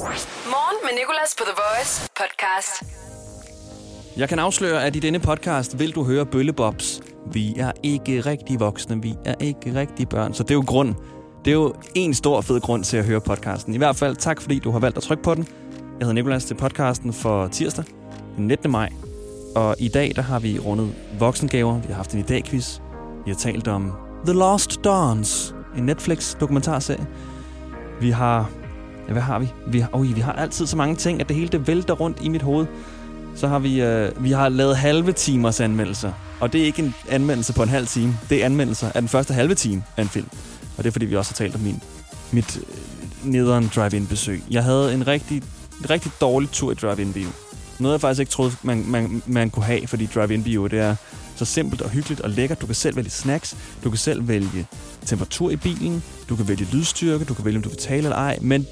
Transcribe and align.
Morgen 0.00 0.76
med 0.82 0.90
Nicolas 0.98 1.34
på 1.38 1.44
The 1.44 1.54
Voice 1.62 2.10
podcast. 2.16 2.82
Jeg 4.16 4.28
kan 4.28 4.38
afsløre, 4.38 4.84
at 4.84 4.96
i 4.96 4.98
denne 4.98 5.20
podcast 5.20 5.78
vil 5.78 5.94
du 5.94 6.04
høre 6.04 6.26
Bøllebobs. 6.26 7.00
Vi 7.32 7.54
er 7.58 7.72
ikke 7.82 8.20
rigtig 8.20 8.60
voksne, 8.60 9.02
vi 9.02 9.14
er 9.24 9.34
ikke 9.40 9.74
rigtig 9.74 10.08
børn. 10.08 10.34
Så 10.34 10.42
det 10.42 10.50
er 10.50 10.54
jo 10.54 10.64
grund. 10.66 10.94
Det 11.44 11.50
er 11.50 11.54
jo 11.54 11.74
en 11.94 12.14
stor 12.14 12.40
fed 12.40 12.60
grund 12.60 12.84
til 12.84 12.96
at 12.96 13.04
høre 13.04 13.20
podcasten. 13.20 13.74
I 13.74 13.76
hvert 13.76 13.96
fald 13.96 14.16
tak, 14.16 14.40
fordi 14.40 14.58
du 14.58 14.70
har 14.70 14.78
valgt 14.78 14.96
at 14.96 15.02
trykke 15.02 15.22
på 15.22 15.34
den. 15.34 15.46
Jeg 15.74 16.06
hedder 16.06 16.12
Nicolas 16.12 16.44
til 16.44 16.54
podcasten 16.54 17.12
for 17.12 17.48
tirsdag, 17.48 17.84
den 18.36 18.46
19. 18.46 18.70
maj. 18.70 18.92
Og 19.56 19.76
i 19.78 19.88
dag 19.88 20.12
der 20.16 20.22
har 20.22 20.38
vi 20.38 20.58
rundet 20.58 20.94
voksengaver. 21.18 21.80
Vi 21.80 21.86
har 21.86 21.94
haft 21.94 22.12
en 22.12 22.22
dag 22.22 22.44
quiz. 22.44 22.80
Vi 23.24 23.30
har 23.30 23.38
talt 23.38 23.68
om 23.68 23.92
The 24.24 24.34
Lost 24.34 24.84
Dawns, 24.84 25.54
en 25.76 25.86
Netflix-dokumentarserie. 25.86 27.06
Vi 28.00 28.10
har... 28.10 28.59
Ja, 29.10 29.12
hvad 29.12 29.22
har 29.22 29.38
vi? 29.38 29.48
Vi 29.66 29.78
har, 29.80 29.90
oh, 29.92 30.16
vi 30.16 30.20
har 30.20 30.32
altid 30.32 30.66
så 30.66 30.76
mange 30.76 30.96
ting, 30.96 31.20
at 31.20 31.28
det 31.28 31.36
hele 31.36 31.48
det 31.48 31.66
vælter 31.66 31.94
rundt 31.94 32.18
i 32.22 32.28
mit 32.28 32.42
hoved. 32.42 32.66
Så 33.34 33.48
har 33.48 33.58
vi, 33.58 33.82
øh, 33.82 34.24
vi 34.24 34.30
har 34.30 34.48
lavet 34.48 34.76
halve 34.76 35.12
timers 35.12 35.60
anmeldelser. 35.60 36.12
Og 36.40 36.52
det 36.52 36.60
er 36.60 36.64
ikke 36.64 36.82
en 36.82 36.94
anmeldelse 37.08 37.52
på 37.52 37.62
en 37.62 37.68
halv 37.68 37.86
time. 37.86 38.18
Det 38.28 38.40
er 38.40 38.44
anmeldelser 38.44 38.86
af 38.94 39.02
den 39.02 39.08
første 39.08 39.34
halve 39.34 39.54
time 39.54 39.82
af 39.96 40.02
en 40.02 40.08
film. 40.08 40.26
Og 40.76 40.84
det 40.84 40.90
er 40.90 40.92
fordi, 40.92 41.06
vi 41.06 41.16
også 41.16 41.32
har 41.32 41.34
talt 41.34 41.54
om 41.54 41.60
min, 41.60 41.82
mit 42.32 42.56
øh, 42.56 43.32
nederen 43.32 43.70
drive-in 43.76 44.06
besøg. 44.06 44.42
Jeg 44.50 44.64
havde 44.64 44.94
en 44.94 45.06
rigtig, 45.06 45.42
rigtig 45.90 46.12
dårlig 46.20 46.50
tur 46.50 46.72
i 46.72 46.74
drive-in 46.74 47.12
bio. 47.12 47.28
Noget 47.78 47.92
jeg 47.92 48.00
faktisk 48.00 48.20
ikke 48.20 48.32
troede, 48.32 48.52
man, 48.62 48.84
man, 48.86 49.22
man 49.26 49.50
kunne 49.50 49.64
have, 49.64 49.86
fordi 49.86 50.06
drive-in 50.06 50.42
bio, 50.42 50.66
det 50.66 50.78
er 50.78 50.94
så 51.36 51.44
simpelt 51.44 51.82
og 51.82 51.90
hyggeligt 51.90 52.20
og 52.20 52.30
lækkert. 52.30 52.60
Du 52.60 52.66
kan 52.66 52.74
selv 52.74 52.96
vælge 52.96 53.10
snacks, 53.10 53.56
du 53.84 53.90
kan 53.90 53.98
selv 53.98 54.28
vælge 54.28 54.66
temperatur 55.06 55.50
i 55.50 55.56
bilen, 55.56 56.02
du 56.28 56.36
kan 56.36 56.48
vælge 56.48 56.68
lydstyrke, 56.72 57.24
du 57.24 57.34
kan 57.34 57.44
vælge, 57.44 57.56
om 57.56 57.62
du 57.62 57.68
vil 57.68 57.78
tale 57.78 58.02
eller 58.02 58.16
ej. 58.16 58.38
Men 58.40 58.66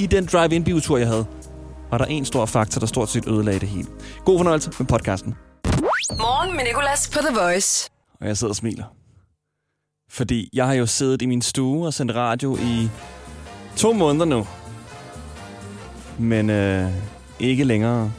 i 0.00 0.06
den 0.06 0.26
drive-in 0.26 0.64
biotur, 0.64 0.98
jeg 0.98 1.06
havde, 1.08 1.26
var 1.90 1.98
der 1.98 2.04
en 2.04 2.24
stor 2.24 2.46
faktor, 2.46 2.78
der 2.78 2.86
stort 2.86 3.08
set 3.08 3.28
ødelagde 3.28 3.60
det 3.60 3.68
hele. 3.68 3.88
God 4.24 4.38
fornøjelse 4.38 4.70
med 4.78 4.86
podcasten. 4.86 5.34
Morgen 6.10 6.56
med 6.56 6.64
Nicolas 6.64 7.10
på 7.10 7.18
The 7.18 7.40
Voice. 7.40 7.90
Og 8.20 8.26
jeg 8.26 8.36
sidder 8.36 8.52
og 8.52 8.56
smiler. 8.56 8.84
Fordi 10.10 10.50
jeg 10.52 10.66
har 10.66 10.74
jo 10.74 10.86
siddet 10.86 11.22
i 11.22 11.26
min 11.26 11.42
stue 11.42 11.86
og 11.86 11.94
sendt 11.94 12.14
radio 12.14 12.56
i 12.56 12.90
to 13.76 13.92
måneder 13.92 14.24
nu. 14.24 14.46
Men 16.18 16.50
øh, 16.50 16.90
ikke 17.40 17.64
længere. 17.64 18.12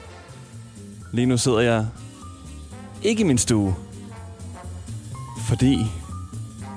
Lige 1.13 1.25
nu 1.25 1.37
sidder 1.37 1.59
jeg 1.59 1.87
ikke 3.03 3.21
i 3.21 3.23
min 3.23 3.37
stue. 3.37 3.75
Fordi 5.47 5.77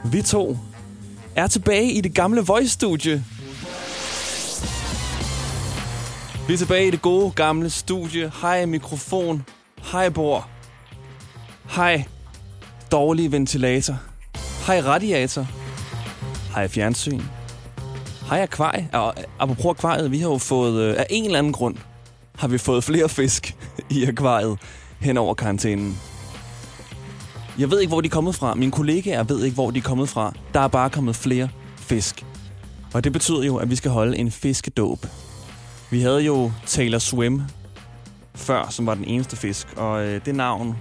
vi 0.05 0.23
to 0.23 0.59
er 1.37 1.47
tilbage 1.47 1.93
i 1.93 2.00
det 2.00 2.15
gamle 2.15 2.41
Voice-studie. 2.41 3.25
Vi 6.48 6.53
er 6.53 6.56
tilbage 6.56 6.89
i 6.89 6.91
det 6.91 7.03
gode, 7.03 7.31
gamle 7.31 7.70
studie. 7.70 8.33
Hej 8.41 8.67
mikrofon. 8.67 9.45
Hej 9.92 10.09
bord. 10.09 10.48
Hej 11.64 12.05
dårlig 12.92 13.33
ventilator. 13.33 13.98
Hej 14.67 14.81
radiator. 14.81 15.47
Hej 16.55 16.69
fjernsyn. 16.69 17.20
Hej 18.28 18.42
akvarie. 18.42 18.89
Og 18.92 19.15
øh, 19.19 19.25
apropos 19.39 19.67
akvariet, 19.67 20.11
vi 20.11 20.19
har 20.19 20.28
jo 20.28 20.39
fået, 20.39 20.83
øh, 20.83 20.95
af 20.98 21.06
en 21.11 21.25
eller 21.25 21.39
anden 21.39 21.53
grund, 21.53 21.77
har 22.37 22.48
vi 22.48 22.59
fået 22.59 22.84
flere 22.84 23.09
fisk 23.09 23.56
i 23.91 24.05
akvariet 24.05 24.59
hen 25.00 25.17
over 25.17 25.34
karantænen. 25.34 25.98
Jeg 27.59 27.70
ved 27.70 27.81
ikke, 27.81 27.91
hvor 27.91 28.00
de 28.00 28.06
er 28.06 28.11
kommet 28.11 28.34
fra. 28.34 28.55
Mine 28.55 28.72
kollegaer 28.72 29.22
ved 29.22 29.45
ikke, 29.45 29.55
hvor 29.55 29.70
de 29.70 29.78
er 29.78 29.83
kommet 29.83 30.09
fra. 30.09 30.33
Der 30.55 30.61
er 30.61 30.69
bare 30.69 30.91
kommet 30.91 31.17
flere 31.17 31.48
fisk. 31.77 32.25
Og 32.95 33.05
det 33.05 33.12
betyder 33.12 33.42
jo, 33.42 33.56
at 33.56 33.70
vi 33.70 33.77
skal 33.77 33.91
holde 33.91 34.19
en 34.19 34.31
fiskedåb. 34.31 35.06
Vi 35.95 36.00
havde 36.00 36.20
jo 36.20 36.53
Taylor 36.67 36.98
Swim 36.98 37.42
før, 38.34 38.69
som 38.70 38.87
var 38.87 38.95
den 38.95 39.05
eneste 39.05 39.37
fisk. 39.37 39.67
Og 39.77 40.06
øh, 40.06 40.20
det 40.27 40.34
navn 40.34 40.77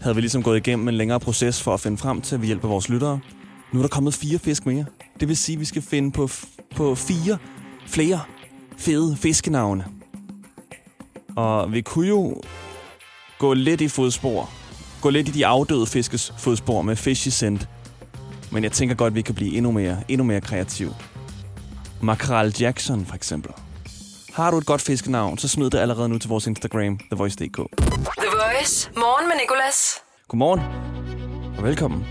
havde 0.00 0.14
vi 0.14 0.20
ligesom 0.20 0.42
gået 0.42 0.56
igennem 0.56 0.88
en 0.88 0.94
længere 0.94 1.20
proces 1.20 1.62
for 1.62 1.74
at 1.74 1.80
finde 1.80 1.98
frem 1.98 2.20
til 2.20 2.40
ved 2.40 2.46
hjælp 2.46 2.64
af 2.64 2.70
vores 2.70 2.88
lyttere. 2.88 3.20
Nu 3.72 3.78
er 3.78 3.82
der 3.82 3.88
kommet 3.88 4.14
fire 4.14 4.38
fisk 4.38 4.66
mere. 4.66 4.84
Det 5.20 5.28
vil 5.28 5.36
sige, 5.36 5.56
at 5.56 5.60
vi 5.60 5.64
skal 5.64 5.82
finde 5.82 6.12
på, 6.12 6.28
på 6.76 6.94
fire 6.94 7.38
flere 7.86 8.20
fede 8.76 9.16
fiskenavne. 9.16 9.84
Og 11.36 11.72
vi 11.72 11.80
kunne 11.80 12.08
jo 12.08 12.40
gå 13.38 13.54
lidt 13.54 13.80
i 13.80 13.88
fodspor. 13.88 14.50
Gå 15.00 15.10
lidt 15.10 15.28
i 15.28 15.32
de 15.32 15.46
afdøde 15.46 15.86
fiskes 15.86 16.34
fodspor 16.38 16.82
med 16.82 16.96
Fishy 16.96 17.28
Scent. 17.28 17.68
Men 18.50 18.64
jeg 18.64 18.72
tænker 18.72 18.94
godt, 18.94 19.10
at 19.10 19.14
vi 19.14 19.22
kan 19.22 19.34
blive 19.34 19.56
endnu 19.56 19.72
mere, 19.72 19.98
endnu 20.08 20.24
mere 20.24 20.40
kreativ. 20.40 20.94
Makrel 22.00 22.54
Jackson 22.60 23.06
for 23.06 23.14
eksempel. 23.14 23.52
Har 24.32 24.50
du 24.50 24.58
et 24.58 24.66
godt 24.66 24.82
fiskenavn, 24.82 25.38
så 25.38 25.48
smid 25.48 25.70
det 25.70 25.78
allerede 25.78 26.08
nu 26.08 26.18
til 26.18 26.28
vores 26.28 26.46
Instagram, 26.46 26.98
TheVoice.dk. 26.98 27.56
The 27.56 28.28
Voice. 28.32 28.90
Morgen 28.96 29.28
med 29.28 29.36
Nicolas. 29.40 30.02
Godmorgen, 30.28 30.60
og 31.58 31.64
velkommen. 31.64 32.06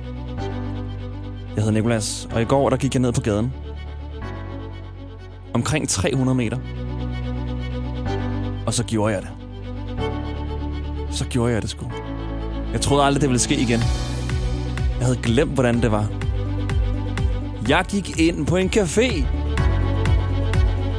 Jeg 1.55 1.63
hedder 1.63 1.71
Nikolas, 1.71 2.27
og 2.33 2.41
i 2.41 2.45
går 2.45 2.69
der 2.69 2.77
gik 2.77 2.93
jeg 2.93 3.01
ned 3.01 3.13
på 3.13 3.21
gaden. 3.21 3.53
Omkring 5.53 5.89
300 5.89 6.35
meter. 6.35 6.57
Og 8.65 8.73
så 8.73 8.83
gjorde 8.83 9.13
jeg 9.13 9.21
det. 9.21 9.31
Så 11.11 11.25
gjorde 11.25 11.53
jeg 11.53 11.61
det 11.61 11.69
sgu. 11.69 11.91
Jeg 12.73 12.81
troede 12.81 13.03
aldrig, 13.03 13.21
det 13.21 13.29
ville 13.29 13.39
ske 13.39 13.55
igen. 13.55 13.79
Jeg 14.99 15.05
havde 15.07 15.19
glemt, 15.23 15.53
hvordan 15.53 15.81
det 15.81 15.91
var. 15.91 16.07
Jeg 17.67 17.85
gik 17.89 18.19
ind 18.19 18.47
på 18.47 18.57
en 18.57 18.69
café. 18.75 19.25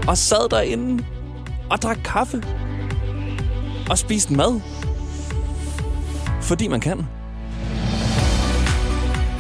Og 0.09 0.19
sad 0.19 0.49
derinde. 0.49 1.05
Og 1.71 1.83
drak 1.83 1.99
kaffe. 2.05 2.43
Og 3.91 3.99
spiste 3.99 4.35
mad. 4.35 4.61
Fordi 6.41 6.69
man 6.69 6.81
kan. 6.81 7.07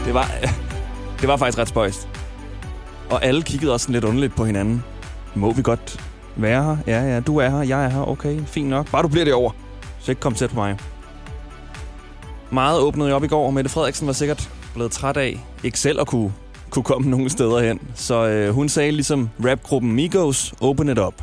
Det 0.06 0.14
var, 0.14 0.30
det 1.20 1.28
var 1.28 1.36
faktisk 1.36 1.58
ret 1.58 1.68
spøjst. 1.68 2.08
Og 3.10 3.24
alle 3.24 3.42
kiggede 3.42 3.72
også 3.72 3.92
lidt 3.92 4.04
underligt 4.04 4.36
på 4.36 4.44
hinanden. 4.44 4.84
Må 5.34 5.52
vi 5.52 5.62
godt 5.62 6.00
være 6.36 6.64
her? 6.64 6.76
Ja, 6.86 7.14
ja, 7.14 7.20
du 7.20 7.38
er 7.38 7.48
her, 7.48 7.62
jeg 7.62 7.84
er 7.84 7.88
her. 7.88 8.08
Okay, 8.08 8.40
fint 8.46 8.68
nok. 8.68 8.90
Bare 8.90 9.02
du 9.02 9.08
bliver 9.08 9.24
det 9.24 9.34
over. 9.34 9.50
Så 10.00 10.10
ikke 10.12 10.20
kom 10.20 10.34
tæt 10.34 10.50
på 10.50 10.56
mig. 10.56 10.78
Meget 12.50 12.80
åbnede 12.80 13.08
jeg 13.08 13.16
op 13.16 13.24
i 13.24 13.26
går. 13.26 13.50
Mette 13.50 13.70
Frederiksen 13.70 14.06
var 14.06 14.12
sikkert 14.12 14.50
blevet 14.74 14.92
træt 14.92 15.16
af 15.16 15.40
ikke 15.62 15.78
selv 15.78 16.00
at 16.00 16.06
kunne, 16.06 16.32
kunne 16.70 16.82
komme 16.82 17.10
nogen 17.10 17.30
steder 17.30 17.60
hen. 17.60 17.80
Så 17.94 18.26
øh, 18.26 18.54
hun 18.54 18.68
sagde 18.68 18.90
ligesom 18.90 19.30
rapgruppen 19.44 19.92
Migos, 19.92 20.54
open 20.60 20.88
it 20.88 20.98
up. 20.98 21.14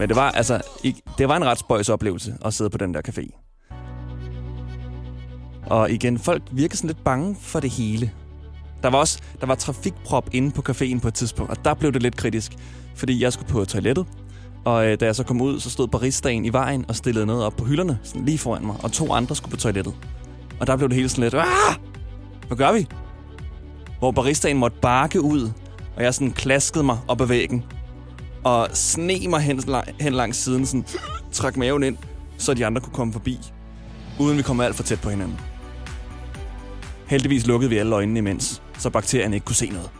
Men 0.00 0.08
det 0.08 0.16
var 0.16 0.30
altså 0.30 0.60
det 1.18 1.28
var 1.28 1.36
en 1.36 1.44
ret 1.44 1.58
spøjs 1.58 1.88
oplevelse 1.88 2.34
at 2.44 2.54
sidde 2.54 2.70
på 2.70 2.78
den 2.78 2.94
der 2.94 3.00
café. 3.08 3.56
Og 5.66 5.90
igen, 5.90 6.18
folk 6.18 6.42
virker 6.52 6.76
sådan 6.76 6.88
lidt 6.88 7.04
bange 7.04 7.36
for 7.40 7.60
det 7.60 7.70
hele. 7.70 8.10
Der 8.82 8.90
var 8.90 8.98
også 8.98 9.18
der 9.40 9.46
var 9.46 9.54
trafikprop 9.54 10.28
inde 10.32 10.50
på 10.50 10.62
caféen 10.68 11.00
på 11.00 11.08
et 11.08 11.14
tidspunkt, 11.14 11.50
og 11.50 11.64
der 11.64 11.74
blev 11.74 11.92
det 11.92 12.02
lidt 12.02 12.16
kritisk, 12.16 12.52
fordi 12.94 13.22
jeg 13.22 13.32
skulle 13.32 13.48
på 13.48 13.64
toilettet. 13.64 14.06
Og 14.64 14.86
øh, 14.86 15.00
da 15.00 15.04
jeg 15.04 15.16
så 15.16 15.24
kom 15.24 15.40
ud, 15.40 15.60
så 15.60 15.70
stod 15.70 15.88
baristaen 15.88 16.44
i 16.44 16.52
vejen 16.52 16.84
og 16.88 16.96
stillede 16.96 17.26
noget 17.26 17.44
op 17.44 17.56
på 17.56 17.64
hylderne, 17.64 17.98
sådan 18.02 18.24
lige 18.24 18.38
foran 18.38 18.66
mig, 18.66 18.76
og 18.82 18.92
to 18.92 19.12
andre 19.12 19.36
skulle 19.36 19.50
på 19.50 19.56
toilettet. 19.56 19.94
Og 20.60 20.66
der 20.66 20.76
blev 20.76 20.88
det 20.88 20.96
hele 20.96 21.08
sådan 21.08 21.24
lidt, 21.24 21.34
ah! 21.34 21.76
hvad 22.46 22.56
gør 22.56 22.72
vi? 22.72 22.86
Hvor 23.98 24.10
baristaen 24.10 24.58
måtte 24.58 24.78
bakke 24.82 25.20
ud, 25.20 25.50
og 25.96 26.02
jeg 26.02 26.14
sådan 26.14 26.32
klaskede 26.32 26.84
mig 26.84 26.98
op 27.08 27.20
ad 27.20 27.26
væggen, 27.26 27.64
og 28.44 28.68
sne 28.74 29.28
mig 29.28 29.40
hen, 29.40 29.62
hen 30.00 30.12
langs 30.12 30.38
siden, 30.38 30.66
sådan 30.66 30.84
trak 31.32 31.56
maven 31.56 31.82
ind, 31.82 31.96
så 32.38 32.54
de 32.54 32.66
andre 32.66 32.80
kunne 32.80 32.94
komme 32.94 33.12
forbi, 33.12 33.38
uden 34.18 34.36
vi 34.36 34.42
kom 34.42 34.60
alt 34.60 34.76
for 34.76 34.82
tæt 34.82 35.00
på 35.00 35.10
hinanden. 35.10 35.40
Heldigvis 37.06 37.46
lukkede 37.46 37.70
vi 37.70 37.78
alle 37.78 37.94
øjnene 37.94 38.18
imens, 38.18 38.62
så 38.78 38.90
bakterierne 38.90 39.36
ikke 39.36 39.44
kunne 39.44 39.56
se 39.56 39.70
noget, 39.70 39.90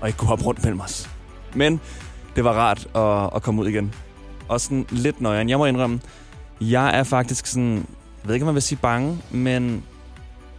og 0.00 0.08
ikke 0.08 0.18
kunne 0.18 0.28
hoppe 0.28 0.44
rundt 0.44 0.64
mellem 0.64 0.80
os. 0.80 1.10
Men 1.54 1.80
det 2.36 2.44
var 2.44 2.52
rart 2.52 2.86
at, 2.94 3.36
at 3.36 3.42
komme 3.42 3.62
ud 3.62 3.68
igen. 3.68 3.94
Og 4.48 4.60
sådan 4.60 4.86
lidt 4.90 5.20
nøjeren. 5.20 5.48
Jeg 5.48 5.58
må 5.58 5.66
indrømme, 5.66 6.00
jeg 6.60 6.98
er 6.98 7.02
faktisk 7.02 7.46
sådan, 7.46 7.74
jeg 7.74 8.28
ved 8.28 8.34
ikke, 8.34 8.44
om 8.44 8.46
man 8.46 8.54
vil 8.54 8.62
sige 8.62 8.78
bange, 8.82 9.18
men 9.30 9.84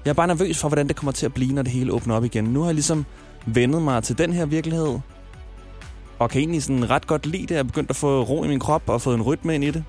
jeg 0.05 0.09
er 0.09 0.13
bare 0.13 0.27
nervøs 0.27 0.57
for, 0.57 0.67
hvordan 0.67 0.87
det 0.87 0.95
kommer 0.95 1.11
til 1.11 1.25
at 1.25 1.33
blive, 1.33 1.53
når 1.53 1.61
det 1.61 1.71
hele 1.71 1.93
åbner 1.93 2.15
op 2.15 2.25
igen. 2.25 2.43
Nu 2.43 2.59
har 2.59 2.67
jeg 2.67 2.73
ligesom 2.73 3.05
vendet 3.45 3.81
mig 3.81 4.03
til 4.03 4.17
den 4.17 4.33
her 4.33 4.45
virkelighed, 4.45 4.99
og 6.23 6.29
kan 6.29 6.39
egentlig 6.39 6.63
sådan 6.63 6.89
ret 6.89 7.07
godt 7.07 7.25
lide 7.25 7.41
det. 7.41 7.51
Jeg 7.51 7.59
er 7.59 7.63
begyndt 7.63 7.89
at 7.89 7.95
få 7.95 8.23
ro 8.23 8.43
i 8.43 8.47
min 8.47 8.59
krop 8.59 8.89
og 8.89 9.01
fået 9.01 9.15
en 9.15 9.21
rytme 9.21 9.55
ind 9.55 9.63
i 9.63 9.71
det. 9.71 9.83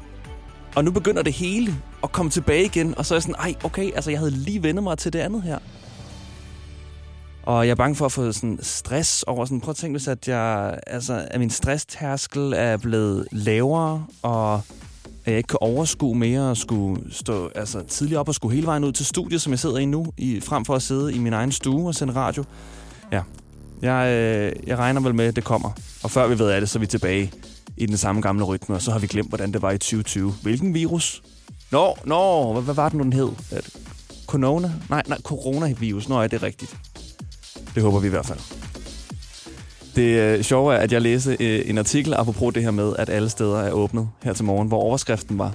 Og 0.76 0.84
nu 0.84 0.90
begynder 0.90 1.22
det 1.22 1.32
hele 1.32 1.74
at 2.02 2.12
komme 2.12 2.30
tilbage 2.30 2.64
igen, 2.64 2.98
og 2.98 3.06
så 3.06 3.14
er 3.14 3.16
jeg 3.16 3.22
sådan, 3.22 3.34
ej, 3.34 3.54
okay, 3.64 3.94
altså 3.94 4.10
jeg 4.10 4.18
havde 4.18 4.30
lige 4.30 4.62
vendet 4.62 4.82
mig 4.82 4.98
til 4.98 5.12
det 5.12 5.18
andet 5.18 5.42
her. 5.42 5.58
Og 7.42 7.66
jeg 7.66 7.70
er 7.70 7.74
bange 7.74 7.96
for 7.96 8.06
at 8.06 8.12
få 8.12 8.32
sådan 8.32 8.58
stress 8.62 9.22
over 9.22 9.44
sådan, 9.44 9.60
prøv 9.60 9.70
at 9.70 9.76
tænke, 9.76 9.92
hvis 9.92 10.08
at, 10.08 10.28
jeg, 10.28 10.78
altså, 10.86 11.26
at 11.30 11.40
min 11.40 11.50
stresstærskel 11.50 12.52
er 12.56 12.76
blevet 12.76 13.28
lavere, 13.32 14.06
og 14.22 14.54
at 14.54 15.30
jeg 15.30 15.36
ikke 15.36 15.48
kan 15.48 15.58
overskue 15.60 16.14
mere 16.18 16.50
at 16.50 16.56
skulle 16.56 17.14
stå 17.14 17.50
altså, 17.54 17.82
tidligere 17.82 18.20
op 18.20 18.28
og 18.28 18.34
skulle 18.34 18.54
hele 18.54 18.66
vejen 18.66 18.84
ud 18.84 18.92
til 18.92 19.06
studiet, 19.06 19.40
som 19.40 19.50
jeg 19.50 19.58
sidder 19.58 19.78
i 19.78 19.84
nu, 19.84 20.06
i, 20.16 20.40
frem 20.40 20.64
for 20.64 20.74
at 20.74 20.82
sidde 20.82 21.14
i 21.14 21.18
min 21.18 21.32
egen 21.32 21.52
stue 21.52 21.88
og 21.88 21.94
sende 21.94 22.14
radio. 22.14 22.44
Ja, 23.12 23.22
jeg, 23.82 24.08
øh, 24.08 24.68
jeg 24.68 24.78
regner 24.78 25.00
vel 25.00 25.14
med, 25.14 25.24
at 25.24 25.36
det 25.36 25.44
kommer. 25.44 25.70
Og 26.02 26.10
før 26.10 26.26
vi 26.26 26.38
ved 26.38 26.50
af 26.50 26.60
det, 26.60 26.70
så 26.70 26.78
er 26.78 26.80
vi 26.80 26.86
tilbage 26.86 27.32
i 27.76 27.86
den 27.86 27.96
samme 27.96 28.20
gamle 28.20 28.44
rytme, 28.44 28.74
og 28.74 28.82
så 28.82 28.90
har 28.90 28.98
vi 28.98 29.06
glemt, 29.06 29.28
hvordan 29.28 29.52
det 29.52 29.62
var 29.62 29.70
i 29.70 29.78
2020. 29.78 30.34
Hvilken 30.42 30.74
virus? 30.74 31.22
Nå, 31.70 31.96
nå, 32.04 32.52
hvad, 32.52 32.62
hvad 32.62 32.74
var 32.74 32.88
det 32.88 32.98
nu, 32.98 33.04
den 33.04 33.12
hed? 33.12 33.28
At, 33.50 33.70
Corona? 34.26 34.72
Nej, 34.90 35.02
nej, 35.06 35.18
coronavirus. 35.22 36.08
Nå, 36.08 36.20
er 36.20 36.26
det 36.26 36.42
rigtigt? 36.42 36.76
Det 37.74 37.82
håber 37.82 37.98
vi 37.98 38.06
i 38.06 38.10
hvert 38.10 38.26
fald. 38.26 38.38
Det 39.96 40.20
øh, 40.20 40.42
sjove 40.42 40.74
er, 40.74 40.78
at 40.78 40.92
jeg 40.92 41.02
læste 41.02 41.36
øh, 41.40 41.70
en 41.70 41.78
artikel 41.78 42.14
apropos 42.14 42.54
det 42.54 42.62
her 42.62 42.70
med, 42.70 42.96
at 42.98 43.08
alle 43.08 43.30
steder 43.30 43.58
er 43.58 43.70
åbnet 43.70 44.08
her 44.22 44.32
til 44.32 44.44
morgen, 44.44 44.68
hvor 44.68 44.80
overskriften 44.80 45.38
var 45.38 45.52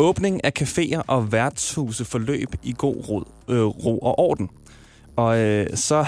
Åbning 0.00 0.44
af 0.44 0.52
caféer 0.60 1.02
og 1.06 1.32
værtshuse 1.32 2.04
forløb 2.04 2.48
i 2.62 2.74
god 2.78 3.08
ro, 3.08 3.22
øh, 3.48 3.64
ro 3.64 3.98
og 3.98 4.18
orden. 4.18 4.50
Og 5.16 5.38
øh, 5.38 5.66
så 5.74 6.06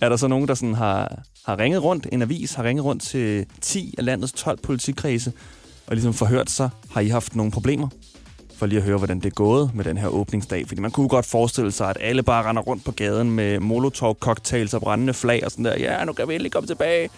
er 0.00 0.08
der 0.08 0.16
så 0.16 0.28
nogen, 0.28 0.48
der 0.48 0.54
sådan 0.54 0.74
har, 0.74 1.22
har 1.46 1.58
ringet 1.58 1.82
rundt, 1.82 2.06
en 2.12 2.22
avis 2.22 2.54
har 2.54 2.64
ringet 2.64 2.84
rundt 2.84 3.02
til 3.02 3.46
10 3.60 3.94
af 3.98 4.04
landets 4.04 4.32
12 4.32 4.58
politikredse, 4.62 5.32
og 5.86 5.94
ligesom 5.94 6.14
forhørt 6.14 6.50
sig, 6.50 6.70
har 6.90 7.00
I 7.00 7.08
haft 7.08 7.36
nogle 7.36 7.52
problemer? 7.52 7.88
For 8.56 8.66
lige 8.66 8.78
at 8.78 8.84
høre, 8.84 8.98
hvordan 8.98 9.20
det 9.20 9.26
er 9.26 9.34
gået 9.34 9.74
med 9.74 9.84
den 9.84 9.96
her 9.96 10.08
åbningsdag. 10.08 10.68
Fordi 10.68 10.80
man 10.80 10.90
kunne 10.90 11.08
godt 11.08 11.26
forestille 11.26 11.72
sig, 11.72 11.90
at 11.90 11.96
alle 12.00 12.22
bare 12.22 12.48
render 12.48 12.62
rundt 12.62 12.84
på 12.84 12.92
gaden 12.92 13.30
med 13.30 13.58
molotov-cocktails 13.60 14.74
og 14.74 14.80
brændende 14.80 15.14
flag 15.14 15.44
og 15.44 15.50
sådan 15.50 15.64
der. 15.64 15.78
Ja, 15.78 16.04
nu 16.04 16.12
kan 16.12 16.28
vi 16.28 16.34
endelig 16.34 16.52
komme 16.52 16.66
tilbage. 16.66 17.10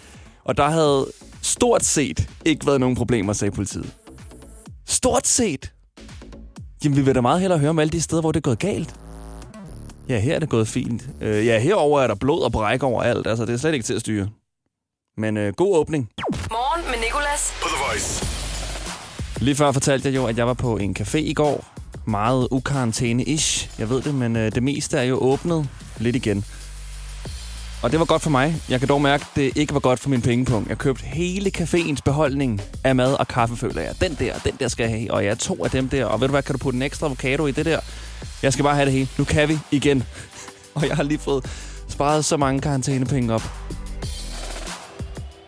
Og 0.43 0.57
der 0.57 0.69
havde 0.69 1.07
stort 1.41 1.83
set 1.83 2.29
ikke 2.45 2.65
været 2.65 2.79
nogen 2.79 2.95
problemer, 2.95 3.33
sagde 3.33 3.51
politiet. 3.51 3.93
Stort 4.85 5.27
set! 5.27 5.71
Jamen, 6.83 6.97
vi 6.97 7.01
vil 7.01 7.15
da 7.15 7.21
meget 7.21 7.41
hellere 7.41 7.59
høre 7.59 7.69
om 7.69 7.79
alle 7.79 7.91
de 7.91 8.01
steder, 8.01 8.21
hvor 8.21 8.31
det 8.31 8.39
er 8.39 8.41
gået 8.41 8.59
galt. 8.59 8.95
Ja, 10.09 10.19
her 10.19 10.35
er 10.35 10.39
det 10.39 10.49
gået 10.49 10.67
fint. 10.67 11.03
Øh, 11.21 11.45
ja, 11.45 11.59
herover 11.59 12.01
er 12.01 12.07
der 12.07 12.15
blod 12.15 12.41
og 12.41 12.51
bræk 12.51 12.83
overalt. 12.83 13.27
Altså, 13.27 13.45
det 13.45 13.53
er 13.53 13.57
slet 13.57 13.73
ikke 13.73 13.83
til 13.85 13.93
at 13.93 14.01
styre. 14.01 14.29
Men 15.17 15.37
øh, 15.37 15.53
god 15.53 15.77
åbning. 15.77 16.09
Morgen 16.51 16.85
med 16.91 16.99
Nicolas. 17.05 17.53
På 17.61 17.67
The 17.67 17.77
Voice. 17.89 18.25
Lige 19.41 19.55
før 19.55 19.71
fortalte 19.71 20.07
jeg 20.07 20.15
jo, 20.15 20.25
at 20.25 20.37
jeg 20.37 20.47
var 20.47 20.53
på 20.53 20.77
en 20.77 20.95
café 20.99 21.17
i 21.17 21.33
går. 21.33 21.65
Meget 22.05 22.47
ukarantæne-ish. 22.51 23.69
Jeg 23.79 23.89
ved 23.89 24.01
det, 24.01 24.15
men 24.15 24.35
øh, 24.35 24.51
det 24.55 24.63
meste 24.63 24.97
er 24.97 25.03
jo 25.03 25.17
åbnet 25.17 25.69
lidt 25.97 26.15
igen. 26.15 26.45
Og 27.83 27.91
det 27.91 27.99
var 27.99 28.05
godt 28.05 28.21
for 28.21 28.29
mig. 28.29 28.55
Jeg 28.69 28.79
kan 28.79 28.89
dog 28.89 29.01
mærke, 29.01 29.25
at 29.31 29.35
det 29.35 29.57
ikke 29.57 29.73
var 29.73 29.79
godt 29.79 29.99
for 29.99 30.09
min 30.09 30.21
pengepunkt. 30.21 30.69
Jeg 30.69 30.77
købte 30.77 31.05
hele 31.05 31.51
caféens 31.57 31.99
beholdning 32.05 32.61
af 32.83 32.95
mad 32.95 33.13
og 33.13 33.27
kaffe, 33.27 33.55
føler 33.55 33.81
jeg. 33.81 34.01
Den 34.01 34.15
der, 34.19 34.33
den 34.39 34.53
der 34.59 34.67
skal 34.67 34.83
jeg 34.83 34.99
have. 34.99 35.13
Og 35.13 35.23
jeg 35.23 35.31
er 35.31 35.35
to 35.35 35.63
af 35.65 35.71
dem 35.71 35.89
der. 35.89 36.05
Og 36.05 36.21
ved 36.21 36.27
du 36.27 36.31
hvad, 36.31 36.43
kan 36.43 36.53
du 36.53 36.59
putte 36.59 36.75
en 36.77 36.81
ekstra 36.81 37.05
avocado 37.05 37.47
i 37.47 37.51
det 37.51 37.65
der? 37.65 37.79
Jeg 38.45 38.53
skal 38.53 38.63
bare 38.63 38.75
have 38.75 38.85
det 38.85 38.93
hele. 38.93 39.09
Nu 39.17 39.23
kan 39.23 39.49
vi 39.49 39.59
igen. 39.71 40.03
Og 40.75 40.87
jeg 40.87 40.95
har 40.95 41.03
lige 41.03 41.19
fået 41.19 41.45
sparet 41.87 42.25
så 42.25 42.37
mange 42.37 42.61
karantænepenge 42.61 43.33
op. 43.33 43.51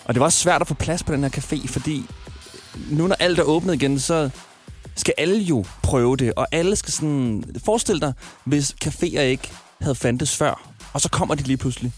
Og 0.05 0.13
det 0.13 0.19
var 0.19 0.25
også 0.25 0.39
svært 0.39 0.61
at 0.61 0.67
få 0.67 0.73
plads 0.73 1.03
på 1.03 1.13
den 1.13 1.23
her 1.23 1.29
café, 1.29 1.67
fordi 1.67 2.05
nu 2.89 3.07
når 3.07 3.15
alt 3.19 3.39
er 3.39 3.43
åbnet 3.43 3.73
igen, 3.73 3.99
så 3.99 4.29
skal 4.95 5.13
alle 5.17 5.37
jo 5.37 5.65
prøve 5.83 6.17
det. 6.17 6.33
Og 6.33 6.47
alle 6.51 6.75
skal 6.75 6.93
sådan... 6.93 7.43
Forestil 7.65 8.01
dig, 8.01 8.13
hvis 8.43 8.75
caféer 8.85 9.19
ikke 9.19 9.51
havde 9.81 9.95
fandtes 9.95 10.35
før, 10.35 10.71
og 10.93 11.01
så 11.01 11.09
kommer 11.09 11.35
de 11.35 11.43
lige 11.43 11.57
pludselig. 11.57 11.91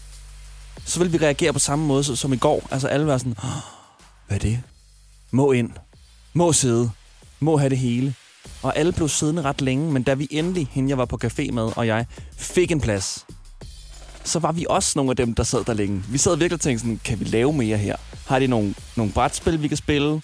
Så 0.84 0.98
vil 0.98 1.12
vi 1.12 1.18
reagere 1.18 1.52
på 1.52 1.58
samme 1.58 1.86
måde 1.86 2.16
som 2.16 2.32
i 2.32 2.36
går. 2.36 2.68
Altså 2.70 2.88
alle 2.88 3.06
var 3.06 3.18
sådan, 3.18 3.36
hvad 4.26 4.36
er 4.36 4.40
det? 4.40 4.62
Må 5.30 5.52
ind. 5.52 5.70
Må 6.32 6.52
sidde. 6.52 6.90
Må 7.40 7.56
have 7.56 7.70
det 7.70 7.78
hele. 7.78 8.14
Og 8.62 8.78
alle 8.78 8.92
blev 8.92 9.08
siddende 9.08 9.42
ret 9.42 9.60
længe, 9.60 9.92
men 9.92 10.02
da 10.02 10.14
vi 10.14 10.28
endelig, 10.30 10.68
hende 10.70 10.88
jeg 10.88 10.98
var 10.98 11.04
på 11.04 11.18
café 11.24 11.52
med, 11.52 11.76
og 11.76 11.86
jeg, 11.86 12.06
fik 12.36 12.70
en 12.72 12.80
plads, 12.80 13.26
så 14.24 14.38
var 14.38 14.52
vi 14.52 14.66
også 14.68 14.92
nogle 14.96 15.10
af 15.10 15.16
dem, 15.16 15.34
der 15.34 15.42
sad 15.42 15.64
der 15.64 15.74
længe. 15.74 16.02
Vi 16.08 16.18
sad 16.18 16.36
virkelig 16.36 16.52
og 16.52 16.60
tænkte 16.60 16.80
sådan, 16.80 17.00
kan 17.04 17.20
vi 17.20 17.24
lave 17.24 17.52
mere 17.52 17.76
her? 17.76 17.96
Har 18.26 18.38
de 18.38 18.46
nogle, 18.46 18.74
nogle 18.96 19.12
brætspil, 19.12 19.62
vi 19.62 19.68
kan 19.68 19.76
spille? 19.76 20.22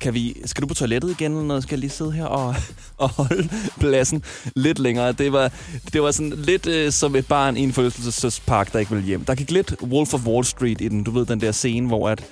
Kan 0.00 0.14
vi, 0.14 0.36
skal 0.44 0.62
du 0.62 0.66
på 0.66 0.74
toilettet 0.74 1.10
igen, 1.10 1.32
eller 1.32 1.44
noget? 1.46 1.62
Skal 1.62 1.76
jeg 1.76 1.80
lige 1.80 1.90
sidde 1.90 2.12
her 2.12 2.24
og, 2.24 2.54
og 2.96 3.08
holde 3.08 3.48
pladsen 3.80 4.22
lidt 4.56 4.78
længere? 4.78 5.12
Det 5.12 5.32
var, 5.32 5.52
det 5.92 6.02
var 6.02 6.10
sådan 6.10 6.32
lidt 6.36 6.66
øh, 6.66 6.92
som 6.92 7.16
et 7.16 7.26
barn 7.26 7.56
i 7.56 7.60
en 7.60 7.72
forlystelsespark, 7.72 8.72
der 8.72 8.78
ikke 8.78 8.90
ville 8.90 9.06
hjem. 9.06 9.24
Der 9.24 9.34
gik 9.34 9.50
lidt 9.50 9.74
Wolf 9.82 10.14
of 10.14 10.26
Wall 10.26 10.44
Street 10.44 10.80
i 10.80 10.88
den. 10.88 11.04
Du 11.04 11.10
ved, 11.10 11.26
den 11.26 11.40
der 11.40 11.52
scene, 11.52 11.86
hvor, 11.86 12.08
at, 12.08 12.24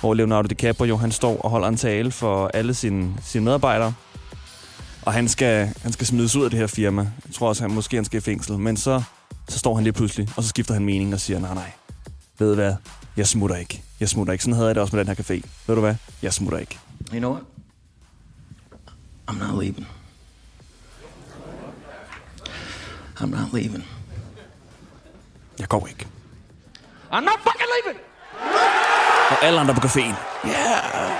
hvor 0.00 0.14
Leonardo 0.14 0.46
DiCaprio 0.46 0.96
han 0.96 1.12
står 1.12 1.36
og 1.40 1.50
holder 1.50 1.68
en 1.68 1.76
tale 1.76 2.10
for 2.10 2.50
alle 2.54 2.74
sine, 2.74 3.14
sine 3.24 3.44
medarbejdere. 3.44 3.94
Og 5.06 5.12
han 5.12 5.28
skal, 5.28 5.74
han 5.82 5.92
skal 5.92 6.06
smides 6.06 6.36
ud 6.36 6.44
af 6.44 6.50
det 6.50 6.58
her 6.58 6.66
firma. 6.66 7.02
Jeg 7.02 7.34
tror 7.34 7.48
også, 7.48 7.62
han 7.62 7.70
måske 7.70 7.96
han 7.96 8.04
skal 8.04 8.18
i 8.18 8.20
fængsel. 8.20 8.58
Men 8.58 8.76
så, 8.76 9.02
så 9.48 9.58
står 9.58 9.74
han 9.74 9.84
lige 9.84 9.92
pludselig, 9.92 10.28
og 10.36 10.42
så 10.42 10.48
skifter 10.48 10.74
han 10.74 10.84
mening 10.84 11.14
og 11.14 11.20
siger, 11.20 11.38
nej, 11.38 11.54
nej, 11.54 11.70
ved 12.38 12.48
du 12.48 12.54
hvad? 12.54 12.74
Jeg 13.16 13.26
smutter 13.26 13.56
ikke. 13.56 13.82
Jeg 14.00 14.08
smutter 14.08 14.32
ikke. 14.32 14.44
Sådan 14.44 14.54
havde 14.54 14.66
jeg 14.66 14.74
det 14.74 14.82
også 14.82 14.96
med 14.96 15.04
den 15.04 15.16
her 15.16 15.24
café. 15.24 15.48
Ved 15.66 15.74
du 15.74 15.80
hvad? 15.80 15.94
Jeg 16.22 16.32
smutter 16.32 16.58
ikke. 16.58 16.78
You 17.12 17.18
know 17.18 17.32
what? 17.32 17.44
I'm 19.30 19.38
not 19.38 19.62
leaving. 19.64 19.86
I'm 23.20 23.26
not 23.26 23.52
leaving. 23.52 23.84
Jeg 25.58 25.68
går 25.68 25.86
ikke. 25.86 26.06
I'm 27.12 27.20
not 27.20 27.40
fucking 27.46 27.70
leaving! 27.74 28.00
Og 29.30 29.44
alle 29.44 29.60
andre 29.60 29.74
på 29.74 29.80
caféen. 29.80 30.14
Yeah! 30.46 31.10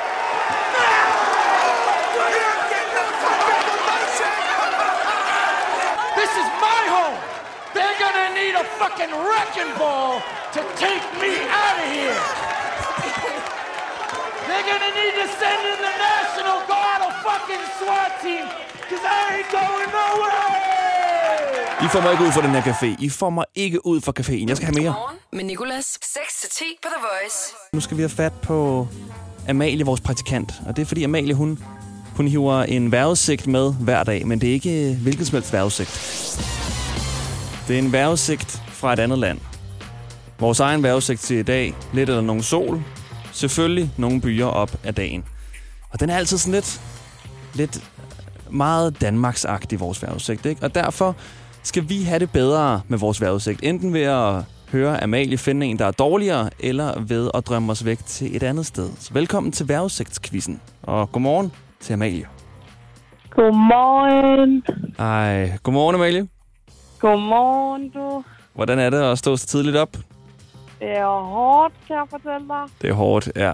This 6.19 6.33
is 6.43 6.49
my 6.67 6.81
home. 6.97 7.19
They're 7.75 7.99
gonna 8.05 8.27
need 8.41 8.54
a 8.65 8.67
fucking 8.81 9.13
wrecking 9.27 9.73
ball 9.81 10.13
to 10.57 10.61
take 10.85 11.05
me 11.23 11.33
out 11.63 11.77
of 11.83 11.89
here. 11.97 12.19
They're 14.49 14.67
gonna 14.73 14.93
need 15.01 15.15
to 15.23 15.27
send 15.41 15.61
in 15.73 15.79
the 15.87 15.95
National 16.11 16.59
Guard 16.71 17.01
or 17.07 17.13
fucking 17.29 17.65
SWAT 17.79 18.11
team, 18.25 18.45
cause 18.91 19.05
I 19.17 19.21
ain't 19.37 19.51
going 19.61 19.89
nowhere. 20.01 21.85
I 21.85 21.89
får 21.89 22.01
mig 22.01 22.13
ikke 22.13 22.25
ud 22.25 22.33
fra 22.33 22.43
den 22.43 22.51
her 22.51 22.63
café. 22.63 22.97
I 22.99 23.09
får 23.09 23.31
mig 23.31 23.45
ikke 23.55 23.87
ud 23.87 24.01
fra 24.01 24.13
caféen. 24.21 24.49
Jeg 24.49 24.57
skal 24.57 24.67
have 24.67 24.83
mere. 24.83 24.91
Morgen 24.93 25.17
med 25.33 25.45
Nicolas. 25.45 25.99
6-10 26.05 26.65
på 26.83 26.89
The 26.89 27.01
Voice. 27.01 27.39
Nu 27.73 27.81
skal 27.81 27.97
vi 27.97 28.03
have 28.03 28.11
fat 28.11 28.33
på 28.43 28.89
Amalie, 29.49 29.85
vores 29.85 30.01
praktikant. 30.01 30.53
Og 30.67 30.77
det 30.77 30.83
er 30.83 30.87
fordi 30.87 31.05
Amalie, 31.05 31.35
hun, 31.35 31.59
hun 32.17 32.29
hiver 32.29 32.63
en 32.63 32.93
vejrudsigt 32.93 33.47
med 33.47 33.75
hver 33.81 34.05
dag. 34.05 34.27
Men 34.27 34.41
det 34.41 34.49
er 34.49 34.53
ikke 34.53 34.91
øh, 34.91 35.03
hvilken 35.03 35.25
som 35.25 35.35
helst 35.37 35.53
vejrudsigt. 35.53 35.91
Det 37.69 37.79
er 37.79 37.83
en 37.83 37.93
vejrudsigt 37.93 38.63
fra 38.67 38.93
et 38.93 38.99
andet 38.99 39.19
land. 39.19 39.41
Vores 40.39 40.61
egen 40.61 40.83
vejrudsigt 40.83 41.21
til 41.21 41.37
i 41.37 41.43
dag. 41.43 41.75
Lidt 41.93 42.09
eller 42.09 42.23
nogen 42.23 42.43
sol. 42.43 42.83
Selvfølgelig 43.33 43.91
nogle 43.97 44.21
byer 44.21 44.47
op 44.47 44.71
af 44.85 44.95
dagen. 44.95 45.25
Og 45.91 46.01
den 46.01 46.11
er 46.11 46.17
altid 46.17 46.39
sådan 46.39 46.55
lidt, 46.55 46.81
lidt 47.55 47.91
meget 48.51 49.01
Danmarksagtig, 49.01 49.81
vores 49.81 50.03
vejrudsigt. 50.03 50.47
Ikke? 50.47 50.63
Og 50.63 50.75
derfor 50.75 51.17
skal 51.63 51.89
vi 51.89 52.03
have 52.03 52.19
det 52.19 52.31
bedre 52.31 52.81
med 52.89 52.99
vores 52.99 53.21
vejrudsigt. 53.21 53.61
Enten 53.63 53.93
ved 53.95 54.03
at 54.03 54.43
høre 54.73 55.03
Amalie 55.03 55.39
finde 55.39 55.67
en, 55.67 55.79
der 55.79 55.87
er 55.87 55.91
dårligere, 55.91 56.51
eller 56.61 57.01
ved 57.01 57.31
at 57.35 57.47
drømme 57.47 57.73
os 57.73 57.85
væk 57.85 57.99
til 58.07 58.37
et 58.37 58.43
andet 58.43 58.67
sted. 58.67 58.91
Så 58.99 59.15
velkommen 59.15 59.53
til 59.53 59.69
vejrudsigtskvisten. 59.69 60.61
Og 60.83 61.13
godmorgen 61.13 61.53
til 61.81 61.93
Amalie. 61.93 62.27
Godmorgen. 63.31 64.63
Ej, 64.99 65.59
godmorgen 65.63 65.95
Amalie. 65.95 66.34
Godmorgen, 67.05 67.89
du. 67.89 68.25
Hvordan 68.55 68.79
er 68.79 68.91
det 68.91 69.03
at 69.03 69.19
stå 69.19 69.37
så 69.37 69.47
tidligt 69.47 69.77
op? 69.77 69.97
Det 70.81 70.91
er 70.91 71.23
hårdt, 71.23 71.75
kan 71.87 71.97
jeg 71.97 72.05
fortælle 72.11 72.49
dig. 72.49 72.63
Det 72.83 72.91
er 72.91 72.95
hårdt, 72.95 73.29
ja. 73.37 73.53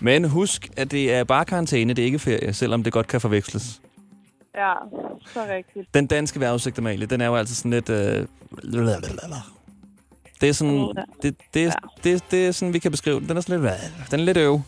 Men 0.00 0.24
husk, 0.24 0.68
at 0.76 0.90
det 0.90 1.14
er 1.14 1.24
bare 1.24 1.44
karantæne, 1.44 1.94
det 1.94 2.02
er 2.02 2.06
ikke 2.06 2.18
ferie, 2.18 2.52
selvom 2.52 2.82
det 2.82 2.92
godt 2.92 3.06
kan 3.06 3.20
forveksles. 3.20 3.80
Ja, 4.54 4.72
så 5.26 5.40
rigtigt. 5.50 5.94
Den 5.94 6.06
danske 6.06 6.40
vejrudsigt, 6.40 6.78
Amalie, 6.78 7.06
den 7.06 7.20
er 7.20 7.26
jo 7.26 7.36
altid 7.36 7.54
sådan 7.54 7.70
lidt... 7.70 7.88
Øh... 7.90 8.26
Det 10.40 10.48
er 10.48 10.52
sådan... 10.52 10.88
Det, 11.22 11.36
det, 11.54 11.66
er, 11.66 11.72
det, 12.04 12.24
det 12.30 12.46
er 12.46 12.52
sådan, 12.52 12.74
vi 12.74 12.78
kan 12.78 12.90
beskrive 12.90 13.20
den. 13.20 13.28
Den 13.28 13.36
er 13.36 13.40
sådan 13.40 13.60
lidt... 13.60 13.72
Den 14.10 14.20
er 14.20 14.24
lidt 14.24 14.36
øv. 14.36 14.60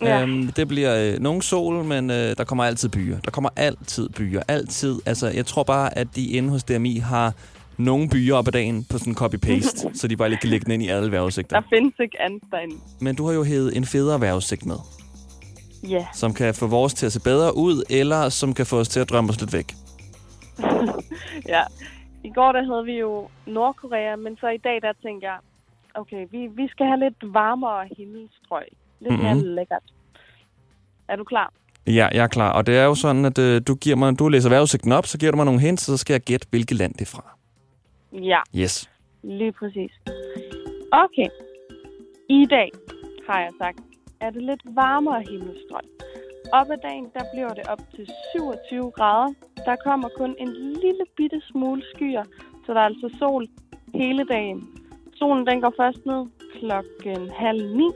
Ja. 0.00 0.22
Øhm, 0.22 0.52
det 0.52 0.68
bliver 0.68 1.12
øh, 1.14 1.20
nogen 1.20 1.42
sol, 1.42 1.84
men 1.84 2.10
øh, 2.10 2.36
der 2.36 2.44
kommer 2.44 2.64
altid 2.64 2.88
byer. 2.88 3.20
Der 3.20 3.30
kommer 3.30 3.50
altid 3.56 4.08
byer. 4.08 4.42
Altid. 4.48 5.00
Altså, 5.06 5.28
jeg 5.28 5.46
tror 5.46 5.62
bare, 5.62 5.98
at 5.98 6.08
de 6.16 6.26
inde 6.26 6.48
hos 6.48 6.64
DMI 6.64 6.98
har 6.98 7.32
nogle 7.78 8.08
byer 8.08 8.34
op 8.34 8.46
ad 8.46 8.52
dagen 8.52 8.84
på 8.90 8.98
sådan 8.98 9.14
copy-paste, 9.14 9.88
så 9.98 10.08
de 10.08 10.16
bare 10.16 10.28
lige 10.28 10.38
kan 10.38 10.50
lægge 10.50 10.64
den 10.64 10.72
ind 10.72 10.82
i 10.82 10.88
alle 10.88 11.10
vejrudsigter. 11.12 11.60
Der 11.60 11.66
findes 11.68 11.94
ikke 12.00 12.20
andet 12.20 12.42
derinde. 12.50 12.74
Men 13.00 13.16
du 13.16 13.26
har 13.26 13.32
jo 13.34 13.44
hævet 13.44 13.76
en 13.76 13.84
federe 13.84 14.20
vejrudsigt 14.20 14.66
med, 14.66 14.76
Ja, 15.88 16.06
som 16.14 16.34
kan 16.34 16.54
få 16.54 16.66
vores 16.66 16.94
til 16.94 17.06
at 17.06 17.12
se 17.12 17.20
bedre 17.20 17.56
ud, 17.56 17.82
eller 17.90 18.28
som 18.28 18.54
kan 18.54 18.66
få 18.66 18.78
os 18.80 18.88
til 18.88 19.00
at 19.00 19.10
drømme 19.10 19.30
os 19.30 19.40
lidt 19.40 19.52
væk. 19.52 19.72
ja. 21.54 21.62
I 22.24 22.30
går 22.34 22.52
der 22.52 22.62
havde 22.64 22.84
vi 22.84 22.92
jo 22.92 23.28
Nordkorea, 23.46 24.16
men 24.16 24.36
så 24.36 24.48
i 24.48 24.56
dag 24.56 24.82
der 24.82 24.92
tænkte 25.02 25.26
jeg, 25.26 25.36
okay, 25.94 26.26
vi, 26.30 26.38
vi 26.56 26.68
skal 26.68 26.86
have 26.86 26.98
lidt 27.00 27.34
varmere 27.34 27.88
himmelstrøg. 27.98 28.64
Lidt 29.00 29.22
mere 29.22 29.34
Mhm. 29.34 29.44
lækkert. 29.44 29.82
Er 31.08 31.16
du 31.16 31.24
klar? 31.24 31.52
Ja, 31.86 32.08
jeg 32.12 32.22
er 32.22 32.26
klar. 32.26 32.52
Og 32.52 32.66
det 32.66 32.76
er 32.76 32.84
jo 32.84 32.94
sådan, 32.94 33.24
at 33.24 33.38
øh, 33.38 33.62
du, 33.66 33.74
giver 33.74 33.96
mig, 33.96 34.18
du 34.18 34.28
læser 34.28 34.48
vejrudsigten 34.48 34.92
op, 34.92 35.06
så 35.06 35.18
giver 35.18 35.32
du 35.32 35.36
mig 35.36 35.44
nogle 35.46 35.60
hints, 35.60 35.82
så 35.82 35.96
skal 35.96 36.14
jeg 36.14 36.20
gætte, 36.20 36.46
hvilket 36.50 36.76
land 36.76 36.94
det 36.94 37.00
er 37.00 37.06
fra. 37.06 37.33
Ja, 38.14 38.40
Yes. 38.56 38.90
lige 39.22 39.52
præcis. 39.52 39.92
Okay. 40.92 41.28
I 42.28 42.46
dag, 42.50 42.70
har 43.28 43.40
jeg 43.40 43.50
sagt, 43.62 43.78
er 44.20 44.30
det 44.30 44.42
lidt 44.42 44.60
varmere 44.64 45.22
himmelstrøg. 45.30 45.82
Op 46.52 46.70
ad 46.70 46.76
dagen, 46.82 47.06
der 47.14 47.24
bliver 47.32 47.48
det 47.48 47.66
op 47.68 47.80
til 47.96 48.06
27 48.34 48.90
grader. 48.90 49.32
Der 49.66 49.76
kommer 49.84 50.08
kun 50.16 50.34
en 50.38 50.52
lille 50.52 51.04
bitte 51.16 51.40
smule 51.50 51.82
skyer, 51.94 52.24
så 52.66 52.74
der 52.74 52.80
er 52.80 52.84
altså 52.84 53.16
sol 53.18 53.46
hele 53.94 54.24
dagen. 54.24 54.68
Solen 55.14 55.46
den 55.46 55.60
går 55.60 55.74
først 55.76 56.06
ned 56.06 56.26
klokken 56.58 57.30
halv 57.30 57.76
ni, 57.76 57.88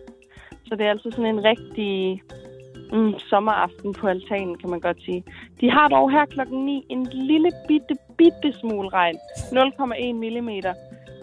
så 0.66 0.74
det 0.76 0.86
er 0.86 0.90
altså 0.90 1.10
sådan 1.10 1.26
en 1.34 1.44
rigtig 1.44 2.22
mm, 2.92 3.14
sommeraften 3.18 3.92
på 3.94 4.06
altanen, 4.08 4.58
kan 4.58 4.70
man 4.70 4.80
godt 4.80 5.02
sige. 5.02 5.24
De 5.60 5.70
har 5.70 5.88
dog 5.88 6.10
her 6.10 6.24
klokken 6.24 6.64
9 6.66 6.86
en 6.88 7.04
lille 7.12 7.50
bitte, 7.68 7.94
bitte 8.18 8.58
smule 8.60 8.88
regn. 8.88 9.16
0,1 9.36 10.12
mm. 10.12 10.50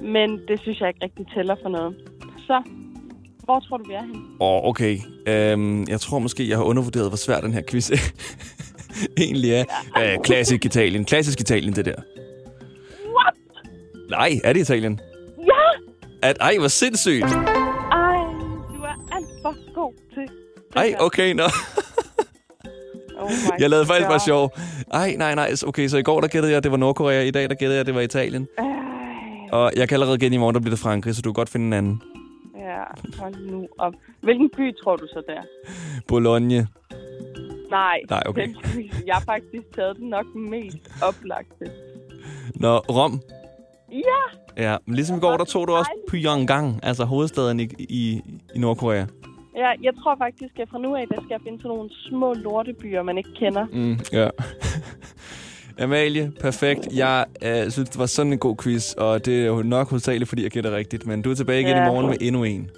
Men 0.02 0.40
det 0.48 0.60
synes 0.62 0.80
jeg 0.80 0.88
ikke 0.88 1.04
rigtig 1.04 1.26
tæller 1.36 1.56
for 1.62 1.70
noget. 1.70 1.96
Så, 2.38 2.64
hvor 3.44 3.60
tror 3.60 3.78
du, 3.78 3.84
vi 3.88 3.94
er 3.94 4.02
henne? 4.02 4.22
Åh, 4.40 4.64
oh, 4.64 4.70
okay. 4.70 4.98
Øhm, 5.28 5.84
jeg 5.88 6.00
tror 6.00 6.20
måske, 6.20 6.50
jeg 6.50 6.58
har 6.58 6.64
undervurderet, 6.64 7.10
hvor 7.10 7.18
svær 7.18 7.42
den 7.42 7.54
her 7.54 7.62
quiz 7.70 7.92
egentlig 9.26 9.52
er. 9.52 9.64
Øh, 9.98 10.18
klassisk 10.24 10.66
Italien. 10.66 11.06
Klassisk 11.06 11.40
Italien, 11.40 11.76
det 11.76 11.86
der. 11.86 11.96
What? 13.16 13.36
Nej, 14.10 14.40
er 14.44 14.54
det 14.54 14.60
Italien? 14.60 15.00
Ja! 15.38 15.64
At, 16.30 16.38
ej, 16.40 16.58
hvor 16.58 16.68
sindssygt. 16.68 17.24
Ej, 17.24 18.18
du 18.76 18.82
er 18.82 19.08
alt 19.12 19.30
for 19.42 19.74
god 19.74 19.94
til 20.14 20.22
det 20.22 20.32
Ej, 20.76 20.96
okay, 21.00 21.34
nå. 21.34 21.44
Oh 23.26 23.62
Jeg 23.62 23.70
lavede 23.70 23.86
faktisk 23.86 24.08
bare 24.08 24.20
sjov. 24.20 24.52
Ej, 24.94 25.16
nej, 25.18 25.36
nej. 25.36 25.52
Okay, 25.68 25.88
så 25.88 25.98
i 25.98 26.02
går 26.04 26.22
der 26.22 26.28
gættede 26.28 26.52
jeg, 26.52 26.58
at 26.58 26.64
det 26.64 26.72
var 26.72 26.78
Nordkorea. 26.78 27.22
I 27.22 27.32
dag 27.32 27.50
der 27.50 27.56
gættede 27.56 27.74
jeg, 27.74 27.80
at 27.80 27.86
det 27.86 27.96
var 27.96 28.02
Italien. 28.02 28.48
Ej, 28.58 28.66
Og 29.52 29.72
jeg 29.76 29.90
kan 29.90 29.96
allerede 29.96 30.18
gætte 30.18 30.36
i 30.36 30.38
morgen, 30.38 30.54
der 30.56 30.60
bliver 30.62 30.72
det 30.76 30.80
Frankrig, 30.80 31.16
så 31.16 31.22
du 31.22 31.30
kan 31.30 31.34
godt 31.34 31.50
finde 31.50 31.66
en 31.68 31.74
anden. 31.74 32.02
ja, 32.58 32.84
hold 33.20 33.36
nu 33.52 33.68
op. 33.78 33.94
Hvilken 34.22 34.50
by 34.58 34.76
tror 34.84 34.96
du 34.96 35.08
så 35.08 35.22
der? 35.28 35.42
Bologna. 36.08 36.66
Nej, 37.72 38.00
Nej, 38.10 38.24
okay. 38.26 38.48
den 38.48 38.56
jeg 39.08 39.16
har 39.16 39.22
faktisk 39.26 39.64
taget 39.76 39.98
den 39.98 40.10
nok 40.10 40.26
mest 40.36 40.78
oplagte. 41.02 41.66
Nå, 42.56 42.78
Rom. 42.78 43.22
Ja, 43.92 44.40
Ja, 44.58 44.78
men 44.86 44.96
ligesom 44.96 45.18
i 45.18 45.20
går, 45.20 45.38
der 45.38 45.46
tog 45.46 45.68
du 45.68 45.74
også 45.74 45.92
Pyongyang, 46.12 46.80
altså 46.84 47.06
hovedstaden 47.06 47.60
i, 47.60 47.64
i, 47.80 48.22
i 48.56 48.60
Nordkorea. 48.60 49.06
Ja, 49.56 49.70
jeg 49.84 49.94
tror 50.04 50.16
faktisk, 50.18 50.60
at 50.60 50.68
fra 50.72 50.80
nu 50.80 50.96
af, 50.96 51.06
der 51.10 51.16
skal 51.16 51.28
jeg 51.30 51.40
finde 51.44 51.58
sådan 51.60 51.70
nogle 51.70 51.90
små 52.10 52.34
lortebyer, 52.34 53.04
man 53.04 53.18
ikke 53.18 53.30
kender. 53.40 53.66
Mm, 53.74 54.00
ja. 54.14 54.30
Amalie, 55.84 56.32
perfekt. 56.42 56.88
Jeg 56.94 57.26
øh, 57.42 57.72
synes, 57.72 57.90
det 57.90 58.00
var 58.00 58.06
sådan 58.06 58.34
en 58.34 58.40
god 58.40 58.56
quiz, 58.64 58.94
og 58.94 59.26
det 59.26 59.42
er 59.42 59.46
jo 59.46 59.64
nok 59.64 59.90
hovedsageligt, 59.90 60.30
fordi 60.30 60.44
jeg 60.44 60.52
gætter 60.52 60.76
rigtigt. 60.76 61.06
Men 61.08 61.22
du 61.22 61.32
er 61.32 61.36
tilbage 61.36 61.62
igen 61.62 61.72
Ja. 61.78 61.84
i 61.84 61.88
morgen 61.88 62.08
med 62.08 62.18
endnu 62.22 62.44
en. 62.44 62.70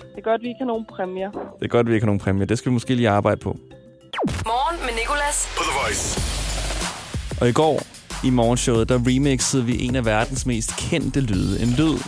Det 0.00 0.18
er 0.18 0.30
godt, 0.30 0.42
vi 0.42 0.48
ikke 0.48 0.58
har 0.60 0.66
nogen 0.66 0.84
præmier. 0.84 1.30
Det 1.30 1.64
er 1.64 1.68
godt, 1.68 1.88
vi 1.88 1.94
ikke 1.94 2.04
har 2.04 2.06
nogen 2.06 2.20
præmie. 2.20 2.46
Det 2.46 2.58
skal 2.58 2.70
vi 2.70 2.72
måske 2.72 2.94
lige 2.94 3.08
arbejde 3.08 3.40
på. 3.40 3.56
Morgen 4.46 4.80
med 4.80 4.94
Nicolas. 5.00 5.54
På 5.56 5.62
The 5.62 5.72
Voice. 5.82 6.20
Og 7.40 7.48
i 7.48 7.52
går 7.52 7.80
i 8.26 8.30
morgenshowet, 8.30 8.88
der 8.88 8.98
remixede 9.06 9.64
vi 9.64 9.82
en 9.84 9.96
af 9.96 10.04
verdens 10.04 10.46
mest 10.46 10.70
kendte 10.90 11.20
lyde. 11.20 11.62
En 11.62 11.68
lyd, 11.68 11.98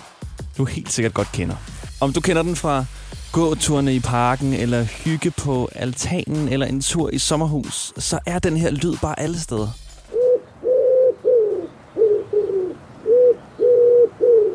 du 0.58 0.64
helt 0.64 0.90
sikkert 0.92 1.14
godt 1.14 1.28
kender. 1.32 1.54
Om 2.00 2.12
du 2.12 2.20
kender 2.20 2.42
den 2.42 2.56
fra 2.56 2.84
gåturene 3.32 3.94
i 3.94 4.00
parken, 4.00 4.52
eller 4.52 4.82
hygge 4.82 5.30
på 5.30 5.68
altanen, 5.74 6.48
eller 6.48 6.66
en 6.66 6.80
tur 6.80 7.10
i 7.10 7.18
sommerhus, 7.18 7.92
så 7.98 8.18
er 8.26 8.38
den 8.38 8.56
her 8.56 8.70
lyd 8.70 8.96
bare 9.02 9.20
alle 9.20 9.40
steder. 9.40 9.68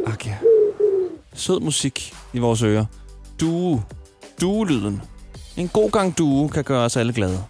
Okay. 0.06 0.36
Sød 1.34 1.60
musik 1.60 2.13
i 2.34 2.39
vores 2.39 2.62
ører. 2.63 2.86
Due. 3.39 3.84
Due-lyden. 4.42 5.01
En 5.58 5.68
god 5.68 5.92
gang 5.92 6.18
due 6.18 6.50
kan 6.50 6.63
gøre 6.63 6.86
os 6.86 6.98
alle 6.98 7.13
glade. 7.13 7.44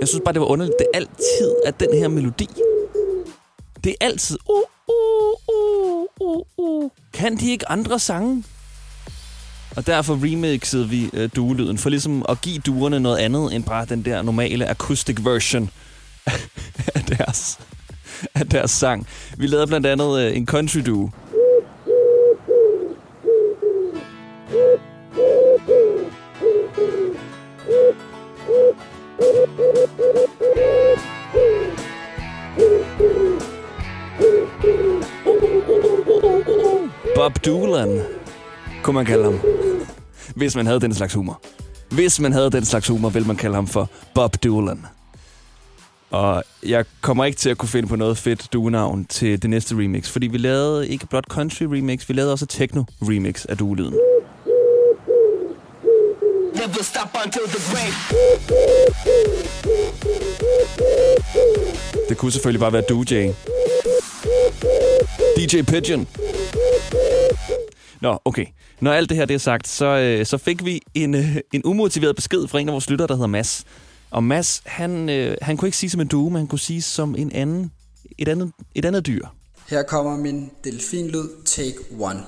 Jeg 0.00 0.08
synes 0.08 0.22
bare, 0.24 0.32
det 0.32 0.40
var 0.40 0.46
underligt. 0.46 0.76
Det 0.78 0.86
er 0.94 0.96
altid, 0.96 1.56
at 1.66 1.80
den 1.80 1.98
her 1.98 2.08
melodi, 2.08 2.48
det 3.84 3.90
er 4.00 4.04
altid... 4.06 4.38
Uh. 4.48 4.75
Kan 7.16 7.36
de 7.36 7.50
ikke 7.50 7.70
andre 7.70 7.98
sange? 7.98 8.44
Og 9.76 9.86
derfor 9.86 10.14
remixede 10.24 10.88
vi 10.88 11.10
øh, 11.12 11.30
duelyden, 11.36 11.78
for 11.78 11.90
ligesom 11.90 12.24
at 12.28 12.40
give 12.40 12.58
duerne 12.58 13.00
noget 13.00 13.18
andet, 13.18 13.54
end 13.54 13.64
bare 13.64 13.84
den 13.84 14.04
der 14.04 14.22
normale 14.22 14.66
acoustic 14.66 15.16
version 15.24 15.70
af 16.94 17.02
deres, 17.08 17.58
af 18.34 18.46
deres 18.46 18.70
sang. 18.70 19.06
Vi 19.36 19.46
lavede 19.46 19.66
blandt 19.66 19.86
andet 19.86 20.20
øh, 20.20 20.36
en 20.36 20.46
country 20.46 20.80
duo. 20.86 21.10
Man 38.96 39.06
kalde 39.06 39.24
ham. 39.24 39.40
Hvis 40.36 40.56
man 40.56 40.66
havde 40.66 40.80
den 40.80 40.94
slags 40.94 41.14
humor. 41.14 41.42
Hvis 41.90 42.20
man 42.20 42.32
havde 42.32 42.50
den 42.50 42.64
slags 42.64 42.88
humor, 42.88 43.08
ville 43.08 43.26
man 43.26 43.36
kalde 43.36 43.54
ham 43.54 43.66
for 43.66 43.90
Bob 44.14 44.36
Dylan. 44.44 44.86
Og 46.10 46.44
jeg 46.66 46.84
kommer 47.00 47.24
ikke 47.24 47.38
til 47.38 47.50
at 47.50 47.58
kunne 47.58 47.68
finde 47.68 47.88
på 47.88 47.96
noget 47.96 48.18
fedt 48.18 48.52
duenavn 48.52 49.04
til 49.04 49.42
det 49.42 49.50
næste 49.50 49.74
remix, 49.74 50.08
fordi 50.08 50.26
vi 50.26 50.38
lavede 50.38 50.88
ikke 50.88 51.06
blot 51.06 51.24
country 51.24 51.62
remix, 51.62 52.08
vi 52.08 52.14
lavede 52.14 52.32
også 52.32 52.46
techno 52.46 52.84
remix 53.02 53.44
af 53.44 53.56
duelyden. 53.58 53.94
Never 56.54 56.82
stop 56.82 57.16
until 57.24 57.42
the 57.46 57.60
break. 57.72 57.94
Det 62.08 62.16
kunne 62.16 62.32
selvfølgelig 62.32 62.60
bare 62.60 62.72
være 62.72 62.82
DJ. 62.88 63.30
DJ 65.36 65.62
Pigeon. 65.62 66.06
Nå, 68.06 68.18
okay. 68.24 68.46
Når 68.80 68.92
alt 68.92 69.08
det 69.08 69.16
her 69.16 69.24
det 69.24 69.34
er 69.34 69.38
sagt, 69.38 69.68
så, 69.68 69.86
øh, 69.86 70.26
så 70.26 70.38
fik 70.38 70.64
vi 70.64 70.80
en, 70.94 71.14
øh, 71.14 71.36
en 71.52 71.62
umotiveret 71.64 72.16
besked 72.16 72.48
fra 72.48 72.60
en 72.60 72.68
af 72.68 72.72
vores 72.72 72.90
lyttere, 72.90 73.08
der 73.08 73.14
hedder 73.14 73.26
Mads. 73.26 73.64
Og 74.10 74.24
Mads, 74.24 74.62
han, 74.66 75.08
øh, 75.08 75.36
han 75.42 75.56
kunne 75.56 75.68
ikke 75.68 75.76
sige 75.76 75.90
som 75.90 76.00
en 76.00 76.06
due, 76.06 76.30
men 76.30 76.36
han 76.36 76.46
kunne 76.46 76.58
sige 76.58 76.82
som 76.82 77.16
en 77.18 77.32
anden, 77.32 77.72
et, 78.18 78.28
andet, 78.28 78.52
et 78.74 78.84
andet 78.84 79.06
dyr. 79.06 79.26
Her 79.68 79.82
kommer 79.82 80.16
min 80.16 80.50
delfinlyd 80.64 81.28
take 81.44 81.76
one. 81.98 82.22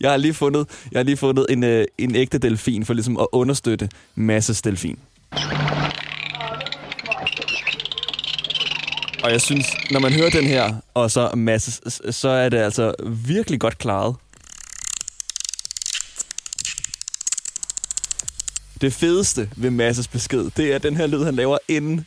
Jeg 0.00 0.10
har 0.10 0.16
lige 0.16 0.34
fundet, 0.34 0.68
jeg 0.92 0.98
har 0.98 1.04
lige 1.04 1.16
fundet 1.16 1.46
en, 1.48 1.64
øh, 1.64 1.86
en 1.98 2.14
ægte 2.14 2.38
delfin 2.38 2.84
for 2.84 2.94
ligesom 2.94 3.16
at 3.16 3.26
understøtte 3.32 3.88
Masses 4.14 4.62
delfin. 4.62 4.98
Og 9.22 9.30
jeg 9.30 9.40
synes, 9.40 9.66
når 9.90 10.00
man 10.00 10.12
hører 10.12 10.30
den 10.30 10.44
her, 10.44 10.74
og 10.94 11.10
så 11.10 11.30
masse, 11.34 11.90
så 12.12 12.28
er 12.28 12.48
det 12.48 12.58
altså 12.58 12.94
virkelig 13.26 13.60
godt 13.60 13.78
klaret. 13.78 14.16
Det 18.80 18.92
fedeste 18.92 19.50
ved 19.56 19.70
Masses 19.70 20.08
besked, 20.08 20.50
det 20.56 20.72
er 20.72 20.78
den 20.78 20.96
her 20.96 21.06
lyd, 21.06 21.24
han 21.24 21.34
laver 21.34 21.58
inden, 21.68 22.06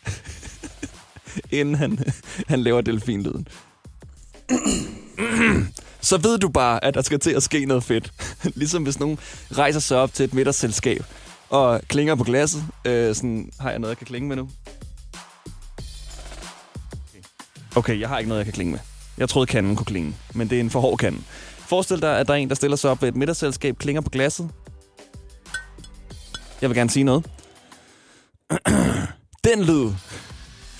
inden 1.59 1.75
han, 1.75 1.99
han 2.47 2.63
laver 2.63 2.81
delfinlyden. 2.81 3.47
så 6.01 6.17
ved 6.17 6.37
du 6.37 6.49
bare, 6.49 6.83
at 6.85 6.93
der 6.93 7.01
skal 7.01 7.19
til 7.19 7.31
at 7.31 7.43
ske 7.43 7.65
noget 7.65 7.83
fedt. 7.83 8.13
ligesom 8.59 8.83
hvis 8.83 8.99
nogen 8.99 9.19
rejser 9.51 9.79
sig 9.79 9.97
op 9.97 10.13
til 10.13 10.23
et 10.23 10.33
middagsselskab 10.33 11.03
og 11.49 11.81
klinger 11.87 12.15
på 12.15 12.23
glasset. 12.23 12.63
Øh, 12.85 13.15
sådan, 13.15 13.51
har 13.59 13.69
jeg 13.69 13.79
noget, 13.79 13.91
jeg 13.91 13.97
kan 13.97 14.07
klinge 14.07 14.27
med 14.27 14.35
nu? 14.35 14.49
Okay, 17.75 17.99
jeg 17.99 18.09
har 18.09 18.17
ikke 18.17 18.29
noget, 18.29 18.39
jeg 18.39 18.45
kan 18.45 18.53
klinge 18.53 18.71
med. 18.71 18.79
Jeg 19.17 19.29
troede, 19.29 19.47
kanden 19.47 19.75
kunne 19.75 19.85
klinge, 19.85 20.15
men 20.33 20.49
det 20.49 20.55
er 20.55 20.59
en 20.59 20.69
for 20.69 20.79
hård 20.79 20.97
kande. 20.97 21.21
Forestil 21.57 22.01
dig, 22.01 22.19
at 22.19 22.27
der 22.27 22.33
er 22.33 22.37
en, 22.37 22.49
der 22.49 22.55
stiller 22.55 22.77
sig 22.77 22.91
op 22.91 23.01
ved 23.01 23.09
et 23.09 23.15
middagsselskab, 23.15 23.77
klinger 23.77 24.01
på 24.01 24.09
glasset. 24.09 24.49
Jeg 26.61 26.69
vil 26.69 26.77
gerne 26.77 26.89
sige 26.89 27.03
noget. 27.03 27.25
Den 29.47 29.63
lyd 29.63 29.91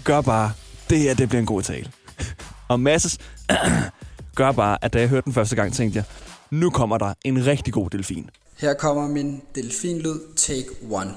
gør 0.03 0.21
bare, 0.21 0.51
det 0.89 0.99
her 0.99 1.13
det 1.13 1.29
bliver 1.29 1.39
en 1.39 1.45
god 1.45 1.61
tale. 1.61 1.91
Og 2.67 2.79
masses 2.79 3.17
gør 4.35 4.51
bare, 4.51 4.77
at 4.81 4.93
da 4.93 4.99
jeg 4.99 5.09
hørte 5.09 5.25
den 5.25 5.33
første 5.33 5.55
gang, 5.55 5.73
tænkte 5.73 5.97
jeg, 5.97 6.03
nu 6.51 6.69
kommer 6.69 6.97
der 6.97 7.13
en 7.25 7.45
rigtig 7.47 7.73
god 7.73 7.89
delfin. 7.89 8.29
Her 8.57 8.73
kommer 8.73 9.07
min 9.07 9.41
delfinlyd 9.55 10.19
take 10.35 10.67
one. 10.89 11.13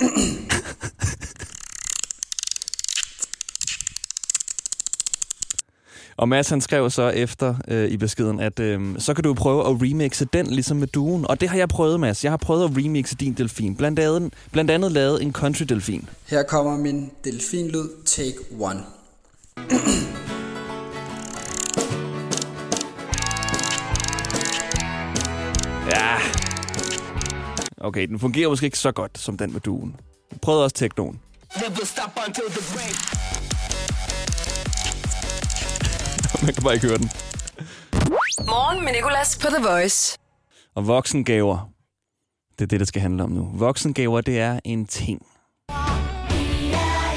Og 6.20 6.28
Mads 6.28 6.48
han 6.48 6.60
skrev 6.60 6.90
så 6.90 7.08
efter 7.08 7.54
øh, 7.68 7.88
i 7.90 7.96
beskeden, 7.96 8.40
at 8.40 8.60
øh, 8.60 8.98
så 8.98 9.14
kan 9.14 9.24
du 9.24 9.34
prøve 9.34 9.60
at 9.60 9.82
remixe 9.82 10.24
den 10.24 10.46
ligesom 10.46 10.76
med 10.76 10.86
duen. 10.86 11.26
Og 11.28 11.40
det 11.40 11.48
har 11.48 11.56
jeg 11.56 11.68
prøvet, 11.68 12.00
Mads. 12.00 12.24
Jeg 12.24 12.32
har 12.32 12.36
prøvet 12.36 12.64
at 12.64 12.70
remixe 12.76 13.16
din 13.16 13.32
delfin. 13.32 13.76
Blandt 13.76 13.98
andet, 13.98 14.32
blandt 14.52 14.70
andet 14.70 14.92
lavet 14.92 15.22
en 15.22 15.32
country 15.32 15.64
delfin. 15.64 16.08
Her 16.26 16.42
kommer 16.42 16.76
min 16.76 17.10
delfinlyd 17.24 17.88
take 18.04 18.36
1. 18.50 18.58
Ja. 25.90 26.16
Okay, 27.78 28.06
den 28.06 28.18
fungerer 28.18 28.48
måske 28.48 28.64
ikke 28.64 28.78
så 28.78 28.92
godt 28.92 29.18
som 29.18 29.36
den 29.36 29.52
med 29.52 29.60
duen. 29.60 29.96
Prøvede 30.42 30.64
også 30.64 30.76
teknoen. 30.76 31.20
Man 36.46 36.54
kan 36.54 36.62
bare 36.62 36.74
ikke 36.74 36.86
høre 36.86 36.98
den. 36.98 37.10
Morgen 38.46 38.84
med 38.84 38.92
Nicolas 38.92 39.38
på 39.38 39.46
The 39.46 39.68
Voice. 39.68 40.18
Og 40.74 40.86
voksengaver, 40.86 41.70
det 42.58 42.64
er 42.64 42.66
det, 42.66 42.80
det 42.80 42.88
skal 42.88 43.02
handle 43.02 43.22
om 43.22 43.30
nu. 43.30 43.50
Voksengaver, 43.54 44.20
det 44.20 44.38
er 44.38 44.60
en 44.64 44.86
ting. 44.86 45.26
Er 45.68 45.74
er 45.74 45.78
er 45.78 45.92
er. 45.92 46.30
Der 46.66 46.82
er 46.82 47.14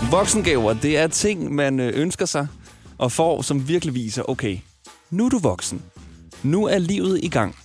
der. 0.00 0.10
Voksengaver, 0.10 0.72
det 0.72 0.98
er 0.98 1.06
ting, 1.06 1.54
man 1.54 1.80
øh, 1.80 1.92
ønsker 2.00 2.26
sig 2.26 2.48
og 2.98 3.12
får, 3.12 3.42
som 3.42 3.68
virkelig 3.68 3.94
viser, 3.94 4.30
okay, 4.30 4.58
nu 5.10 5.24
er 5.24 5.28
du 5.28 5.38
voksen. 5.38 5.82
Nu 6.46 6.66
er 6.66 6.78
livet 6.78 7.20
i 7.22 7.28
gang. 7.28 7.56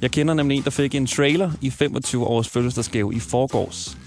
Jeg 0.00 0.10
kender 0.10 0.34
nemlig 0.34 0.56
en, 0.56 0.64
der 0.64 0.70
fik 0.70 0.94
en 0.94 1.06
trailer 1.06 1.50
i 1.60 1.70
25 1.70 2.24
års 2.24 2.48
fødselsdagsgave 2.48 3.14
i 3.14 3.18
forgårs. 3.18 3.98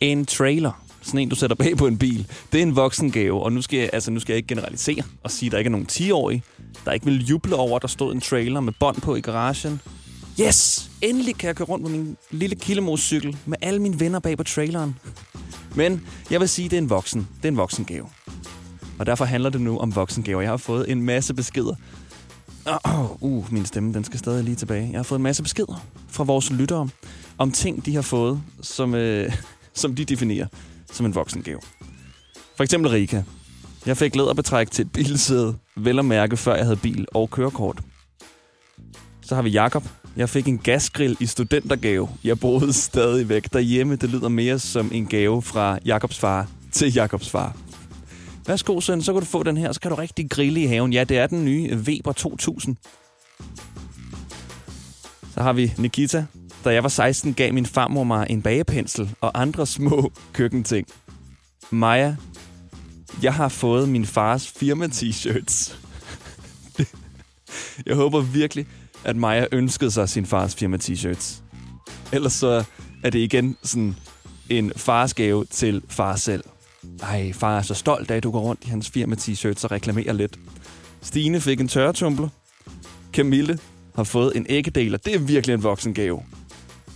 En 0.00 0.26
trailer. 0.26 0.84
Sådan 1.02 1.20
en, 1.20 1.28
du 1.28 1.36
sætter 1.36 1.56
bag 1.56 1.76
på 1.76 1.86
en 1.86 1.98
bil. 1.98 2.26
Det 2.52 2.58
er 2.58 2.62
en 2.62 2.76
voksengave, 2.76 3.42
og 3.42 3.52
nu 3.52 3.62
skal 3.62 3.78
jeg, 3.78 3.90
altså, 3.92 4.10
nu 4.10 4.20
skal 4.20 4.32
jeg 4.32 4.36
ikke 4.36 4.46
generalisere 4.46 5.02
og 5.22 5.30
sige, 5.30 5.46
at 5.46 5.52
der 5.52 5.58
ikke 5.58 5.68
er 5.68 5.72
nogen 5.72 5.86
10-årige, 5.92 6.42
der 6.84 6.92
ikke 6.92 7.06
vil 7.06 7.26
juble 7.26 7.56
over, 7.56 7.76
at 7.76 7.82
der 7.82 7.88
stod 7.88 8.14
en 8.14 8.20
trailer 8.20 8.60
med 8.60 8.72
bånd 8.80 9.00
på 9.00 9.16
i 9.16 9.20
garagen. 9.20 9.80
Yes! 10.40 10.90
Endelig 11.02 11.36
kan 11.36 11.46
jeg 11.46 11.56
køre 11.56 11.68
rundt 11.68 11.84
på 11.84 11.90
min 11.90 12.16
lille 12.30 12.56
kilomotorcykel 12.56 13.36
med 13.46 13.58
alle 13.62 13.82
mine 13.82 14.00
venner 14.00 14.18
bag 14.18 14.36
på 14.36 14.44
traileren. 14.44 14.96
Men 15.74 16.06
jeg 16.30 16.40
vil 16.40 16.48
sige, 16.48 16.64
at 16.64 16.70
det 16.70 16.76
er 16.76 16.82
en 16.82 16.90
voksen. 16.90 17.28
Det 17.36 17.44
er 17.44 17.48
en 17.48 17.56
voksengave. 17.56 18.06
Og 18.98 19.06
derfor 19.06 19.24
handler 19.24 19.50
det 19.50 19.60
nu 19.60 19.78
om 19.78 19.94
voksengaver. 19.94 20.40
Jeg 20.40 20.50
har 20.50 20.56
fået 20.56 20.90
en 20.90 21.02
masse 21.02 21.34
beskeder. 21.34 21.74
Oh, 22.84 23.22
uh, 23.30 23.52
min 23.52 23.66
stemme, 23.66 23.94
den 23.94 24.04
skal 24.04 24.18
stadig 24.18 24.44
lige 24.44 24.56
tilbage. 24.56 24.88
Jeg 24.90 24.98
har 24.98 25.02
fået 25.02 25.18
en 25.18 25.22
masse 25.22 25.42
beskeder 25.42 25.86
fra 26.08 26.24
vores 26.24 26.50
lyttere 26.50 26.88
om 27.38 27.52
ting, 27.52 27.86
de 27.86 27.94
har 27.94 28.02
fået, 28.02 28.40
som, 28.62 28.94
øh, 28.94 29.32
som 29.74 29.94
de 29.94 30.04
definerer 30.04 30.46
som 30.92 31.06
en 31.06 31.14
voksengave. 31.14 31.60
For 32.56 32.64
eksempel 32.64 32.90
Rika. 32.90 33.22
Jeg 33.86 33.96
fik 33.96 34.16
læderbetræk 34.16 34.70
til 34.70 34.84
et 34.84 34.92
bilsæde, 34.92 35.56
vel 35.76 35.98
at 35.98 36.04
mærke, 36.04 36.36
før 36.36 36.54
jeg 36.54 36.64
havde 36.64 36.76
bil 36.76 37.06
og 37.14 37.30
kørekort. 37.30 37.80
Så 39.22 39.34
har 39.34 39.42
vi 39.42 39.50
Jakob. 39.50 39.84
Jeg 40.16 40.28
fik 40.28 40.48
en 40.48 40.58
gasgrill 40.58 41.16
i 41.20 41.26
studentergave. 41.26 42.08
Jeg 42.24 42.40
boede 42.40 42.72
stadigvæk 42.72 43.52
derhjemme. 43.52 43.96
Det 43.96 44.10
lyder 44.10 44.28
mere 44.28 44.58
som 44.58 44.90
en 44.92 45.06
gave 45.06 45.42
fra 45.42 45.78
Jakobs 45.84 46.18
far 46.18 46.46
til 46.72 46.94
Jakobs 46.94 47.30
far. 47.30 47.56
Værsgo, 48.48 48.80
søn, 48.80 49.02
så 49.02 49.12
kan 49.12 49.20
du 49.20 49.26
få 49.26 49.42
den 49.42 49.56
her, 49.56 49.72
så 49.72 49.80
kan 49.80 49.90
du 49.90 49.94
rigtig 49.94 50.30
grille 50.30 50.62
i 50.62 50.66
haven. 50.66 50.92
Ja, 50.92 51.04
det 51.04 51.18
er 51.18 51.26
den 51.26 51.44
nye 51.44 51.76
Weber 51.76 52.12
2000. 52.12 52.76
Så 55.34 55.42
har 55.42 55.52
vi 55.52 55.72
Nikita. 55.78 56.26
Da 56.64 56.72
jeg 56.72 56.82
var 56.82 56.88
16, 56.88 57.34
gav 57.34 57.54
min 57.54 57.66
farmor 57.66 58.04
mig 58.04 58.26
en 58.30 58.42
bagepensel 58.42 59.14
og 59.20 59.40
andre 59.40 59.66
små 59.66 60.12
køkkenting. 60.32 60.86
Maja. 61.70 62.16
Jeg 63.22 63.34
har 63.34 63.48
fået 63.48 63.88
min 63.88 64.06
fars 64.06 64.48
firma-t-shirts. 64.48 65.78
jeg 67.86 67.96
håber 67.96 68.20
virkelig, 68.20 68.66
at 69.04 69.16
Maja 69.16 69.46
ønskede 69.52 69.90
sig 69.90 70.08
sin 70.08 70.26
fars 70.26 70.54
firma-t-shirts. 70.54 71.42
Ellers 72.12 72.32
så 72.32 72.64
er 73.04 73.10
det 73.10 73.18
igen 73.18 73.56
sådan 73.62 73.96
en 74.48 74.72
farsgave 74.76 75.44
til 75.44 75.82
far 75.88 76.16
selv. 76.16 76.44
Ej, 77.02 77.32
far 77.32 77.58
er 77.58 77.62
så 77.62 77.74
stolt 77.74 78.10
af, 78.10 78.16
at 78.16 78.22
du 78.22 78.30
går 78.30 78.40
rundt 78.40 78.64
i 78.64 78.68
hans 78.68 78.88
firma-t-shirts 78.88 79.64
og 79.64 79.70
reklamerer 79.70 80.12
lidt. 80.12 80.38
Stine 81.02 81.40
fik 81.40 81.60
en 81.60 81.68
tørretumbler. 81.68 82.28
Camille 83.12 83.58
har 83.94 84.04
fået 84.04 84.36
en 84.36 84.46
æggedeler. 84.48 84.98
Det 84.98 85.14
er 85.14 85.18
virkelig 85.18 85.54
en 85.54 85.62
voksengave. 85.62 86.22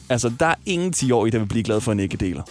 Altså, 0.08 0.32
der 0.40 0.46
er 0.46 0.54
ingen 0.66 0.94
10-årige, 0.96 1.32
der 1.32 1.38
vil 1.38 1.46
blive 1.46 1.64
glad 1.64 1.80
for 1.80 1.92
en 1.92 2.00
æggedeler. 2.00 2.42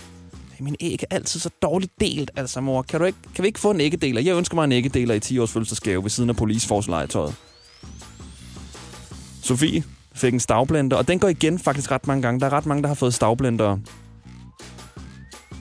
Min 0.59 0.75
æg 0.79 1.03
er 1.03 1.15
altid 1.15 1.39
så 1.39 1.49
dårligt 1.61 1.91
delt, 1.99 2.31
altså 2.35 2.61
mor. 2.61 2.81
Kan, 2.81 2.99
du 2.99 3.05
ikke, 3.05 3.17
kan 3.35 3.43
vi 3.43 3.47
ikke 3.47 3.59
få 3.59 3.71
en 3.71 3.81
æggedeler? 3.81 4.21
Jeg 4.21 4.35
ønsker 4.35 4.55
mig 4.55 4.63
en 4.63 4.71
æggedeler 4.71 5.15
i 5.15 5.19
10 5.19 5.39
års 5.39 5.51
fødselsdagsgave 5.51 6.03
ved 6.03 6.09
siden 6.09 6.29
af 6.29 6.35
polisforslegetøjet. 6.35 7.35
Sofie 9.43 9.83
fik 10.15 10.33
en 10.33 10.39
stavblender, 10.39 10.97
og 10.97 11.07
den 11.07 11.19
går 11.19 11.27
igen 11.27 11.59
faktisk 11.59 11.91
ret 11.91 12.07
mange 12.07 12.21
gange. 12.21 12.39
Der 12.39 12.45
er 12.45 12.53
ret 12.53 12.65
mange, 12.65 12.81
der 12.81 12.87
har 12.87 12.95
fået 12.95 13.13
stavblendere 13.13 13.79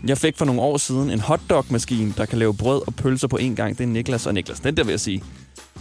jeg 0.06 0.18
fik 0.18 0.36
for 0.36 0.44
nogle 0.44 0.60
år 0.60 0.76
siden 0.76 1.10
en 1.10 1.20
hotdog-maskine, 1.20 2.14
der 2.16 2.26
kan 2.26 2.38
lave 2.38 2.54
brød 2.54 2.82
og 2.86 2.94
pølser 2.94 3.28
på 3.28 3.36
én 3.36 3.54
gang. 3.54 3.78
Det 3.78 3.84
er 3.84 3.88
Niklas 3.88 4.26
og 4.26 4.34
Niklas. 4.34 4.60
Den 4.60 4.76
der 4.76 4.84
vil 4.84 4.92
jeg 4.92 5.00
sige. 5.00 5.22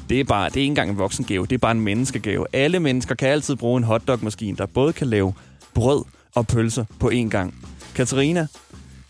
Det 0.09 0.19
er, 0.19 0.23
bare, 0.23 0.49
det 0.49 0.55
er 0.55 0.61
ikke 0.61 0.71
engang 0.71 0.89
en 0.89 0.97
voksengave, 0.97 1.45
det 1.45 1.55
er 1.55 1.57
bare 1.57 1.71
en 1.71 1.81
menneskegave. 1.81 2.45
Alle 2.53 2.79
mennesker 2.79 3.15
kan 3.15 3.29
altid 3.29 3.55
bruge 3.55 3.77
en 3.77 3.83
hotdog-maskine, 3.83 4.57
der 4.57 4.65
både 4.65 4.93
kan 4.93 5.07
lave 5.07 5.33
brød 5.73 6.03
og 6.35 6.47
pølser 6.47 6.85
på 6.99 7.09
én 7.13 7.29
gang. 7.29 7.55
Katarina, 7.95 8.47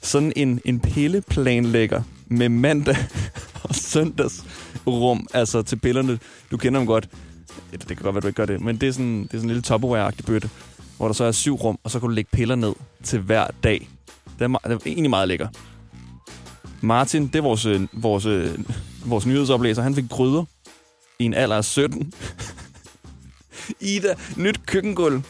sådan 0.02 0.34
en, 0.36 0.62
en 0.66 0.80
pilleplanlægger 0.80 2.02
med 2.28 2.50
mandag 2.50 2.98
og 3.64 3.76
søndags 3.76 4.46
rum, 4.88 5.28
altså 5.34 5.62
til 5.62 5.76
pillerne. 5.76 6.20
Du 6.52 6.58
kender 6.58 6.80
dem 6.80 6.88
godt. 6.88 7.10
Det 7.72 7.88
kan 7.88 7.96
godt 7.96 8.16
være, 8.16 8.22
du 8.22 8.28
ikke 8.28 8.38
gør 8.38 8.46
det, 8.46 8.62
men 8.62 8.78
det 8.78 8.90
er 8.90 8.94
sådan, 8.94 9.24
det 9.24 9.34
er 9.34 9.38
sådan 9.38 9.50
en 9.50 9.56
lille 9.56 9.64
topperware-agtig 9.68 10.26
bøtte, 10.26 10.50
hvor 10.98 11.08
der 11.08 11.14
så 11.14 11.24
er 11.24 11.32
syv 11.32 11.56
rum, 11.56 11.80
og 11.84 11.92
så 11.92 12.00
kan 12.00 12.10
du 12.10 12.16
lægge 12.16 12.30
piller 12.34 12.56
ned 12.56 12.74
til 13.04 13.20
hver 13.20 13.48
dag. 13.64 13.90
Det 14.40 14.46
er, 14.46 14.58
det 14.68 14.72
er 14.72 14.80
egentlig 14.86 15.10
meget 15.10 15.28
lækker. 15.28 15.48
Martin, 16.82 17.28
det 17.28 17.36
er 17.36 17.42
vores, 17.42 17.66
øh, 17.66 17.88
vores, 17.94 18.26
øh, 18.26 18.60
vores 19.06 19.26
nyhedsoplæser, 19.26 19.82
han 19.82 19.96
fik 19.96 20.10
gryder 20.10 20.46
i 21.20 21.24
en 21.24 21.34
alder 21.34 21.56
af 21.56 21.66
17. 21.66 22.14
Ida, 23.80 24.16
nyt 24.38 24.66
køkkengulv. 24.66 25.22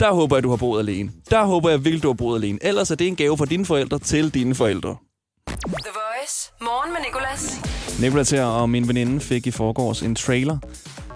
Der 0.00 0.12
håber 0.12 0.36
jeg, 0.36 0.42
du 0.42 0.50
har 0.50 0.56
boet 0.56 0.80
alene. 0.80 1.10
Der 1.30 1.44
håber 1.44 1.70
jeg 1.70 1.84
virkelig, 1.84 2.02
du 2.02 2.08
har 2.08 2.14
boet 2.14 2.38
alene. 2.38 2.58
Ellers 2.62 2.90
er 2.90 2.94
det 2.94 3.06
en 3.06 3.16
gave 3.16 3.38
fra 3.38 3.44
dine 3.44 3.66
forældre 3.66 3.98
til 3.98 4.34
dine 4.34 4.54
forældre. 4.54 4.96
The 5.46 5.56
Voice. 5.68 6.52
Morgen 6.60 6.92
med 6.92 7.00
Nicolas. 7.06 7.60
Nicolas 8.00 8.30
her 8.30 8.44
og 8.44 8.70
min 8.70 8.88
veninde 8.88 9.20
fik 9.20 9.46
i 9.46 9.50
forgårs 9.50 10.02
en 10.02 10.14
trailer 10.14 10.58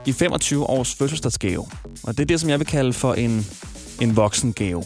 i 0.06 0.12
25 0.12 0.64
års 0.66 0.94
fødselsdagsgave. 0.94 1.66
Og 2.02 2.16
det 2.16 2.20
er 2.20 2.24
det, 2.24 2.40
som 2.40 2.50
jeg 2.50 2.58
vil 2.58 2.66
kalde 2.66 2.92
for 2.92 3.14
en, 3.14 3.46
en 4.00 4.16
voksengave. 4.16 4.84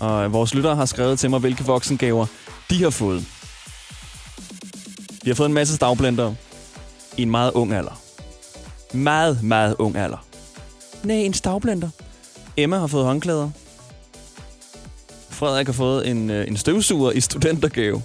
Og 0.00 0.32
vores 0.32 0.54
lyttere 0.54 0.76
har 0.76 0.84
skrevet 0.86 1.18
til 1.18 1.30
mig, 1.30 1.40
hvilke 1.40 1.64
voksengaver 1.64 2.26
de 2.70 2.82
har 2.82 2.90
fået. 2.90 3.24
Vi 5.22 5.30
har 5.30 5.34
fået 5.34 5.48
en 5.48 5.54
masse 5.54 5.76
stavblender 5.76 6.34
i 7.16 7.22
en 7.22 7.30
meget 7.30 7.52
ung 7.52 7.72
alder. 7.72 8.00
Meget, 8.92 9.42
meget 9.42 9.76
ung 9.78 9.96
alder. 9.96 10.26
Nej, 11.04 11.16
en 11.16 11.34
stavblender. 11.34 11.90
Emma 12.56 12.78
har 12.78 12.86
fået 12.86 13.04
håndklæder. 13.04 13.50
Frederik 15.30 15.66
har 15.66 15.72
fået 15.72 16.08
en, 16.08 16.30
øh, 16.30 16.48
en 16.48 16.56
støvsuger 16.56 17.10
i 17.10 17.20
studentergave. 17.20 18.02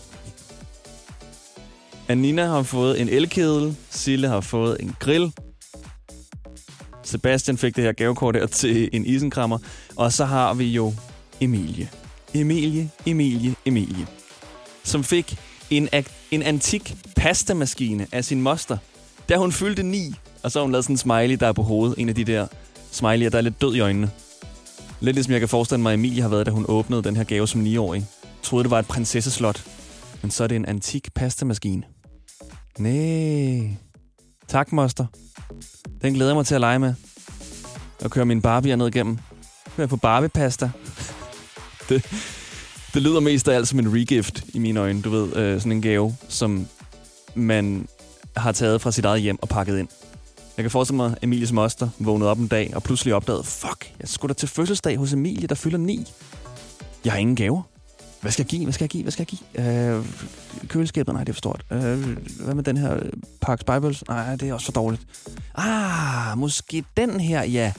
Anina 2.08 2.46
har 2.46 2.64
fået 2.64 3.02
en 3.02 3.10
elkedel. 3.10 3.76
Sille 3.90 4.28
har 4.28 4.42
fået 4.42 4.78
en 4.80 4.96
grill. 5.00 5.32
Sebastian 7.04 7.58
fik 7.58 7.76
det 7.76 7.84
her 7.84 7.92
gavekort 7.92 8.36
her 8.36 8.46
til 8.46 8.90
en 8.94 9.06
isenkrammer. 9.06 9.58
Og 9.96 10.14
så 10.14 10.26
har 10.26 10.54
vi 10.54 10.66
jo 10.66 10.94
Emilie. 11.44 11.90
Emilie, 12.34 12.90
Emilie, 13.06 13.56
Emilie. 13.66 14.08
Som 14.84 15.04
fik 15.04 15.38
en, 15.70 15.90
en 16.32 16.42
antik 16.42 16.96
pastamaskine 17.16 18.08
af 18.12 18.26
sin 18.26 18.42
moster. 18.42 18.78
Da 19.30 19.38
hun 19.38 19.52
fyldte 19.52 19.84
ni. 19.84 20.16
Og 20.44 20.52
så 20.52 20.60
har 20.60 20.64
hun 20.64 20.72
lavet 20.72 20.86
sådan 20.86 20.94
en 20.94 20.98
smiley, 20.98 21.38
der 21.40 21.48
er 21.48 21.54
på 21.54 21.62
hovedet. 21.62 21.96
En 21.98 22.10
af 22.10 22.16
de 22.16 22.24
der 22.24 22.48
smiley'er, 22.92 23.30
der 23.30 23.38
er 23.38 23.42
lidt 23.42 23.62
død 23.62 23.76
i 23.76 23.80
øjnene. 23.80 24.12
Lidt 25.00 25.16
ligesom 25.16 25.32
jeg 25.32 25.40
kan 25.40 25.50
forestille 25.50 25.82
mig, 25.82 25.94
at 25.94 26.00
Emilie 26.00 26.22
har 26.22 26.30
været, 26.30 26.46
da 26.46 26.52
hun 26.52 26.66
åbnede 26.68 27.04
den 27.04 27.16
her 27.16 27.24
gave 27.24 27.48
som 27.48 27.66
9-årig. 27.66 28.06
Troede, 28.44 28.64
det 28.64 28.72
var 28.72 28.80
et 28.80 28.88
prinsesseslot. 28.88 29.66
Men 30.22 30.32
så 30.32 30.44
er 30.44 30.48
det 30.48 30.56
en 30.56 30.66
antik 30.66 31.14
pastamaskine. 31.14 31.84
Næh. 32.80 33.72
Tak, 34.48 34.72
moster. 34.72 35.06
Den 36.02 36.14
glæder 36.14 36.32
jeg 36.32 36.36
mig 36.36 36.46
til 36.46 36.56
at 36.56 36.62
lege 36.62 36.80
med. 36.80 36.94
Og 38.04 38.12
køre 38.12 38.26
min 38.26 38.42
Barbie 38.42 38.76
ned 38.76 38.88
igennem. 38.88 39.18
Nu 39.78 39.88
på 39.88 39.98
Barbie-pasta. 39.98 40.72
det, 41.90 42.06
det 42.94 43.02
lyder 43.02 43.20
mest 43.20 43.48
af 43.48 43.56
alt 43.56 43.68
som 43.68 43.80
en 43.80 43.94
regift 43.94 44.44
i 44.54 44.60
mine 44.60 44.80
øjne. 44.80 45.02
Du 45.02 45.10
ved, 45.10 45.36
øh, 45.36 45.60
sådan 45.60 45.72
en 45.72 45.82
gave, 45.82 46.16
som 46.30 46.68
man 47.36 47.88
har 48.38 48.52
taget 48.52 48.82
fra 48.82 48.92
sit 48.92 49.06
eget 49.06 49.22
hjem 49.22 49.38
og 49.42 49.50
pakket 49.50 49.80
ind. 49.80 49.88
Jeg 50.58 50.64
kan 50.64 50.72
forestille 50.72 50.98
mig, 50.98 51.12
at 51.12 51.18
Emilies 51.22 51.52
moster 51.52 51.90
vågnede 52.00 52.30
op 52.32 52.38
en 52.38 52.48
dag 52.48 52.72
og 52.76 52.84
pludselig 52.84 53.14
opdagede, 53.14 53.44
fuck, 53.44 53.94
jeg 54.00 54.10
skulle 54.10 54.34
da 54.34 54.38
til 54.38 54.50
fødselsdag 54.50 54.98
hos 54.98 55.14
Emilie, 55.14 55.48
der 55.48 55.56
fylder 55.56 55.78
9. 55.78 56.08
Jeg 57.06 57.14
har 57.14 57.20
ingen 57.20 57.36
gaver. 57.36 57.62
Hvad 58.22 58.32
skal 58.32 58.44
jeg 58.44 58.50
give? 58.50 58.64
Hvad 58.64 58.74
skal 58.74 58.84
jeg 58.84 58.90
give? 58.90 59.04
Hvad 59.04 59.12
skal 59.12 59.28
jeg 59.30 59.40
give? 59.56 59.98
Øh, 59.98 60.06
køleskabet? 60.68 61.14
Nej, 61.14 61.24
det 61.24 61.30
er 61.30 61.34
for 61.34 61.38
stort. 61.38 61.66
Øh, 61.72 62.18
hvad 62.40 62.56
med 62.56 62.64
den 62.64 62.78
her 62.78 63.00
Parks 63.42 63.64
Bibles? 63.64 64.08
Nej, 64.08 64.36
det 64.36 64.50
er 64.50 64.54
også 64.54 64.66
for 64.66 64.72
dårligt. 64.72 65.02
Ah, 65.56 66.38
måske 66.38 66.84
den 66.98 67.20
her, 67.20 67.44
ja. 67.44 67.74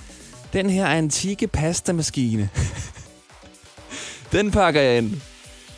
Den 0.53 0.71
her 0.71 0.87
antikke 0.87 1.47
pastamaskine. 1.47 2.49
den 4.35 4.51
pakker 4.51 4.81
jeg 4.81 4.99
ind. 4.99 5.13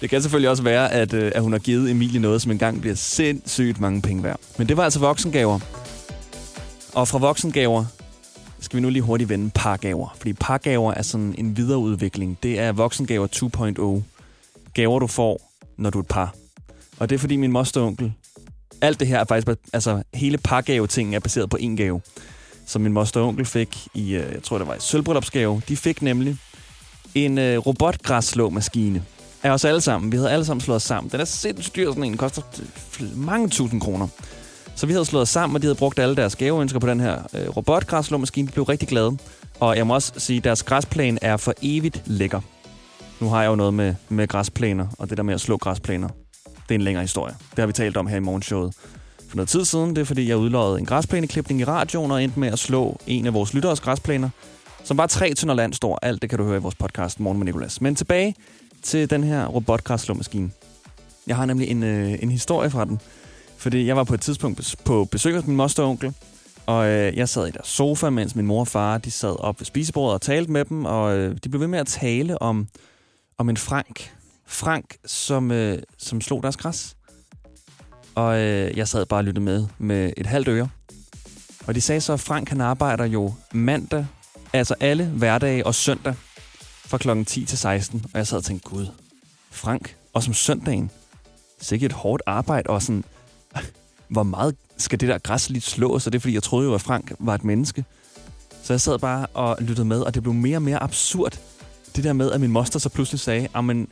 Det 0.01 0.11
kan 0.11 0.23
selvfølgelig 0.23 0.51
også 0.51 0.63
være, 0.63 0.93
at, 0.93 1.15
øh, 1.15 1.33
at 1.35 1.43
hun 1.43 1.53
har 1.53 1.59
givet 1.59 1.91
Emilie 1.91 2.21
noget, 2.21 2.43
som 2.43 2.53
engang 2.53 2.81
bliver 2.81 2.97
sindssygt 2.97 3.81
mange 3.81 4.03
penge 4.03 4.23
værd. 4.23 4.41
Men 4.59 4.69
det 4.69 4.77
var 4.77 4.85
altså 4.85 4.99
voksengaver. 4.99 5.61
Og 6.95 7.09
fra 7.09 7.19
voksengaver 7.19 7.85
skal 8.61 8.77
vi 8.77 8.81
nu 8.83 8.89
lige 8.89 9.03
hurtigt 9.03 9.31
vende 9.31 9.51
pargaver. 9.55 10.15
Fordi 10.17 10.33
pargaver 10.33 10.95
er 10.95 11.03
sådan 11.03 11.35
en 11.39 11.57
videreudvikling. 11.57 12.39
Det 12.43 12.59
er 12.59 12.73
voksengaver 12.73 13.27
2.0. 13.27 14.03
Gaver, 14.75 14.99
du 14.99 15.07
får, 15.07 15.53
når 15.79 15.91
du 15.91 15.99
er 15.99 16.03
et 16.03 16.09
par. 16.09 16.35
Og 16.99 17.09
det 17.09 17.15
er 17.15 17.19
fordi 17.19 17.37
min 17.37 17.53
moster 17.53 17.83
onkel... 17.83 18.13
Alt 18.81 19.01
det 19.01 19.09
her 19.09 19.19
er 19.19 19.25
faktisk... 19.25 19.59
Altså, 19.73 20.03
hele 20.15 20.39
pargave-tingen 20.39 21.15
er 21.15 21.21
baseret 21.21 21.51
på 21.51 21.57
en 21.61 21.77
gave. 21.77 22.01
Som 22.67 22.83
min 22.83 22.93
moster 22.93 23.21
onkel 23.21 23.45
fik 23.45 23.89
i... 23.95 24.15
Øh, 24.15 24.33
jeg 24.33 24.43
tror, 24.43 24.59
det 24.59 24.67
var 24.67 24.75
i 24.75 24.81
sølvbryllupsgave. 24.81 25.63
De 25.69 25.77
fik 25.77 26.03
nemlig 26.03 26.39
en 27.17 27.39
øh, 27.39 27.59
robotgræsslåmaskine 27.59 29.03
af 29.43 29.51
os 29.51 29.65
alle 29.65 29.81
sammen. 29.81 30.13
Vi 30.13 30.17
havde 30.17 30.31
alle 30.31 30.45
sammen 30.45 30.61
slået 30.61 30.77
os 30.77 30.83
sammen. 30.83 31.11
Den 31.13 31.21
er 31.21 31.25
sindssygt 31.25 31.77
dyr, 31.77 31.89
sådan 31.89 32.05
en. 32.05 32.11
Den 32.11 32.19
koster 32.19 32.43
øh, 33.01 33.19
mange 33.19 33.49
tusind 33.49 33.81
kroner. 33.81 34.09
Så 34.75 34.87
vi 34.87 34.93
havde 34.93 35.05
slået 35.05 35.23
os 35.23 35.29
sammen, 35.29 35.57
og 35.57 35.63
de 35.63 35.67
havde 35.67 35.79
brugt 35.79 35.99
alle 35.99 36.17
deres 36.17 36.37
gaveønsker 36.37 36.79
på 36.79 36.87
den 36.87 37.01
her 37.01 37.19
øh, 37.35 37.49
robotgræsslåmaskine. 37.57 38.47
De 38.47 38.53
blev 38.53 38.65
rigtig 38.65 38.89
glade. 38.89 39.17
Og 39.61 39.77
jeg 39.77 39.87
må 39.87 39.95
også 39.95 40.13
sige, 40.17 40.37
at 40.37 40.45
deres 40.45 40.63
græsplæne 40.63 41.19
er 41.23 41.37
for 41.37 41.55
evigt 41.63 42.03
lækker. 42.07 42.41
Nu 43.21 43.29
har 43.29 43.43
jeg 43.43 43.51
jo 43.51 43.55
noget 43.55 43.75
med, 43.75 43.95
med 44.09 44.29
græsplæner, 44.29 44.87
og 44.99 45.11
det 45.11 45.17
der 45.17 45.23
med 45.23 45.35
at 45.35 45.41
slå 45.41 45.57
græsplæner. 45.57 46.09
Det 46.69 46.71
er 46.71 46.75
en 46.75 46.83
længere 46.83 47.03
historie. 47.03 47.35
Det 47.51 47.59
har 47.59 47.67
vi 47.67 47.73
talt 47.73 47.97
om 47.97 48.07
her 48.07 48.17
i 48.17 48.21
morgenshowet 48.21 48.75
for 49.29 49.37
noget 49.37 49.49
tid 49.49 49.65
siden. 49.65 49.97
Det 49.97 50.03
er 50.03 50.05
fordi, 50.05 50.29
jeg 50.29 50.37
udløjede 50.37 50.79
en 50.79 50.87
græsplæneklipning 50.87 51.61
i 51.61 51.65
radioen 51.65 52.11
og 52.11 52.25
endte 52.25 52.41
med 52.41 52.49
at 52.49 52.59
slå 52.59 53.01
en 53.07 53.27
af 53.27 53.35
vores 53.35 53.55
lytteres 53.55 53.81
græsplæner, 53.81 54.29
som 54.87 54.99
var 54.99 55.07
tre 55.07 55.35
tønder 55.35 55.55
land 55.55 55.75
stor. 55.75 55.99
Alt 56.03 56.23
det 56.23 56.31
kan 56.31 56.39
du 56.39 56.45
høre 56.45 56.57
i 56.57 56.61
vores 56.61 56.75
podcast 56.75 57.21
Morgen 57.21 57.39
med 57.39 57.45
Nicolas. 57.45 57.81
Men 57.81 57.95
tilbage 57.95 58.35
til 58.83 59.11
den 59.11 59.25
her 59.25 59.47
robotgræsslåmaskine. 59.47 60.51
Jeg 61.27 61.37
har 61.37 61.47
nemlig 61.47 61.69
en, 61.69 61.83
øh, 61.83 62.23
en 62.23 62.31
historie 62.31 62.71
fra 62.71 62.85
den. 62.85 63.01
Fordi 63.57 63.87
jeg 63.87 63.97
var 63.97 64.05
på 64.05 64.15
et 64.15 64.21
tidspunkt 64.21 64.77
på 64.85 65.05
besøg 65.05 65.35
hos 65.35 65.47
min 65.47 65.57
moster 65.57 65.83
og 65.83 65.89
onkel, 65.89 66.15
og 66.67 66.87
øh, 66.87 67.17
jeg 67.17 67.29
sad 67.29 67.47
i 67.47 67.51
deres 67.51 67.69
sofa, 67.69 68.11
mens 68.11 68.35
min 68.35 68.47
mor 68.47 68.61
og 68.61 68.69
far 68.69 68.99
de 68.99 69.11
sad 69.11 69.41
op 69.41 69.61
ved 69.61 69.65
spisebordet 69.65 70.15
og 70.15 70.21
talte 70.21 70.53
med 70.53 70.65
dem, 70.65 70.85
og 70.85 71.17
øh, 71.17 71.37
de 71.45 71.49
blev 71.49 71.61
ved 71.61 71.69
med 71.69 71.79
at 71.79 71.87
tale 71.87 72.43
om, 72.43 72.69
om 73.39 73.49
en 73.49 73.57
Frank. 73.57 74.13
Frank, 74.47 74.97
som, 75.07 75.51
øh, 75.51 75.79
som 75.99 76.21
slog 76.21 76.43
deres 76.43 76.57
græs. 76.57 76.97
Og 78.15 78.39
øh, 78.39 78.77
jeg 78.77 78.89
sad 78.89 79.07
bare 79.07 79.21
og 79.21 79.25
lyttede 79.25 79.45
med 79.45 79.67
med 79.79 80.13
et 80.17 80.27
halvt 80.27 80.49
øre. 80.49 80.69
Og 81.67 81.75
de 81.75 81.81
sagde 81.81 82.01
så, 82.01 82.13
at 82.13 82.21
Frank 82.21 82.49
han 82.49 82.61
arbejder 82.61 83.05
jo 83.05 83.33
mandag, 83.53 84.07
altså 84.59 84.75
alle 84.81 85.05
hverdage 85.05 85.67
og 85.67 85.75
søndag, 85.75 86.15
fra 86.87 86.99
klokken 86.99 87.25
10 87.25 87.45
til 87.45 87.59
16. 87.59 88.05
Og 88.13 88.19
jeg 88.19 88.27
sad 88.27 88.39
og 88.39 88.45
tænkte, 88.45 88.69
gud, 88.69 88.87
Frank, 89.51 89.97
og 90.13 90.23
som 90.23 90.35
søndagen, 90.35 90.91
sikkert 91.61 91.91
et 91.91 91.97
hårdt 91.97 92.23
arbejde, 92.27 92.71
og 92.71 92.83
sådan, 92.83 93.05
hvor 94.09 94.23
meget 94.23 94.57
skal 94.77 95.01
det 95.01 95.09
der 95.09 95.19
græs 95.19 95.51
lige 95.51 95.61
slås? 95.61 96.07
Og 96.07 96.13
det 96.13 96.19
er, 96.19 96.21
fordi 96.21 96.35
jeg 96.35 96.43
troede 96.43 96.69
jo, 96.69 96.75
at 96.75 96.81
Frank 96.81 97.13
var 97.19 97.35
et 97.35 97.45
menneske. 97.45 97.85
Så 98.63 98.73
jeg 98.73 98.81
sad 98.81 98.99
bare 98.99 99.27
og 99.27 99.57
lyttede 99.61 99.85
med, 99.85 100.01
og 100.01 100.15
det 100.15 100.23
blev 100.23 100.35
mere 100.35 100.59
og 100.59 100.63
mere 100.63 100.83
absurd. 100.83 101.41
Det 101.97 102.05
der 102.05 102.13
med, 102.13 102.33
at 102.33 102.41
min 102.41 102.51
moster 102.51 102.79
så 102.79 102.89
pludselig 102.89 103.21
sagde, 103.21 103.63
men 103.63 103.89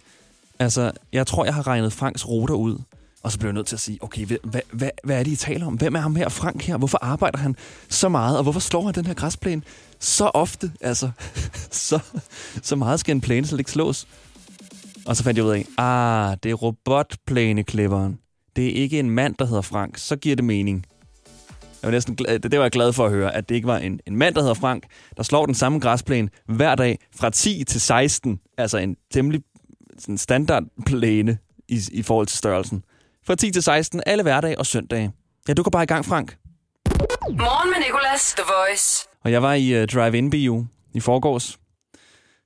altså, 0.59 0.93
jeg 1.13 1.27
tror, 1.27 1.45
jeg 1.45 1.55
har 1.55 1.67
regnet 1.67 1.93
Franks 1.93 2.29
ruter 2.29 2.55
ud. 2.55 2.79
Og 3.25 3.33
så 3.33 3.39
blev 3.39 3.49
jeg 3.49 3.55
nødt 3.55 3.67
til 3.67 3.77
at 3.77 3.81
sige, 3.81 3.99
okay, 4.03 4.27
hvad, 4.27 4.61
hvad, 4.73 4.91
hvad, 5.05 5.19
er 5.19 5.23
det, 5.23 5.31
I 5.31 5.37
taler 5.37 5.67
om? 5.67 5.75
Hvem 5.75 5.95
er 5.95 6.01
ham 6.01 6.17
her, 6.17 6.29
Frank 6.29 6.63
her? 6.63 6.77
Hvorfor 6.77 6.99
arbejder 7.03 7.39
han 7.39 7.57
så 7.89 8.09
meget? 8.09 8.37
Og 8.37 8.43
hvorfor 8.43 8.61
slår 8.61 8.85
han 8.85 8.95
den 8.95 9.07
her 9.07 9.15
græsplæne 9.15 9.63
så 9.99 10.25
ofte? 10.25 10.73
Altså, 10.81 11.11
så, 11.89 11.99
så 12.63 12.77
meget 12.77 13.01
skal 13.01 13.15
en 13.15 13.21
plæne 13.21 13.47
slet 13.47 13.59
ikke 13.59 13.71
slås. 13.71 14.07
Og 15.07 15.17
så 15.17 15.25
fandt 15.25 15.39
jeg 15.39 15.45
ud 15.45 15.51
af, 15.51 15.67
ah, 15.79 16.37
det 16.43 16.51
er 16.51 16.55
robotplæneklipperen. 16.55 18.19
Det 18.57 18.67
er 18.67 18.83
ikke 18.83 18.99
en 18.99 19.11
mand, 19.11 19.35
der 19.39 19.47
hedder 19.47 19.63
Frank. 19.63 19.99
Så 19.99 20.17
giver 20.17 20.37
det 20.37 20.45
mening. 20.45 20.87
Jeg 21.83 21.89
var 21.89 21.91
næsten 21.91 22.17
glad, 22.17 22.39
det 22.39 22.59
var 22.59 22.65
jeg 22.65 22.73
glad 22.73 22.93
for 22.93 23.05
at 23.07 23.11
høre, 23.11 23.35
at 23.35 23.49
det 23.49 23.55
ikke 23.55 23.67
var 23.67 23.79
en, 23.79 24.01
en 24.07 24.17
mand, 24.17 24.35
der 24.35 24.41
hedder 24.41 24.55
Frank, 24.55 24.85
der 25.17 25.23
slår 25.23 25.47
den 25.47 25.55
samme 25.55 25.79
græsplæne 25.79 26.29
hver 26.47 26.75
dag 26.75 26.99
fra 27.17 27.31
10 27.31 27.65
til 27.65 27.81
16. 27.81 28.41
Altså 28.59 28.79
en 28.79 28.97
temmelig 29.13 29.43
sådan 29.99 30.19
standardplæne 30.19 31.39
i, 31.69 31.81
i 31.93 32.03
forhold 32.03 32.27
til 32.27 32.39
størrelsen. 32.39 32.85
Fra 33.27 33.35
10 33.35 33.51
til 33.51 33.63
16, 33.63 34.03
alle 34.07 34.23
hverdage 34.23 34.59
og 34.59 34.67
søndage. 34.67 35.13
Ja, 35.49 35.53
du 35.53 35.63
går 35.63 35.71
bare 35.71 35.83
i 35.83 35.87
gang, 35.87 36.05
Frank. 36.05 36.37
Morgen 37.29 37.71
med 37.71 37.79
Nicolas, 37.87 38.35
The 38.37 38.45
Voice. 38.59 39.09
Og 39.25 39.33
jeg 39.33 39.43
var 39.43 39.55
i 39.55 39.83
uh, 39.83 39.89
Drive-In 39.89 40.31
Bio 40.31 40.67
i 40.95 41.01
forgårs. 41.01 41.59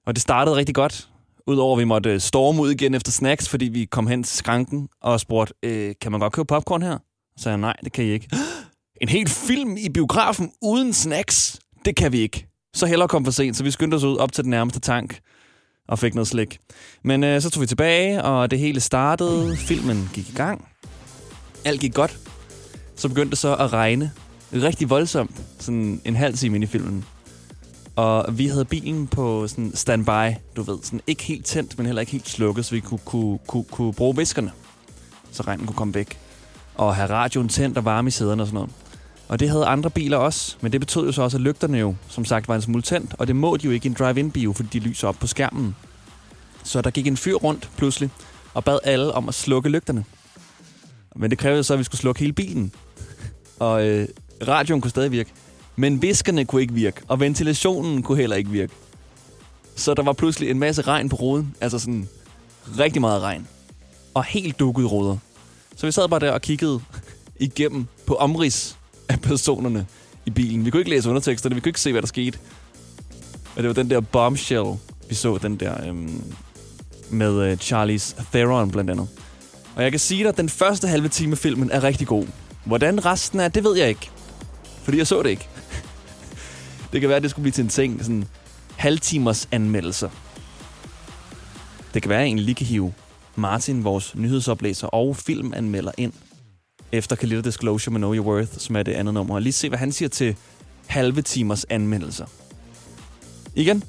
Og 0.06 0.14
det 0.14 0.22
startede 0.22 0.56
rigtig 0.56 0.74
godt. 0.74 1.08
Udover 1.46 1.76
at 1.76 1.80
vi 1.80 1.84
måtte 1.84 2.10
øh, 2.10 2.20
storme 2.20 2.62
ud 2.62 2.70
igen 2.70 2.94
efter 2.94 3.12
snacks, 3.12 3.48
fordi 3.48 3.64
vi 3.64 3.84
kom 3.84 4.06
hen 4.06 4.22
til 4.22 4.36
skranken 4.36 4.88
og 5.02 5.20
spurgte, 5.20 5.54
øh, 5.62 5.94
kan 6.00 6.12
man 6.12 6.20
godt 6.20 6.32
købe 6.32 6.46
popcorn 6.46 6.82
her? 6.82 6.98
Så 7.36 7.42
sagde 7.42 7.52
jeg, 7.52 7.60
nej, 7.60 7.76
det 7.84 7.92
kan 7.92 8.04
I 8.04 8.08
ikke. 8.08 8.28
En 9.00 9.08
helt 9.08 9.30
film 9.30 9.76
i 9.76 9.88
biografen 9.88 10.52
uden 10.62 10.92
snacks? 10.92 11.58
Det 11.84 11.96
kan 11.96 12.12
vi 12.12 12.18
ikke. 12.18 12.46
Så 12.74 12.86
hellere 12.86 13.08
kom 13.08 13.24
for 13.24 13.32
sent, 13.32 13.56
så 13.56 13.64
vi 13.64 13.70
skyndte 13.70 13.94
os 13.94 14.04
ud 14.04 14.16
op 14.16 14.32
til 14.32 14.44
den 14.44 14.50
nærmeste 14.50 14.80
tank 14.80 15.18
og 15.88 15.98
fik 15.98 16.14
noget 16.14 16.28
slik. 16.28 16.58
Men 17.04 17.24
øh, 17.24 17.40
så 17.42 17.50
tog 17.50 17.60
vi 17.60 17.66
tilbage, 17.66 18.22
og 18.22 18.50
det 18.50 18.58
hele 18.58 18.80
startede. 18.80 19.56
Filmen 19.56 20.10
gik 20.14 20.28
i 20.28 20.34
gang. 20.34 20.67
Alt 21.64 21.80
gik 21.80 21.94
godt. 21.94 22.18
Så 22.96 23.08
begyndte 23.08 23.30
det 23.30 23.38
så 23.38 23.54
at 23.56 23.72
regne 23.72 24.12
rigtig 24.52 24.90
voldsomt, 24.90 25.42
sådan 25.58 26.00
en 26.04 26.16
halv 26.16 26.34
time 26.34 26.54
ind 26.54 26.64
i 26.64 26.66
filmen. 26.66 27.04
Og 27.96 28.38
vi 28.38 28.46
havde 28.46 28.64
bilen 28.64 29.06
på 29.06 29.48
sådan 29.48 29.72
standby, 29.74 30.34
du 30.56 30.62
ved, 30.62 30.78
sådan 30.82 31.00
ikke 31.06 31.22
helt 31.22 31.46
tændt, 31.46 31.78
men 31.78 31.86
heller 31.86 32.00
ikke 32.00 32.12
helt 32.12 32.28
slukket, 32.28 32.64
så 32.64 32.74
vi 32.74 32.80
kunne, 32.80 33.00
kunne, 33.04 33.38
kunne, 33.46 33.64
kunne 33.64 33.92
bruge 33.92 34.16
viskerne, 34.16 34.52
så 35.32 35.42
regnen 35.42 35.66
kunne 35.66 35.76
komme 35.76 35.94
væk. 35.94 36.18
Og 36.74 36.96
have 36.96 37.10
radioen 37.10 37.48
tændt 37.48 37.78
og 37.78 37.84
varme 37.84 38.08
i 38.08 38.10
sæderne 38.10 38.42
og 38.42 38.46
sådan 38.46 38.54
noget. 38.54 38.70
Og 39.28 39.40
det 39.40 39.48
havde 39.50 39.66
andre 39.66 39.90
biler 39.90 40.16
også, 40.16 40.56
men 40.60 40.72
det 40.72 40.80
betød 40.80 41.06
jo 41.06 41.12
så 41.12 41.22
også, 41.22 41.36
at 41.36 41.40
lygterne 41.40 41.78
jo, 41.78 41.94
som 42.08 42.24
sagt, 42.24 42.48
var 42.48 42.54
en 42.54 42.62
smule 42.62 42.82
tændt, 42.82 43.14
og 43.18 43.26
det 43.26 43.36
må 43.36 43.56
de 43.56 43.66
jo 43.66 43.70
ikke 43.70 43.86
i 43.86 43.90
en 43.90 43.96
drive-in-bio, 43.98 44.52
fordi 44.52 44.78
de 44.78 44.84
lyser 44.84 45.08
op 45.08 45.16
på 45.20 45.26
skærmen. 45.26 45.76
Så 46.64 46.82
der 46.82 46.90
gik 46.90 47.06
en 47.06 47.16
fyr 47.16 47.34
rundt 47.34 47.70
pludselig, 47.76 48.10
og 48.54 48.64
bad 48.64 48.78
alle 48.84 49.12
om 49.12 49.28
at 49.28 49.34
slukke 49.34 49.68
lygterne. 49.68 50.04
Men 51.16 51.30
det 51.30 51.38
krævede 51.38 51.64
så, 51.64 51.72
at 51.72 51.78
vi 51.78 51.84
skulle 51.84 52.00
slukke 52.00 52.20
hele 52.20 52.32
bilen. 52.32 52.72
Og 53.58 53.86
øh, 53.86 54.08
radioen 54.48 54.80
kunne 54.80 54.90
stadig 54.90 55.12
virke. 55.12 55.30
Men 55.76 56.02
viskerne 56.02 56.44
kunne 56.44 56.62
ikke 56.62 56.74
virke, 56.74 57.00
og 57.08 57.20
ventilationen 57.20 58.02
kunne 58.02 58.18
heller 58.18 58.36
ikke 58.36 58.50
virke. 58.50 58.72
Så 59.76 59.94
der 59.94 60.02
var 60.02 60.12
pludselig 60.12 60.50
en 60.50 60.58
masse 60.58 60.82
regn 60.82 61.08
på 61.08 61.16
ruden. 61.16 61.54
Altså 61.60 61.78
sådan 61.78 62.08
rigtig 62.78 63.00
meget 63.00 63.22
regn. 63.22 63.48
Og 64.14 64.24
helt 64.24 64.58
dukket 64.58 64.92
ruder. 64.92 65.16
Så 65.76 65.86
vi 65.86 65.92
sad 65.92 66.08
bare 66.08 66.20
der 66.20 66.32
og 66.32 66.42
kiggede 66.42 66.80
igennem 67.40 67.86
på 68.06 68.14
omrids 68.14 68.78
af 69.08 69.20
personerne 69.20 69.86
i 70.26 70.30
bilen. 70.30 70.64
Vi 70.64 70.70
kunne 70.70 70.80
ikke 70.80 70.90
læse 70.90 71.08
underteksterne, 71.08 71.54
vi 71.54 71.60
kunne 71.60 71.70
ikke 71.70 71.80
se, 71.80 71.92
hvad 71.92 72.02
der 72.02 72.08
skete. 72.08 72.38
Og 73.56 73.62
det 73.62 73.66
var 73.66 73.74
den 73.74 73.90
der 73.90 74.00
bombshell, 74.00 74.74
vi 75.08 75.14
så 75.14 75.38
den 75.42 75.56
der 75.56 75.88
øhm, 75.88 76.22
med 77.10 77.50
øh, 77.50 77.56
Charlies 77.56 78.16
Theron 78.32 78.70
blandt 78.70 78.90
andet. 78.90 79.08
Og 79.78 79.84
jeg 79.84 79.92
kan 79.92 79.98
sige 80.00 80.22
dig, 80.22 80.28
at 80.28 80.36
den 80.36 80.48
første 80.48 80.88
halve 80.88 81.08
time 81.08 81.32
af 81.32 81.38
filmen 81.38 81.70
er 81.70 81.84
rigtig 81.84 82.06
god. 82.06 82.26
Hvordan 82.64 83.04
resten 83.04 83.40
er, 83.40 83.48
det 83.48 83.64
ved 83.64 83.76
jeg 83.76 83.88
ikke. 83.88 84.10
Fordi 84.82 84.98
jeg 84.98 85.06
så 85.06 85.22
det 85.22 85.30
ikke. 85.30 85.48
det 86.92 87.00
kan 87.00 87.08
være, 87.08 87.16
at 87.16 87.22
det 87.22 87.30
skulle 87.30 87.42
blive 87.42 87.52
til 87.52 87.64
en 87.64 87.68
ting, 87.68 88.00
sådan 88.00 88.24
halvtimers 88.76 89.48
anmeldelser. 89.52 90.10
Det 91.94 92.02
kan 92.02 92.08
være, 92.08 92.18
at 92.18 92.22
jeg 92.22 92.26
egentlig 92.26 92.44
lige 92.44 92.54
kan 92.54 92.66
hive 92.66 92.94
Martin, 93.36 93.84
vores 93.84 94.14
nyhedsoplæser 94.14 94.86
og 94.86 95.16
filmanmelder 95.16 95.92
ind, 95.96 96.12
efter 96.92 97.16
Kalita 97.16 97.40
Disclosure 97.40 97.92
med 97.92 98.00
Know 98.00 98.14
Your 98.14 98.26
Worth, 98.26 98.58
som 98.58 98.76
er 98.76 98.82
det 98.82 98.92
andet 98.92 99.14
nummer, 99.14 99.34
og 99.34 99.42
lige 99.42 99.52
se, 99.52 99.68
hvad 99.68 99.78
han 99.78 99.92
siger 99.92 100.08
til 100.08 100.36
halve 100.86 101.22
timers 101.22 101.64
anmeldelser. 101.64 102.26
Igen. 103.54 103.84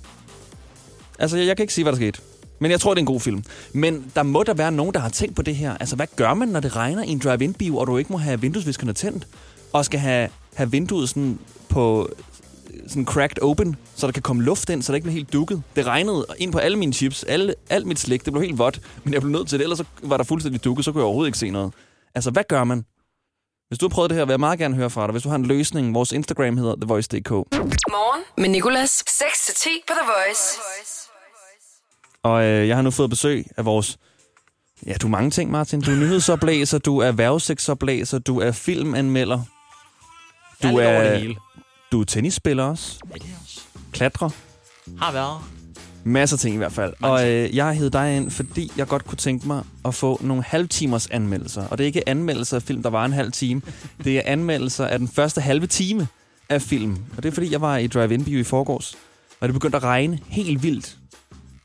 Altså, 1.20 1.38
jeg, 1.38 1.48
jeg 1.48 1.58
kan 1.58 1.64
ikke 1.64 1.74
sige, 1.74 1.84
hvad 1.84 1.94
der 1.94 1.98
skete. 1.98 2.22
Men 2.60 2.72
jeg 2.72 2.80
tror, 2.80 2.94
det 2.94 2.98
er 2.98 3.02
en 3.02 3.06
god 3.06 3.20
film. 3.20 3.44
Men 3.74 4.12
der 4.16 4.24
må 4.24 4.44
der 4.44 4.54
være 4.54 4.72
nogen, 4.72 4.94
der 4.94 5.00
har 5.00 5.10
tænkt 5.10 5.36
på 5.36 5.42
det 5.42 5.56
her. 5.56 5.78
Altså, 5.78 5.96
hvad 5.96 6.08
gør 6.16 6.34
man, 6.34 6.48
når 6.48 6.60
det 6.60 6.76
regner 6.76 7.04
i 7.04 7.10
en 7.10 7.20
drive-in-bio, 7.20 7.78
og 7.78 7.88
du 7.88 7.98
ikke 7.98 8.12
må 8.12 8.18
have 8.18 8.42
vinduesviskerne 8.42 8.94
tændt, 8.94 9.28
og 9.74 9.86
skal 9.86 10.00
have, 10.00 10.30
have 10.56 10.72
vinduet 10.72 11.10
sådan 11.10 11.40
på 11.70 12.10
sådan 12.88 13.06
cracked 13.06 13.44
open, 13.44 13.76
så 13.96 14.08
der 14.08 14.14
kan 14.14 14.22
komme 14.22 14.44
luft 14.44 14.70
ind, 14.70 14.82
så 14.82 14.92
det 14.92 14.98
ikke 14.98 15.04
bliver 15.04 15.14
helt 15.14 15.34
dukket. 15.34 15.64
Det 15.76 15.86
regnede 15.86 16.26
ind 16.38 16.52
på 16.52 16.58
alle 16.58 16.78
mine 16.78 16.94
chips, 16.94 17.24
alle, 17.24 17.56
alt 17.70 17.88
mit 17.88 18.00
slik, 18.00 18.26
det 18.26 18.34
blev 18.34 18.44
helt 18.44 18.58
vådt, 18.58 18.82
men 19.04 19.14
jeg 19.14 19.22
blev 19.22 19.32
nødt 19.32 19.50
til 19.50 19.60
det, 19.60 19.64
ellers 19.64 19.78
så 19.78 19.86
var 20.04 20.18
der 20.18 20.24
fuldstændig 20.24 20.64
dukket, 20.64 20.86
så 20.86 20.92
kunne 20.92 21.00
jeg 21.00 21.06
overhovedet 21.06 21.28
ikke 21.28 21.38
se 21.38 21.50
noget. 21.50 21.74
Altså, 22.16 22.32
hvad 22.32 22.44
gør 22.50 22.64
man? 22.64 22.86
Hvis 23.68 23.80
du 23.80 23.86
har 23.88 23.90
prøvet 23.90 24.10
det 24.10 24.18
her, 24.18 24.26
vil 24.26 24.32
jeg 24.34 24.40
meget 24.40 24.60
gerne 24.60 24.76
høre 24.76 24.90
fra 24.90 25.04
dig. 25.04 25.12
Hvis 25.12 25.24
du 25.24 25.30
har 25.30 25.36
en 25.36 25.46
løsning, 25.46 25.94
vores 25.94 26.12
Instagram 26.12 26.58
hedder 26.58 26.76
TheVoice.dk. 26.76 27.32
Morgen 27.32 28.24
med 28.38 28.50
Nicolas. 28.50 29.04
6-10 29.10 29.70
på 29.88 29.94
The 29.94 30.06
Voice. 30.12 31.09
Og 32.24 32.44
øh, 32.44 32.68
jeg 32.68 32.76
har 32.76 32.82
nu 32.82 32.92
fået 32.92 33.10
besøg 33.10 33.46
af 33.58 33.66
vores... 33.66 33.98
Ja, 34.86 34.94
du 34.94 35.08
er 35.08 35.12
mange 35.12 35.32
ting, 35.32 35.52
Martin. 35.52 35.82
Du 35.82 35.92
er 35.92 35.96
nyhedsoplæser, 35.96 36.78
du 36.78 36.98
er 36.98 37.12
værvesexoplæser, 37.12 38.20
du 38.20 38.40
er 38.40 38.52
filmanmelder. 38.52 39.42
Du 40.64 40.78
er 40.78 40.84
er, 40.84 41.34
du 41.92 42.02
er 42.02 42.06
tennisspiller 42.06 42.64
også. 42.64 43.00
Ja, 43.10 43.14
det 43.14 43.24
er 43.24 43.44
også. 43.44 43.62
Klatrer. 43.92 44.30
Har 44.98 45.12
været. 45.12 45.42
Masser 46.04 46.36
af 46.36 46.40
ting 46.40 46.56
i 46.56 46.58
hvert 46.58 46.72
fald. 46.72 46.94
Mange 47.00 47.14
Og 47.14 47.30
øh, 47.30 47.56
jeg 47.56 47.66
har 47.66 47.74
hævet 47.74 47.94
dig 47.94 48.18
ind, 48.18 48.32
fordi 48.32 48.72
jeg 48.78 48.88
godt 48.88 49.06
kunne 49.06 49.18
tænke 49.18 49.48
mig 49.48 49.64
at 49.86 49.96
få 49.96 50.20
nogle 50.24 50.44
halvtimers 50.44 51.08
anmeldelser. 51.08 51.68
Og 51.68 51.78
det 51.78 51.84
er 51.84 51.88
ikke 51.88 52.10
anmeldelser 52.10 52.56
af 52.56 52.64
film, 52.64 52.84
der 52.84 52.90
var 52.90 53.06
en 53.06 53.14
halv 53.14 53.32
time. 53.32 53.62
Det 54.04 54.18
er 54.18 54.22
anmeldelser 54.26 54.86
af 54.86 55.00
den 55.00 55.08
første 55.08 55.42
halve 55.42 55.68
time 55.68 56.08
af 56.50 56.62
film. 56.62 56.98
Og 57.18 57.24
det 57.24 57.30
er 57.30 57.34
fordi, 57.34 57.52
jeg 57.52 57.62
var 57.62 57.78
i 57.78 57.88
Drive-In 57.88 58.26
Bio 58.26 58.40
i 58.40 58.44
forgårs. 58.44 58.96
Og 59.40 59.48
det 59.48 59.54
begyndte 59.54 59.78
at 59.78 59.84
regne 59.84 60.20
helt 60.28 60.64
vildt. 60.64 60.98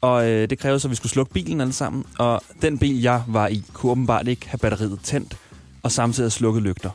Og 0.05 0.31
øh, 0.31 0.51
det 0.51 0.59
krævede 0.59 0.81
så, 0.81 0.89
at 0.89 0.91
vi 0.91 0.97
skulle 0.97 1.13
slukke 1.13 1.33
bilen 1.33 1.61
alle 1.61 1.73
sammen. 1.73 2.05
Og 2.19 2.43
den 2.63 2.79
bil, 2.79 3.01
jeg 3.01 3.23
var 3.29 3.49
i, 3.49 3.63
kunne 3.73 3.93
åbenbart 3.93 4.29
ikke 4.29 4.49
have 4.49 4.59
batteriet 4.59 5.01
tændt. 5.03 5.37
Og 5.83 5.93
samtidig 5.93 6.33
slukket 6.33 6.63
lygter. 6.63 6.91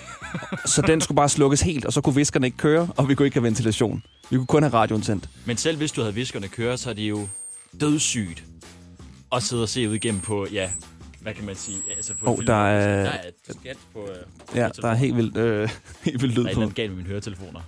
så 0.74 0.82
den 0.82 1.00
skulle 1.00 1.16
bare 1.16 1.28
slukkes 1.28 1.60
helt, 1.60 1.84
og 1.84 1.92
så 1.92 2.00
kunne 2.00 2.14
viskerne 2.14 2.46
ikke 2.46 2.58
køre, 2.58 2.88
og 2.96 3.08
vi 3.08 3.14
kunne 3.14 3.26
ikke 3.26 3.34
have 3.34 3.42
ventilation. 3.42 4.02
Vi 4.30 4.36
kunne 4.36 4.46
kun 4.46 4.62
have 4.62 4.72
radioen 4.72 5.02
tændt. 5.02 5.28
Men 5.44 5.56
selv 5.56 5.76
hvis 5.76 5.92
du 5.92 6.00
havde 6.00 6.14
viskerne 6.14 6.48
køre, 6.48 6.76
så 6.76 6.90
er 6.90 6.94
det 6.94 7.02
jo 7.08 7.28
dødssygt 7.80 8.44
at 9.32 9.42
sidde 9.42 9.62
og 9.62 9.68
se 9.68 9.88
ud 9.88 9.94
igennem 9.94 10.20
på, 10.20 10.46
ja, 10.52 10.70
hvad 11.26 11.34
kan 11.34 11.44
man 11.44 11.56
sige? 11.56 11.78
Altså 11.96 12.14
på 12.14 12.30
Åh, 12.30 12.36
film- 12.36 12.46
der 12.46 12.54
er- 12.54 13.02
der 13.04 13.10
er 13.10 13.28
et 13.28 13.56
skat 13.60 13.76
på, 13.92 14.00
øh, 14.02 14.16
på 14.50 14.56
Ja, 14.56 14.68
der 14.82 14.88
er 14.88 14.94
helt 14.94 15.16
vildt, 15.16 15.36
øh, 15.36 15.68
helt 16.04 16.22
vildt 16.22 16.34
lyd 16.34 16.44
Der 16.44 16.50
er 16.50 16.54
på. 16.54 16.72
galt 16.74 16.90
med 16.90 16.96
mine 16.96 17.08
høretelefoner. 17.08 17.60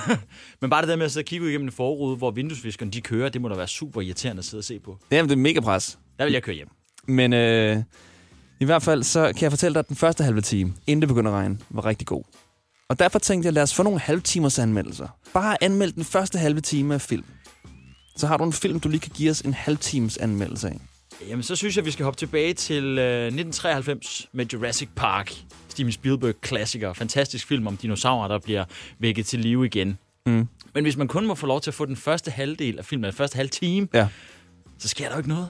Men 0.60 0.70
bare 0.70 0.80
det 0.82 0.88
der 0.88 0.96
med 0.96 1.04
at 1.04 1.12
sidde 1.12 1.22
og 1.22 1.26
kigge 1.26 1.48
igennem 1.48 1.66
en 1.68 1.72
forrude, 1.72 2.16
hvor 2.16 2.30
vinduesviskerne 2.30 2.90
de 2.90 3.00
kører, 3.00 3.28
det 3.28 3.40
må 3.40 3.48
da 3.48 3.54
være 3.54 3.68
super 3.68 4.00
irriterende 4.00 4.40
at 4.40 4.44
sidde 4.44 4.60
og 4.60 4.64
se 4.64 4.78
på. 4.78 4.98
Jamen, 5.10 5.28
det 5.28 5.36
er 5.36 5.40
mega 5.40 5.60
pres. 5.60 5.98
Der 6.18 6.24
vil 6.24 6.32
jeg 6.32 6.42
køre 6.42 6.54
hjem. 6.56 6.68
Men 7.08 7.32
øh, 7.32 7.82
i 8.60 8.64
hvert 8.64 8.82
fald, 8.82 9.02
så 9.02 9.32
kan 9.32 9.42
jeg 9.42 9.52
fortælle 9.52 9.74
dig, 9.74 9.78
at 9.80 9.88
den 9.88 9.96
første 9.96 10.24
halve 10.24 10.40
time, 10.40 10.74
inden 10.86 11.00
det 11.02 11.08
begynder 11.08 11.30
at 11.30 11.36
regne, 11.36 11.58
var 11.70 11.84
rigtig 11.86 12.06
god. 12.06 12.22
Og 12.88 12.98
derfor 12.98 13.18
tænkte 13.18 13.46
jeg, 13.46 13.52
lad 13.52 13.62
os 13.62 13.74
få 13.74 13.82
nogle 13.82 14.00
halvtimers 14.00 14.58
anmeldelser. 14.58 15.08
Bare 15.34 15.64
anmeld 15.64 15.92
den 15.92 16.04
første 16.04 16.38
halve 16.38 16.60
time 16.60 16.94
af 16.94 17.00
film. 17.00 17.24
Så 18.16 18.26
har 18.26 18.36
du 18.36 18.44
en 18.44 18.52
film, 18.52 18.80
du 18.80 18.88
lige 18.88 19.00
kan 19.00 19.12
give 19.14 19.30
os 19.30 19.40
en 19.40 19.54
halvtimes 19.54 20.16
anmeldelse 20.16 20.68
af. 20.68 20.80
Jamen, 21.28 21.42
så 21.42 21.56
synes 21.56 21.76
jeg, 21.76 21.84
vi 21.84 21.90
skal 21.90 22.04
hoppe 22.04 22.18
tilbage 22.18 22.54
til 22.54 22.84
øh, 22.84 23.26
1993 23.26 24.28
med 24.32 24.46
Jurassic 24.52 24.88
Park. 24.96 25.32
Steven 25.68 25.92
Spielberg-klassiker. 25.92 26.92
Fantastisk 26.92 27.46
film 27.46 27.66
om 27.66 27.76
dinosaurer, 27.76 28.28
der 28.28 28.38
bliver 28.38 28.64
vækket 28.98 29.26
til 29.26 29.38
live 29.40 29.66
igen. 29.66 29.98
Mm. 30.26 30.48
Men 30.74 30.84
hvis 30.84 30.96
man 30.96 31.08
kun 31.08 31.26
må 31.26 31.34
få 31.34 31.46
lov 31.46 31.60
til 31.60 31.70
at 31.70 31.74
få 31.74 31.84
den 31.86 31.96
første 31.96 32.30
halvdel 32.30 32.78
af 32.78 32.84
filmen, 32.84 33.04
den 33.04 33.12
første 33.12 33.36
halve 33.36 33.48
time, 33.48 33.88
Ja. 33.94 34.08
så 34.78 34.88
sker 34.88 35.04
der 35.06 35.12
jo 35.14 35.18
ikke 35.18 35.28
noget. 35.28 35.48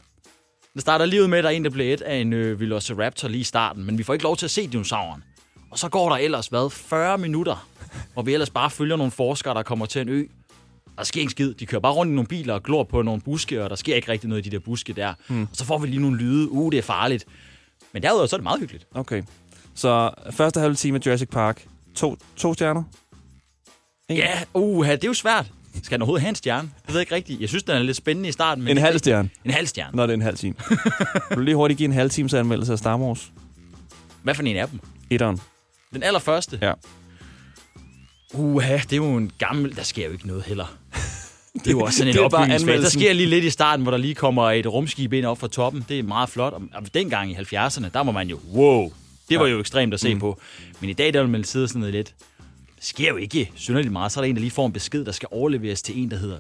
Det 0.75 0.81
starter 0.83 1.07
lige 1.07 1.23
ud 1.23 1.29
med, 1.29 1.39
at 1.39 1.45
der 1.45 1.51
er 1.51 1.55
en, 1.55 1.65
der 1.65 1.71
bliver 1.71 1.95
et 1.95 2.01
af 2.03 2.17
en 2.17 2.33
øh, 2.33 2.61
Velociraptor 2.61 3.29
lige 3.29 3.41
i 3.41 3.45
starten, 3.45 3.85
men 3.85 3.99
vi 3.99 4.03
får 4.03 4.13
ikke 4.13 4.23
lov 4.23 4.37
til 4.37 4.47
at 4.47 4.51
se 4.51 4.67
dinosauren. 4.67 5.23
Og 5.71 5.79
så 5.79 5.89
går 5.89 6.09
der 6.09 6.17
ellers, 6.17 6.47
hvad, 6.47 6.71
40 6.71 7.19
minutter, 7.19 7.69
hvor 8.13 8.23
vi 8.23 8.33
ellers 8.33 8.51
bare 8.51 8.71
følger 8.71 8.97
nogle 8.97 9.11
forskere, 9.13 9.55
der 9.55 9.63
kommer 9.63 9.87
til 9.87 10.01
en 10.01 10.09
ø. 10.09 10.25
Der 10.99 11.05
sker 11.05 11.21
ikke 11.21 11.31
skid. 11.31 11.55
De 11.55 11.67
kører 11.67 11.81
bare 11.81 11.93
rundt 11.93 12.11
i 12.13 12.15
nogle 12.15 12.29
biler 12.29 12.55
og 12.55 12.63
glor 12.63 12.85
på 12.85 13.03
nogle 13.03 13.21
buske, 13.21 13.65
og 13.65 13.71
der 13.71 13.77
sker 13.77 13.95
ikke 13.97 14.09
rigtig 14.13 14.29
noget 14.29 14.47
i 14.47 14.51
de 14.51 14.57
der 14.57 14.61
buske 14.63 14.93
der. 14.93 15.15
Mm. 15.29 15.43
Og 15.43 15.49
så 15.53 15.65
får 15.65 15.79
vi 15.79 15.87
lige 15.87 16.01
nogle 16.01 16.17
lyde. 16.19 16.51
Uh, 16.51 16.73
det 16.73 16.79
er 16.79 16.83
farligt. 16.83 17.25
Men 17.93 18.03
derudover 18.03 18.27
så 18.27 18.37
er 18.37 18.39
det 18.39 18.43
meget 18.43 18.61
hyggeligt. 18.61 18.87
Okay. 18.95 19.23
Så 19.75 20.11
første 20.31 20.61
halve 20.61 20.75
time 20.75 20.99
af 20.99 21.07
Jurassic 21.07 21.29
Park. 21.29 21.67
To, 21.95 22.17
to 22.37 22.55
stjerner? 22.55 22.83
En? 24.09 24.17
Ja, 24.17 24.41
uh, 24.55 24.87
det 24.87 25.05
er 25.05 25.09
jo 25.09 25.15
svært. 25.15 25.47
Skal 25.83 25.91
den 25.97 26.03
overhovedet 26.03 26.23
have 26.23 26.29
en 26.29 26.35
stjerne? 26.35 26.71
Det 26.87 26.89
ved 26.89 26.95
jeg 26.95 27.01
ikke 27.03 27.15
rigtigt. 27.15 27.41
Jeg 27.41 27.49
synes, 27.49 27.63
den 27.63 27.75
er 27.77 27.83
lidt 27.83 27.97
spændende 27.97 28.29
i 28.29 28.33
starten. 28.33 28.65
Men 28.65 28.77
En 28.77 28.83
halv 28.83 28.99
stjerne, 28.99 29.31
En 29.45 29.51
halv 29.51 29.67
stjerne. 29.67 29.97
når 29.97 30.07
det 30.07 30.13
er 30.13 30.15
en 30.15 30.23
halv 30.23 30.37
time. 30.37 30.55
Vil 31.29 31.37
du 31.37 31.41
lige 31.43 31.55
hurtigt 31.55 31.79
give 31.79 31.85
en 31.85 31.93
halv 31.93 32.11
times 32.11 32.35
anmeldelse 32.35 32.73
af 32.73 32.79
Star 32.79 32.99
Wars? 32.99 33.33
Hvad 34.23 34.35
for 34.35 34.43
en 34.43 34.57
af 34.57 34.69
dem? 34.69 34.81
Etteren. 35.11 35.41
Den 35.95 36.03
allerførste? 36.03 36.59
Ja. 36.63 36.73
Uha, 38.33 38.77
det 38.77 38.93
er 38.93 38.97
jo 38.97 39.17
en 39.17 39.33
gammel... 39.39 39.77
Der 39.77 39.83
sker 39.83 40.07
jo 40.07 40.13
ikke 40.13 40.27
noget 40.27 40.43
heller. 40.43 40.67
Det 41.55 41.67
er 41.67 41.71
jo 41.71 41.81
også 41.81 41.99
sådan 41.99 42.15
en 42.15 42.19
opbygningsfase. 42.19 42.83
Der 42.83 42.89
sker 42.89 43.13
lige 43.13 43.29
lidt 43.29 43.45
i 43.45 43.51
starten, 43.51 43.83
hvor 43.83 43.91
der 43.91 43.99
lige 43.99 44.15
kommer 44.15 44.51
et 44.51 44.67
rumskib 44.67 45.13
ind 45.13 45.27
op 45.27 45.39
fra 45.39 45.49
toppen. 45.49 45.85
Det 45.89 45.99
er 45.99 46.03
meget 46.03 46.29
flot. 46.29 46.53
Og 46.53 46.95
dengang 46.95 47.31
i 47.31 47.35
70'erne, 47.35 47.89
der 47.95 48.05
var 48.05 48.13
man 48.13 48.29
jo, 48.29 48.39
wow, 48.55 48.93
det 49.29 49.39
var 49.39 49.47
jo 49.47 49.61
ekstremt 49.61 49.95
at 49.95 50.01
se 50.01 50.15
mm. 50.15 50.21
på. 50.21 50.41
Men 50.81 50.91
i 50.91 50.93
dag, 50.93 51.15
der 51.15 51.21
vil 51.21 51.31
man 51.31 51.45
sidde 51.45 51.69
sådan 51.69 51.81
noget 51.81 51.95
lidt. 51.95 52.15
Det 52.77 52.85
sker 52.85 53.09
jo 53.09 53.17
ikke 53.17 53.51
synderligt 53.55 53.93
meget. 53.93 54.13
Så 54.13 54.21
er 54.21 54.25
der 54.25 54.29
en, 54.29 54.37
der 54.37 54.41
lige 54.41 54.51
får 54.51 54.67
en 54.67 54.73
besked, 54.73 55.05
der 55.05 55.13
skal 55.13 55.29
overleveres 55.31 55.83
til 55.83 56.03
en, 56.03 56.11
der 56.11 56.17
hedder... 56.17 56.39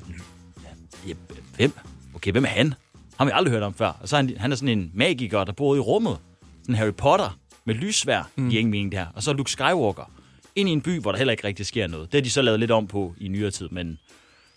Ja, 1.08 1.12
hvem? 1.56 1.72
Okay, 2.14 2.32
hvem 2.32 2.44
er 2.44 2.48
han? 2.48 2.74
Har 3.18 3.24
vi 3.24 3.30
aldrig 3.34 3.52
hørt 3.52 3.62
om 3.62 3.74
før. 3.74 3.98
Og 4.00 4.08
så 4.08 4.16
er 4.16 4.20
han, 4.20 4.36
han 4.36 4.52
er 4.52 4.56
sådan 4.56 4.78
en 4.78 4.90
magiker, 4.94 5.44
der 5.44 5.52
bor 5.52 5.76
i 5.76 5.78
rummet. 5.78 6.16
Sådan 6.62 6.74
Harry 6.74 6.94
Potter 6.94 7.38
med 7.64 7.74
lyssvær 7.74 8.30
mm. 8.36 8.50
i 8.50 8.58
ingen 8.58 8.70
mening 8.70 8.92
der. 8.92 9.06
Og 9.14 9.22
så 9.22 9.32
Luke 9.32 9.50
Skywalker 9.50 10.10
ind 10.56 10.68
i 10.68 10.72
en 10.72 10.80
by, 10.80 11.00
hvor 11.00 11.12
der 11.12 11.18
heller 11.18 11.32
ikke 11.32 11.46
rigtig 11.46 11.66
sker 11.66 11.86
noget. 11.86 12.12
Det 12.12 12.18
har 12.18 12.22
de 12.22 12.30
så 12.30 12.42
lavet 12.42 12.60
lidt 12.60 12.70
om 12.70 12.86
på 12.86 13.14
i 13.18 13.28
nyere 13.28 13.50
tid, 13.50 13.68
men 13.70 13.88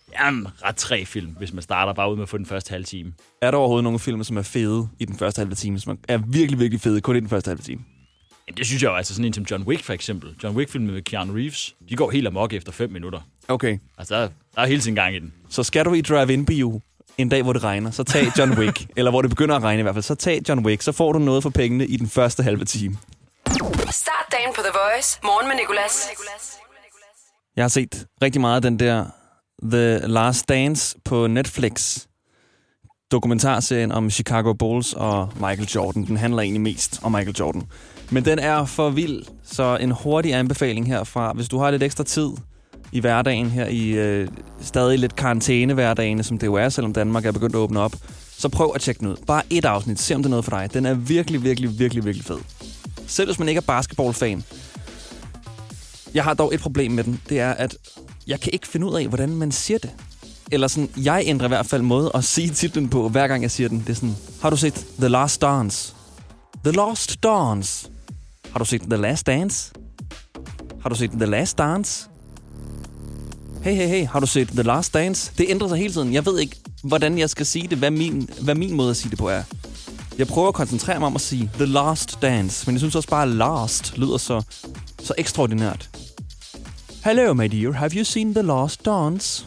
det 0.06 0.14
er 0.16 0.28
en 0.28 0.48
ret 0.64 0.76
træ 0.76 1.04
film, 1.06 1.32
hvis 1.38 1.54
man 1.54 1.62
starter 1.62 1.94
bare 1.94 2.12
ud 2.12 2.16
med 2.16 2.24
at 2.24 2.30
få 2.30 2.38
den 2.38 2.46
første 2.46 2.70
halve 2.72 2.84
time. 2.86 3.14
Er 3.42 3.52
der 3.52 3.58
overhovedet 3.58 3.84
nogle 3.84 4.00
film, 4.00 4.24
som 4.24 4.38
er 4.38 4.42
fede 4.42 4.88
i 5.00 5.06
den 5.06 5.18
første 5.18 5.40
halve 5.40 5.56
time, 5.56 5.80
som 5.80 6.00
er 6.08 6.18
virkelig, 6.28 6.60
virkelig 6.60 6.82
fede 6.82 7.02
kun 7.02 7.16
i 7.16 7.20
den 7.20 7.30
første 7.30 7.50
halve 7.50 7.62
time? 7.64 7.82
Jamen, 8.48 8.58
det 8.58 8.66
synes 8.66 8.84
jeg 8.84 8.90
jo, 8.90 8.96
altså 8.96 9.14
sådan 9.14 9.26
en 9.26 9.34
som 9.34 9.46
John 9.52 9.64
Wick 9.64 9.84
for 9.84 9.94
eksempel. 9.94 10.30
John 10.44 10.58
Wick-filmen 10.58 10.92
med 10.94 11.02
Keanu 11.02 11.34
Reeves, 11.34 11.76
de 11.90 11.96
går 11.96 12.12
helt 12.12 12.28
amok 12.28 12.54
efter 12.54 12.72
5 12.72 12.90
minutter. 12.92 13.20
Okay. 13.48 13.78
Altså, 13.98 14.16
der, 14.16 14.30
der 14.56 14.62
er 14.62 14.66
hele 14.66 14.82
sin 14.82 14.96
gang 14.96 15.16
i 15.16 15.20
den. 15.20 15.34
Så 15.50 15.64
skal 15.64 15.86
du 15.86 15.94
i 15.94 16.02
drive-in 16.02 16.46
bio 16.46 16.82
en 17.18 17.30
dag, 17.30 17.44
hvor 17.44 17.54
det 17.54 17.64
regner, 17.64 17.92
så 17.92 18.04
tag 18.04 18.28
John 18.38 18.52
Wick. 18.60 18.88
eller 18.96 19.12
hvor 19.12 19.22
det 19.22 19.30
begynder 19.32 19.56
at 19.56 19.64
regne 19.64 19.80
i 19.80 19.84
hvert 19.84 19.96
fald. 19.96 20.04
Så 20.04 20.16
tag 20.16 20.42
John 20.50 20.66
Wick. 20.66 20.82
Så 20.82 20.92
får 20.92 21.12
du 21.12 21.20
noget 21.20 21.44
for 21.44 21.50
pengene 21.50 21.88
i 21.88 21.98
den 21.98 22.08
første 22.08 22.44
halve 22.44 22.66
time. 22.66 22.98
Start 23.92 24.25
dagen 24.32 24.54
på 24.56 24.62
The 24.62 24.72
Voice. 24.84 25.20
Morgen 25.24 25.48
med 25.48 25.56
Nicolas. 25.56 26.08
Jeg 27.56 27.64
har 27.64 27.70
set 27.70 28.06
rigtig 28.22 28.42
meget 28.42 28.56
af 28.56 28.62
den 28.62 28.80
der 28.80 29.06
The 29.72 30.08
Last 30.08 30.50
Dance 30.50 30.98
på 31.06 31.28
Netflix. 31.28 32.06
Dokumentarserien 33.12 33.92
om 33.92 34.10
Chicago 34.10 34.54
Bulls 34.54 34.94
og 34.94 35.30
Michael 35.36 35.70
Jordan. 35.76 36.06
Den 36.06 36.18
handler 36.18 36.42
egentlig 36.42 36.62
mest 36.62 37.00
om 37.04 37.12
Michael 37.12 37.36
Jordan. 37.40 37.64
Men 38.12 38.26
den 38.26 38.40
er 38.40 38.66
for 38.66 38.90
vild, 38.90 39.24
så 39.44 39.78
en 39.82 39.92
hurtig 39.92 40.34
anbefaling 40.34 40.88
herfra. 40.88 41.34
Hvis 41.34 41.50
du 41.50 41.58
har 41.58 41.72
lidt 41.72 41.84
ekstra 41.84 42.04
tid 42.04 42.30
i 42.92 43.00
hverdagen 43.00 43.50
her 43.50 43.68
i 43.68 43.90
øh, 43.90 44.28
stadig 44.62 45.00
lidt 45.00 45.16
karantæne 45.16 45.74
hverdagen, 45.74 46.24
som 46.24 46.38
det 46.38 46.48
jo 46.48 46.54
er, 46.54 46.70
selvom 46.70 46.94
Danmark 46.94 47.26
er 47.26 47.32
begyndt 47.32 47.56
at 47.56 47.60
åbne 47.60 47.80
op, 47.80 47.96
så 48.38 48.50
prøv 48.50 48.72
at 48.76 48.82
tjekke 48.82 49.00
den 49.00 49.08
ud. 49.08 49.16
Bare 49.28 49.42
et 49.50 49.66
afsnit. 49.66 50.00
Se 50.00 50.16
om 50.16 50.22
det 50.22 50.28
er 50.28 50.30
noget 50.30 50.46
for 50.46 50.52
dig. 50.52 50.74
Den 50.74 50.86
er 50.86 50.94
virkelig, 50.94 51.44
virkelig, 51.44 51.80
virkelig, 51.80 52.06
virkelig 52.06 52.26
fed. 52.26 52.38
Selv 53.08 53.28
hvis 53.28 53.40
man 53.40 53.48
ikke 53.48 53.60
er 53.60 53.66
basketballfan. 53.68 54.44
Jeg 56.14 56.24
har 56.24 56.34
dog 56.34 56.54
et 56.54 56.60
problem 56.60 56.92
med 56.92 57.04
den. 57.04 57.22
Det 57.30 57.40
er, 57.40 57.52
at 57.52 57.76
jeg 58.28 58.40
kan 58.40 58.54
ikke 58.54 58.68
finde 58.68 58.88
ud 58.88 58.96
af, 58.96 59.08
hvordan 59.08 59.30
man 59.30 59.52
siger 59.52 59.78
det. 59.78 59.90
Eller 60.52 60.68
sådan, 60.68 60.90
jeg 60.98 61.24
ændrer 61.26 61.48
i 61.48 61.48
hvert 61.48 61.66
fald 61.66 61.82
måde 61.82 62.12
at 62.14 62.24
sige 62.24 62.50
titlen 62.50 62.90
på, 62.90 63.10
hver 63.10 63.28
gang 63.28 63.42
jeg 63.42 63.52
siger 63.52 63.70
den. 63.70 63.80
Det 63.80 63.90
er 63.90 63.94
sådan, 63.94 64.16
har 64.42 64.50
du 64.50 64.58
set 64.58 64.86
The 65.00 65.08
Last 65.08 65.42
Dance? 65.42 65.94
The 66.64 66.72
Lost 66.72 67.24
Dance. 67.24 67.90
Har 68.52 68.60
du 68.60 68.66
set 68.66 68.82
The 68.82 68.98
Last 68.98 69.28
Dance? 69.28 69.72
Har 70.82 70.90
du 70.90 70.96
set 70.96 71.12
The 71.12 71.26
Last 71.26 71.58
Dance? 71.58 72.10
Hey, 73.64 73.76
hey, 73.76 73.88
hey, 73.88 74.06
har 74.08 74.20
du 74.20 74.28
set 74.28 74.48
The 74.48 74.64
Last 74.64 74.94
Dance? 74.94 75.32
Det 75.38 75.46
ændrer 75.50 75.68
sig 75.68 75.78
hele 75.78 75.94
tiden. 75.94 76.14
Jeg 76.14 76.26
ved 76.26 76.40
ikke, 76.40 76.56
hvordan 76.84 77.18
jeg 77.18 77.30
skal 77.30 77.46
sige 77.46 77.68
det, 77.68 77.78
hvad 77.78 77.92
min, 77.92 78.30
hvad 78.42 78.56
min 78.56 78.74
måde 78.74 78.90
at 78.90 78.98
sige 78.98 79.10
det 79.10 79.18
på 79.18 79.30
er. 79.30 79.44
Jeg 80.18 80.28
prøver 80.28 80.48
at 80.48 80.54
koncentrere 80.54 81.00
mig 81.00 81.08
om 81.08 81.16
at 81.16 81.22
sige 81.22 81.52
The 81.54 81.66
Last 81.66 82.22
Dance, 82.22 82.68
men 82.68 82.74
jeg 82.74 82.80
synes 82.80 82.96
også 82.96 83.10
bare, 83.10 83.30
Last 83.30 83.98
lyder 83.98 84.18
så, 84.18 84.42
så 85.00 85.14
ekstraordinært. 85.18 85.90
Hello, 87.06 87.34
my 87.34 87.44
dear. 87.48 87.72
Have 87.72 87.92
you 87.96 88.04
seen 88.04 88.34
The 88.34 88.42
Last 88.42 88.86
Dance? 88.86 89.46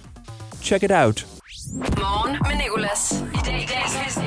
Check 0.62 0.82
it 0.82 0.90
out. 0.92 1.26
Morgen 1.74 2.32
med 2.32 2.56
Nicolas. 2.64 3.12
I 3.34 3.38
dag 3.46 3.62
i 3.62 3.66
dag 3.66 3.82
quizzen. 3.92 4.24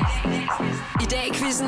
I 1.01 1.05
dag 1.05 1.27
i 1.27 1.33
quizzen. 1.33 1.67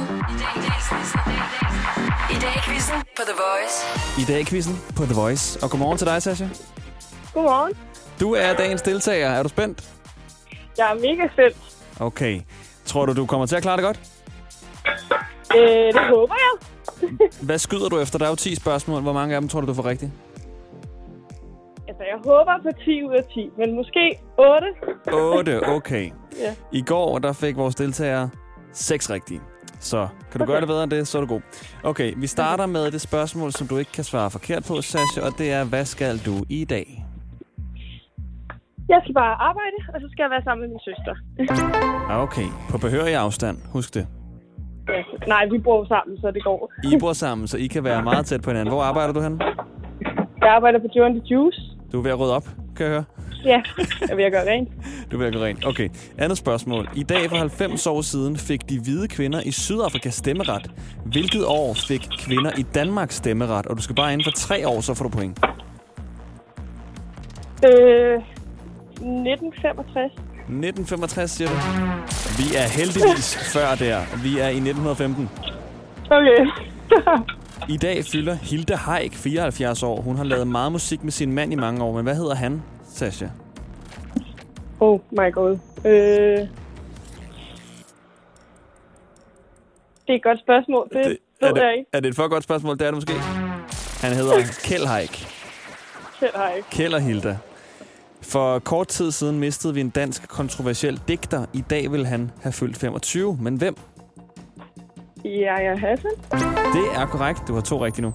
I 2.32 2.38
dag 2.42 2.54
i 2.56 2.60
quizzen 2.68 2.96
på 3.18 3.24
The 3.30 3.36
Voice. 3.46 3.76
I 4.22 4.26
dag 4.32 4.42
i 4.42 4.44
quizzen 4.46 4.82
på 4.96 5.06
The 5.06 5.14
Voice. 5.14 5.64
Og 5.64 5.70
godmorgen 5.70 5.98
til 5.98 6.08
dig, 6.08 6.22
Sasha. 6.24 6.48
Godmorgen. 7.34 7.74
Du 8.20 8.34
er 8.34 8.54
dagens 8.54 8.82
deltager. 8.82 9.30
Er 9.30 9.44
du 9.44 9.50
spændt? 9.50 9.84
Jeg 10.78 10.92
er 10.92 10.96
mega 10.96 11.34
spændt. 11.34 11.58
Okay. 12.00 12.42
Tror 12.86 13.06
du, 13.06 13.14
du 13.14 13.26
kommer 13.26 13.46
til 13.46 13.56
at 13.56 13.62
klare 13.62 13.78
det 13.78 13.84
godt? 13.84 14.00
Øh, 15.58 15.94
det 15.94 16.06
håber 16.16 16.36
jeg. 16.46 16.54
Hvad 17.48 17.58
skyder 17.58 17.90
du 17.90 18.00
efter? 18.00 18.20
Der 18.20 18.26
er 18.26 18.30
jo 18.30 18.36
10 18.36 18.56
spørgsmål. 18.56 19.02
Hvor 19.02 19.14
mange 19.14 19.36
af 19.36 19.42
dem 19.42 19.48
tror 19.50 19.62
du, 19.62 19.68
du 19.68 19.74
får 19.74 19.86
rigtigt? 19.86 20.12
Altså, 21.88 22.04
jeg 22.04 22.18
håber 22.26 22.54
på 22.64 22.70
10 22.86 23.04
ud 23.04 23.14
af 23.14 23.24
10, 23.34 23.50
men 23.58 23.76
måske 23.76 24.20
8. 24.38 24.68
8, 25.14 25.68
okay. 25.68 26.12
Ja. 26.44 26.56
I 26.72 26.82
går, 26.82 27.20
der 27.20 27.34
fik 27.34 27.58
vores 27.58 27.76
deltagere 27.76 28.30
6 28.72 29.10
rigtige. 29.10 29.42
Så 29.80 30.08
kan 30.32 30.40
du 30.40 30.46
gøre 30.46 30.60
det 30.60 30.68
bedre 30.68 30.84
end 30.84 30.92
det, 30.92 31.08
så 31.08 31.18
er 31.18 31.22
du 31.22 31.28
god. 31.28 31.42
Okay, 31.84 32.14
vi 32.18 32.28
starter 32.28 32.66
med 32.66 32.92
det 32.92 33.02
spørgsmål, 33.02 33.52
som 33.52 33.68
du 33.68 33.78
ikke 33.78 33.92
kan 33.92 34.04
svare 34.04 34.32
forkert 34.32 34.64
på, 34.68 34.82
Sasha, 34.82 35.22
og 35.22 35.32
det 35.38 35.52
er, 35.52 35.64
hvad 35.64 35.86
skal 35.86 36.18
du 36.26 36.34
i 36.50 36.66
dag? 36.66 37.06
Jeg 38.90 39.00
skal 39.04 39.14
bare 39.14 39.36
arbejde, 39.50 39.78
og 39.94 40.02
så 40.02 40.08
skal 40.12 40.24
jeg 40.24 40.30
være 40.30 40.44
sammen 40.44 40.62
med 40.62 40.70
min 40.70 40.80
søster. 40.90 41.16
Okay, 42.10 42.48
på 42.70 42.78
behørig 42.78 43.16
afstand, 43.16 43.58
husk 43.74 43.94
det. 43.94 44.08
Ja. 44.90 45.04
Nej, 45.28 45.46
vi 45.52 45.58
bor 45.58 45.86
sammen, 45.88 46.18
så 46.22 46.32
det 46.32 46.44
går. 46.44 46.72
I 46.84 46.98
bor 47.00 47.14
sammen, 47.14 47.48
så 47.48 47.58
I 47.58 47.68
kan 47.68 47.84
være 47.84 48.04
meget 48.04 48.26
tæt 48.26 48.42
på 48.42 48.50
hinanden. 48.50 48.74
Hvor 48.74 48.84
arbejder 48.84 49.14
du 49.14 49.22
hen? 49.22 49.42
Jeg 50.42 50.50
arbejder 50.50 50.80
på 50.80 50.86
Joe 50.96 51.06
and 51.06 51.22
the 51.22 51.36
Juice. 51.36 51.62
Du 51.92 52.00
er 52.00 52.04
ved 52.04 52.12
at 52.12 52.20
rydde 52.20 52.36
op, 52.36 52.44
kan 52.78 52.86
jeg 52.86 52.94
høre. 52.94 53.04
Ja, 53.46 53.62
jeg 54.02 54.10
er 54.10 54.16
ved 54.16 54.24
at 54.24 54.32
gøre 54.32 54.52
rent. 54.52 54.70
Du 55.12 55.16
er 55.16 55.20
ved 55.20 55.28
at 55.28 55.34
gå 55.34 55.40
rent. 55.44 55.66
Okay, 55.66 55.90
andet 56.18 56.38
spørgsmål. 56.38 56.90
I 56.96 57.04
dag 57.04 57.30
for 57.30 57.36
90 57.38 57.88
år 57.88 58.02
siden 58.02 58.38
fik 58.38 58.70
de 58.70 58.80
hvide 58.80 59.08
kvinder 59.08 59.42
i 59.46 59.52
Sydafrika 59.52 60.10
stemmeret. 60.10 60.72
Hvilket 61.06 61.46
år 61.48 61.74
fik 61.88 62.08
kvinder 62.20 62.52
i 62.58 62.62
Danmark 62.62 63.12
stemmeret? 63.12 63.66
Og 63.66 63.78
du 63.78 63.82
skal 63.82 63.96
bare 63.96 64.14
inden 64.14 64.26
for 64.26 64.32
tre 64.32 64.68
år, 64.68 64.82
så 64.82 64.94
får 64.94 65.04
du 65.04 65.10
point. 65.10 65.40
Øh, 67.66 68.22
1965. 68.92 70.12
1965, 70.48 71.32
siger 71.32 71.48
du? 71.50 71.56
Vi 72.38 72.56
er 72.56 72.68
heldigvis 72.80 73.54
før 73.54 73.76
der. 73.76 74.00
Vi 74.24 74.40
er 74.40 74.48
i 74.48 74.60
1915. 74.70 75.30
Okay. 76.10 76.48
I 77.70 77.78
dag 77.78 78.04
fylder 78.12 78.34
Hilde 78.34 78.76
Haik 78.76 79.14
74 79.14 79.84
år. 79.84 80.02
Hun 80.02 80.16
har 80.16 80.24
lavet 80.24 80.48
meget 80.48 80.72
musik 80.72 81.04
med 81.04 81.12
sin 81.12 81.32
mand 81.34 81.54
i 81.54 81.56
mange 81.56 81.84
år. 81.84 81.92
Men 81.96 82.04
hvad 82.04 82.16
hedder 82.16 82.36
han, 82.36 82.64
Sasha? 82.94 83.28
oh 84.80 85.00
my 85.12 85.34
god. 85.34 85.58
Øh, 85.86 85.92
det 90.06 90.10
er 90.10 90.14
et 90.14 90.24
godt 90.24 90.40
spørgsmål. 90.40 90.90
Det, 90.94 91.06
det 91.06 91.18
ved 91.42 91.50
er, 91.50 91.54
det, 91.54 91.62
jeg 91.62 91.78
ikke. 91.78 91.90
er 91.94 92.00
det 92.00 92.10
et 92.10 92.16
for 92.16 92.28
godt 92.28 92.44
spørgsmål? 92.44 92.78
Det 92.80 92.88
er 92.88 92.92
det 92.92 92.96
måske. 92.96 93.14
Han 94.02 94.14
hedder 94.14 94.36
Kjeld 94.64 94.86
Haik. 94.86 95.28
Jeg 96.22 96.54
ikke. 96.58 96.70
Kjeld 96.70 96.94
og 96.94 97.02
Hilda. 97.02 97.38
For 98.24 98.60
kort 98.60 98.88
tid 98.88 99.12
siden 99.12 99.40
mistede 99.40 99.74
vi 99.74 99.82
en 99.82 99.90
dansk 99.90 100.28
kontroversiel 100.28 101.02
digter. 101.08 101.46
I 101.54 101.64
dag 101.70 101.92
vil 101.92 102.06
han 102.06 102.32
have 102.42 102.54
fyldt 102.54 102.78
25. 102.78 103.38
Men 103.42 103.56
hvem? 103.56 103.76
Ja, 105.26 105.56
jeg 105.56 105.80
Hassan. 105.80 106.12
Det 106.74 106.86
er 106.96 107.06
korrekt. 107.06 107.48
Du 107.48 107.54
har 107.54 107.62
to 107.62 107.86
rigtige 107.86 108.02
nu. 108.02 108.14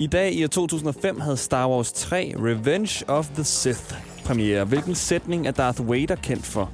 I 0.00 0.06
dag 0.06 0.32
i 0.32 0.44
år 0.44 0.48
2005 0.48 1.20
havde 1.20 1.36
Star 1.36 1.68
Wars 1.68 1.92
3 1.92 2.34
Revenge 2.38 3.04
of 3.08 3.28
the 3.28 3.44
Sith 3.44 3.94
premiere. 4.24 4.64
Hvilken 4.64 4.94
sætning 4.94 5.46
er 5.46 5.50
Darth 5.50 5.90
Vader 5.90 6.14
kendt 6.14 6.46
for? 6.46 6.70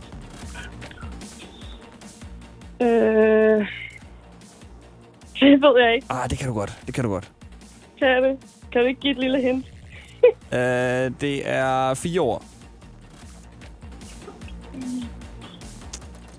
Øh, 2.83 3.66
det 5.40 5.62
ved 5.62 5.81
jeg 5.81 5.94
ikke. 5.94 6.07
Ah, 6.11 6.31
det 6.31 6.38
kan 6.38 6.48
du 6.48 6.54
godt. 6.54 6.78
Det 6.87 6.94
kan 6.94 7.04
du 7.04 7.11
godt. 7.11 7.31
Kan 7.98 8.22
det? 8.22 8.38
Kan 8.72 8.81
du 8.81 8.87
ikke 8.87 9.00
give 9.00 9.11
et 9.11 9.18
lille 9.18 9.40
hint? 9.40 9.66
Uh, 10.52 10.59
det 11.22 11.48
er 11.48 11.94
fire 11.94 12.20
år. 12.20 12.44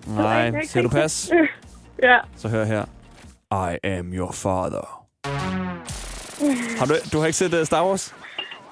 Nej, 0.08 0.65
siger 0.65 0.84
du 0.84 0.89
pas? 0.89 1.32
Ja. 2.04 2.17
Så 2.36 2.49
hør 2.49 2.63
her. 2.65 2.86
I 3.73 3.78
am 3.88 4.13
your 4.13 4.32
father. 4.32 5.06
Har 6.80 6.86
du, 6.86 6.93
du 7.13 7.19
har 7.19 7.25
ikke 7.25 7.38
set 7.38 7.54
uh, 7.54 7.63
Star 7.65 7.86
Wars? 7.88 8.15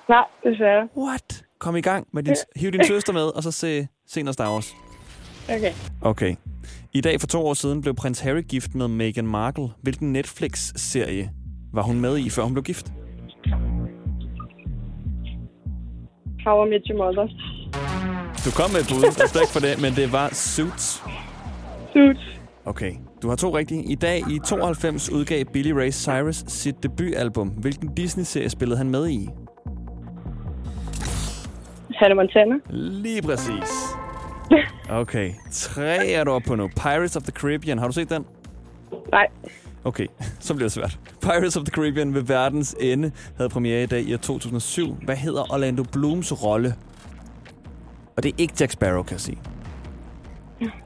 Nej, 0.09 0.23
desværre. 0.43 0.87
What? 0.97 1.43
Kom 1.59 1.75
i 1.75 1.81
gang 1.81 2.07
med 2.13 2.23
din, 2.23 2.35
hiv 2.55 2.71
din 2.71 2.83
søster 2.85 3.13
med, 3.13 3.21
og 3.21 3.43
så 3.43 3.51
se, 3.51 3.87
se 4.07 4.23
noget 4.23 4.33
Star 4.33 4.51
Wars. 4.53 4.75
Okay. 5.49 5.71
Okay. 6.01 6.35
I 6.93 7.01
dag 7.01 7.19
for 7.19 7.27
to 7.27 7.47
år 7.47 7.53
siden 7.53 7.81
blev 7.81 7.95
prins 7.95 8.19
Harry 8.19 8.41
gift 8.49 8.75
med 8.75 8.87
Meghan 8.87 9.27
Markle. 9.27 9.69
Hvilken 9.81 10.13
Netflix-serie 10.13 11.31
var 11.73 11.81
hun 11.81 11.99
med 11.99 12.17
i, 12.17 12.29
før 12.29 12.43
hun 12.43 12.53
blev 12.53 12.63
gift? 12.63 12.91
How 16.45 16.65
I 16.65 16.69
Met 16.69 16.81
Your 16.89 16.97
Mother. 17.05 17.27
Du 18.47 18.51
kom 18.51 18.71
med 18.71 18.79
et 18.79 18.87
bud, 18.87 19.03
respekt 19.23 19.49
for 19.49 19.59
det, 19.59 19.81
men 19.81 19.95
det 19.95 20.11
var 20.11 20.29
Suits. 20.33 21.03
Suits. 21.93 22.39
Okay, 22.65 22.93
du 23.21 23.29
har 23.29 23.35
to 23.35 23.57
rigtige. 23.57 23.83
I 23.83 23.95
dag 23.95 24.17
i 24.31 24.39
92 24.45 25.09
udgav 25.09 25.45
Billy 25.45 25.71
Ray 25.71 25.91
Cyrus 25.91 26.43
sit 26.47 26.83
debutalbum. 26.83 27.47
Hvilken 27.47 27.95
Disney-serie 27.95 28.49
spillede 28.49 28.77
han 28.77 28.89
med 28.89 29.09
i? 29.09 29.29
Hannah 31.95 32.15
Montana. 32.15 32.55
Lige 32.69 33.21
præcis. 33.21 33.69
Okay, 34.89 35.31
tre 35.51 36.07
er 36.07 36.23
du 36.23 36.31
oppe 36.31 36.47
på 36.47 36.55
nu. 36.55 36.69
Pirates 36.75 37.15
of 37.15 37.23
the 37.23 37.31
Caribbean, 37.31 37.79
har 37.79 37.87
du 37.87 37.93
set 37.93 38.09
den? 38.09 38.25
Nej. 39.11 39.27
Okay, 39.83 40.07
så 40.39 40.53
bliver 40.53 40.65
det 40.65 40.71
svært. 40.71 40.99
Pirates 41.21 41.57
of 41.57 41.63
the 41.63 41.71
Caribbean 41.71 42.13
ved 42.13 42.21
verdens 42.21 42.75
ende 42.79 43.11
havde 43.37 43.49
premiere 43.49 43.83
i 43.83 43.85
dag 43.85 44.01
i 44.01 44.13
år 44.13 44.17
2007. 44.17 44.97
Hvad 45.05 45.15
hedder 45.15 45.53
Orlando 45.53 45.83
Blooms 45.83 46.43
rolle? 46.43 46.75
Og 48.17 48.23
det 48.23 48.29
er 48.29 48.35
ikke 48.37 48.53
Jack 48.59 48.71
Sparrow, 48.71 49.03
kan 49.03 49.11
jeg 49.11 49.19
sige. 49.19 49.39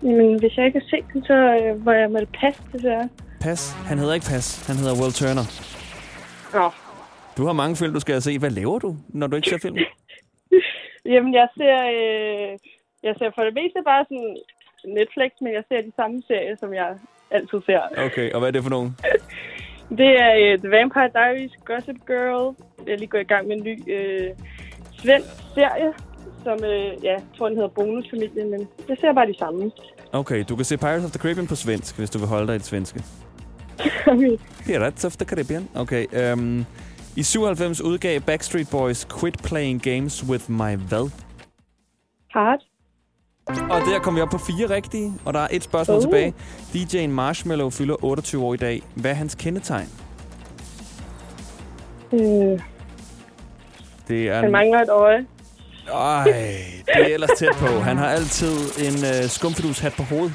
Men 0.01 0.39
hvis 0.39 0.57
jeg 0.57 0.65
ikke 0.65 0.79
har 0.79 0.87
set 0.89 1.05
den, 1.13 1.23
så 1.23 1.33
øh, 1.33 1.85
var 1.85 1.93
jeg 1.93 2.11
med 2.11 2.25
pas, 2.25 2.61
desværre. 2.73 3.09
Pas. 3.41 3.71
Han 3.89 3.97
hedder 3.97 4.13
ikke 4.13 4.25
Pas. 4.33 4.67
Han 4.67 4.75
hedder 4.75 4.95
Will 5.01 5.13
Turner. 5.13 5.45
Nå. 6.57 6.65
Du 7.37 7.45
har 7.45 7.53
mange 7.53 7.75
film, 7.75 7.93
du 7.93 7.99
skal 7.99 8.21
se. 8.21 8.39
Hvad 8.39 8.49
laver 8.49 8.79
du, 8.79 8.95
når 9.09 9.27
du 9.27 9.35
ikke 9.35 9.49
ser 9.49 9.57
film? 9.57 9.77
Jamen, 11.13 11.33
jeg 11.33 11.47
ser, 11.57 11.75
øh, 11.97 12.51
jeg 13.03 13.13
ser 13.17 13.29
for 13.35 13.43
det 13.47 13.53
meste 13.53 13.79
bare 13.85 14.05
sådan 14.09 14.37
Netflix, 14.85 15.31
men 15.41 15.53
jeg 15.53 15.63
ser 15.69 15.81
de 15.81 15.91
samme 15.95 16.21
serier, 16.27 16.55
som 16.59 16.73
jeg 16.73 16.89
altid 17.31 17.59
ser. 17.65 17.81
Okay, 17.97 18.31
og 18.31 18.39
hvad 18.39 18.47
er 18.47 18.51
det 18.51 18.63
for 18.63 18.69
nogen? 18.69 18.97
Det 19.99 20.11
er 20.25 20.31
øh, 20.43 20.59
The 20.59 20.69
Vampire 20.69 21.09
Diaries, 21.17 21.51
Gossip 21.65 21.99
Girl. 22.07 22.55
Jeg 22.85 22.93
er 22.93 22.97
lige 22.97 23.07
gået 23.07 23.21
i 23.21 23.31
gang 23.33 23.47
med 23.47 23.55
en 23.55 23.63
ny 23.63 23.75
øh, 23.95 24.29
svensk 25.01 25.29
serie, 25.53 25.93
som 26.43 26.63
øh, 26.63 27.03
ja, 27.03 27.11
jeg 27.11 27.21
tror, 27.37 27.47
den 27.47 27.57
hedder 27.57 27.69
Bonusfamilien, 27.69 28.51
men 28.51 28.67
jeg 28.89 28.97
ser 28.99 29.13
bare 29.13 29.27
de 29.27 29.37
samme. 29.39 29.71
Okay, 30.11 30.43
du 30.49 30.55
kan 30.55 30.65
se 30.65 30.77
Pirates 30.77 31.05
of 31.05 31.11
the 31.11 31.19
Caribbean 31.19 31.47
på 31.47 31.55
svensk, 31.55 31.97
hvis 31.97 32.09
du 32.09 32.19
vil 32.19 32.27
holde 32.27 32.47
dig 32.47 32.55
i 32.55 32.57
det 32.57 32.65
svenske. 32.65 33.03
Pirates 34.65 35.05
of 35.05 35.15
the 35.15 35.25
Caribbean. 35.25 35.69
Okay, 35.75 36.33
um, 36.33 36.65
i 37.15 37.23
97 37.23 37.81
udgav 37.81 38.19
Backstreet 38.21 38.67
Boys 38.71 39.07
Quit 39.19 39.37
Playing 39.43 39.81
Games 39.83 40.23
With 40.29 40.51
My 40.51 40.75
Hvad? 40.75 41.09
Hard. 42.31 42.59
Og 43.47 43.81
der 43.81 43.99
kom 44.03 44.15
vi 44.15 44.21
op 44.21 44.29
på 44.29 44.37
fire 44.37 44.69
rigtige, 44.75 45.13
og 45.25 45.33
der 45.33 45.39
er 45.39 45.47
et 45.51 45.63
spørgsmål 45.63 45.97
Oh. 45.97 46.01
tilbage. 46.03 46.33
DJ'en 46.73 47.07
Marshmallow 47.09 47.69
fylder 47.69 48.03
28 48.05 48.43
år 48.43 48.53
i 48.53 48.57
dag. 48.57 48.81
Hvad 48.95 49.11
er 49.11 49.15
hans 49.15 49.35
kendetegn? 49.35 49.87
Øh, 52.13 52.59
Det 54.07 54.29
er... 54.29 54.41
han 54.41 54.51
mangler 54.51 54.79
et 54.81 54.89
øje. 54.89 55.25
Ej, 55.93 56.23
det 56.85 56.95
er 56.95 57.13
ellers 57.13 57.29
tæt 57.37 57.55
på. 57.57 57.65
Han 57.65 57.97
har 57.97 58.07
altid 58.07 58.53
en 58.87 59.05
øh, 59.05 59.29
skumfidus-hat 59.29 59.93
på 59.93 60.03
hovedet. 60.03 60.33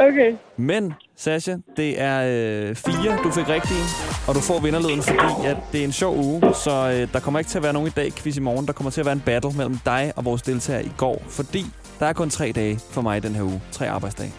Okay. 0.00 0.34
Men, 0.56 0.94
Sasha, 1.16 1.56
det 1.76 2.00
er 2.00 2.20
øh, 2.20 2.74
fire, 2.74 3.18
du 3.24 3.30
fik 3.30 3.48
rigtige, 3.48 3.84
og 4.28 4.34
du 4.34 4.40
får 4.40 4.60
vinderlyden, 4.60 5.02
fordi 5.02 5.46
at 5.46 5.56
det 5.72 5.80
er 5.80 5.84
en 5.84 5.92
sjov 5.92 6.16
uge, 6.16 6.54
så 6.54 6.70
øh, 6.70 7.12
der 7.12 7.20
kommer 7.20 7.40
ikke 7.40 7.48
til 7.50 7.58
at 7.58 7.62
være 7.62 7.72
nogen 7.72 7.88
i 7.88 7.90
dag 7.90 8.12
quiz 8.12 8.36
i 8.36 8.40
morgen. 8.40 8.66
Der 8.66 8.72
kommer 8.72 8.90
til 8.90 9.00
at 9.00 9.04
være 9.06 9.12
en 9.12 9.22
battle 9.26 9.52
mellem 9.56 9.78
dig 9.84 10.12
og 10.16 10.24
vores 10.24 10.42
deltager 10.42 10.80
i 10.80 10.92
går, 10.96 11.22
fordi 11.28 11.66
der 12.00 12.06
er 12.06 12.12
kun 12.12 12.30
tre 12.30 12.52
dage 12.54 12.80
for 12.90 13.02
mig 13.02 13.22
den 13.22 13.34
her 13.34 13.42
uge. 13.42 13.62
Tre 13.72 13.88
arbejdsdage. 13.90 14.32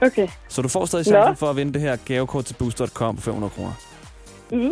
Okay. 0.00 0.28
Så 0.48 0.62
du 0.62 0.68
får 0.68 0.84
stadig 0.84 1.06
chancen 1.06 1.30
Nå. 1.30 1.34
for 1.34 1.50
at 1.50 1.56
vinde 1.56 1.72
det 1.72 1.80
her 1.80 1.96
gavekort 1.96 2.44
til 2.44 2.54
boost.com 2.54 3.16
på 3.16 3.22
500 3.22 3.50
kroner. 3.50 3.72
Uh. 4.52 4.70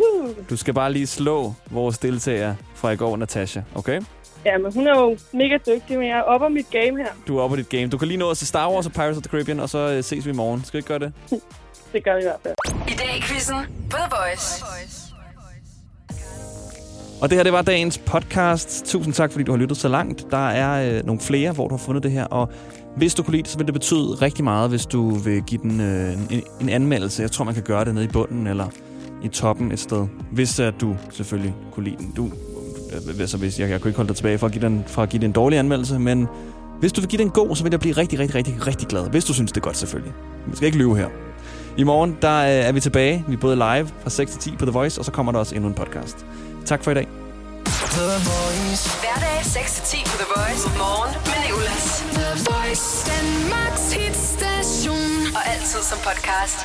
Du 0.49 0.57
skal 0.57 0.73
bare 0.73 0.93
lige 0.93 1.07
slå 1.07 1.53
vores 1.71 1.97
deltager 1.97 2.55
fra 2.75 2.89
i 2.91 2.95
går, 2.95 3.17
Natasha, 3.17 3.61
okay? 3.75 4.01
Ja, 4.45 4.57
men 4.57 4.73
hun 4.73 4.87
er 4.87 4.99
jo 4.99 5.17
mega 5.31 5.57
dygtig, 5.67 5.97
men 5.99 6.07
jeg 6.07 6.17
er 6.17 6.21
oppe 6.21 6.49
mit 6.49 6.69
game 6.71 6.97
her. 7.03 7.07
Du 7.27 7.37
er 7.37 7.41
oppe 7.41 7.55
på 7.55 7.57
dit 7.57 7.69
game. 7.69 7.87
Du 7.87 7.97
kan 7.97 8.07
lige 8.07 8.17
nå 8.17 8.29
at 8.29 8.37
se 8.37 8.45
Star 8.45 8.71
Wars 8.71 8.85
og 8.85 8.91
Pirates 8.91 9.17
of 9.17 9.23
the 9.23 9.29
Caribbean, 9.29 9.59
og 9.59 9.69
så 9.69 9.77
øh, 9.77 10.03
ses 10.03 10.25
vi 10.25 10.31
i 10.31 10.33
morgen. 10.33 10.63
Skal 10.65 10.77
vi 10.77 10.79
ikke 10.79 10.87
gøre 10.87 10.99
det? 10.99 11.13
Det 11.93 12.03
gør 12.03 12.15
vi 12.15 12.21
i 12.21 12.23
hvert 12.23 12.39
fald. 12.43 12.55
I 12.87 12.91
dag 12.91 13.17
i 13.17 13.21
quizzen 13.21 13.55
på 13.89 13.97
The 13.97 14.09
Voice. 14.11 14.63
Og 17.21 17.29
det 17.29 17.37
her, 17.37 17.43
det 17.43 17.53
var 17.53 17.61
dagens 17.61 17.97
podcast. 17.97 18.85
Tusind 18.85 19.13
tak, 19.13 19.31
fordi 19.31 19.43
du 19.43 19.51
har 19.51 19.59
lyttet 19.59 19.77
så 19.77 19.87
langt. 19.87 20.31
Der 20.31 20.49
er 20.49 20.97
øh, 20.97 21.05
nogle 21.05 21.21
flere, 21.21 21.51
hvor 21.51 21.67
du 21.67 21.73
har 21.73 21.83
fundet 21.85 22.03
det 22.03 22.11
her. 22.11 22.25
Og 22.25 22.49
hvis 22.95 23.15
du 23.15 23.23
kunne 23.23 23.31
lide 23.31 23.43
det, 23.43 23.51
så 23.51 23.57
vil 23.57 23.65
det 23.65 23.73
betyde 23.73 24.15
rigtig 24.21 24.43
meget, 24.43 24.69
hvis 24.69 24.85
du 24.85 25.09
vil 25.09 25.43
give 25.43 25.61
den 25.61 25.81
øh, 25.81 26.13
en, 26.13 26.43
en 26.61 26.69
anmeldelse. 26.69 27.21
Jeg 27.21 27.31
tror, 27.31 27.45
man 27.45 27.53
kan 27.53 27.63
gøre 27.63 27.85
det 27.85 27.93
nede 27.93 28.05
i 28.05 28.07
bunden 28.07 28.47
eller 28.47 28.67
i 29.23 29.27
toppen 29.27 29.71
et 29.71 29.79
sted. 29.79 30.07
Hvis 30.31 30.59
at 30.59 30.73
du 30.81 30.95
selvfølgelig 31.11 31.55
kunne 31.71 31.83
lide 31.83 31.97
den. 31.97 32.13
Du, 32.17 32.25
øh, 32.25 32.54
altså, 33.19 33.37
hvis, 33.37 33.59
jeg, 33.59 33.69
jeg 33.69 33.81
kunne 33.81 33.89
ikke 33.89 33.97
holde 33.97 34.07
dig 34.07 34.15
tilbage 34.15 34.37
fra 34.37 34.47
at, 34.47 34.53
give 34.53 34.65
den, 34.65 34.83
fra 34.87 35.03
at 35.03 35.09
give 35.09 35.19
den 35.21 35.29
en 35.29 35.33
dårlig 35.33 35.59
anmeldelse, 35.59 35.99
men 35.99 36.27
hvis 36.79 36.93
du 36.93 37.01
vil 37.01 37.09
give 37.09 37.17
den 37.17 37.27
en 37.27 37.31
god, 37.31 37.55
så 37.55 37.63
vil 37.63 37.71
jeg 37.71 37.79
blive 37.79 37.97
rigtig, 37.97 38.19
rigtig, 38.19 38.35
rigtig, 38.35 38.67
rigtig 38.67 38.87
glad. 38.87 39.09
Hvis 39.09 39.25
du 39.25 39.33
synes, 39.33 39.51
det 39.51 39.57
er 39.57 39.61
godt, 39.61 39.77
selvfølgelig. 39.77 40.13
Man 40.47 40.55
skal 40.55 40.65
ikke 40.65 40.77
lyve 40.77 40.97
her. 40.97 41.07
I 41.77 41.83
morgen, 41.83 42.17
der 42.21 42.37
øh, 42.41 42.49
er 42.49 42.71
vi 42.71 42.79
tilbage. 42.79 43.25
Vi 43.27 43.33
er 43.33 43.37
både 43.37 43.55
live 43.55 43.87
fra 44.03 44.09
6 44.09 44.31
til 44.31 44.39
10 44.41 44.55
på 44.59 44.65
The 44.65 44.71
Voice, 44.71 45.01
og 45.01 45.05
så 45.05 45.11
kommer 45.11 45.31
der 45.31 45.39
også 45.39 45.55
endnu 45.55 45.67
en 45.69 45.75
podcast. 45.75 46.25
Tak 46.65 46.83
for 46.83 46.91
i 46.91 46.93
dag. 46.93 47.07
Hverdag 49.03 49.39
6-10 49.39 50.03
på 50.11 50.17
The 50.23 50.29
Voice. 50.35 50.63
Morgen 50.77 51.11
med 51.31 51.39
Nicolas. 51.45 52.03
The 52.19 52.29
Voice, 52.49 52.87
Danmarks 53.11 53.93
hitstation. 53.93 55.35
Og 55.37 55.41
altid 55.53 55.81
som 55.89 55.97
podcast. 56.09 56.59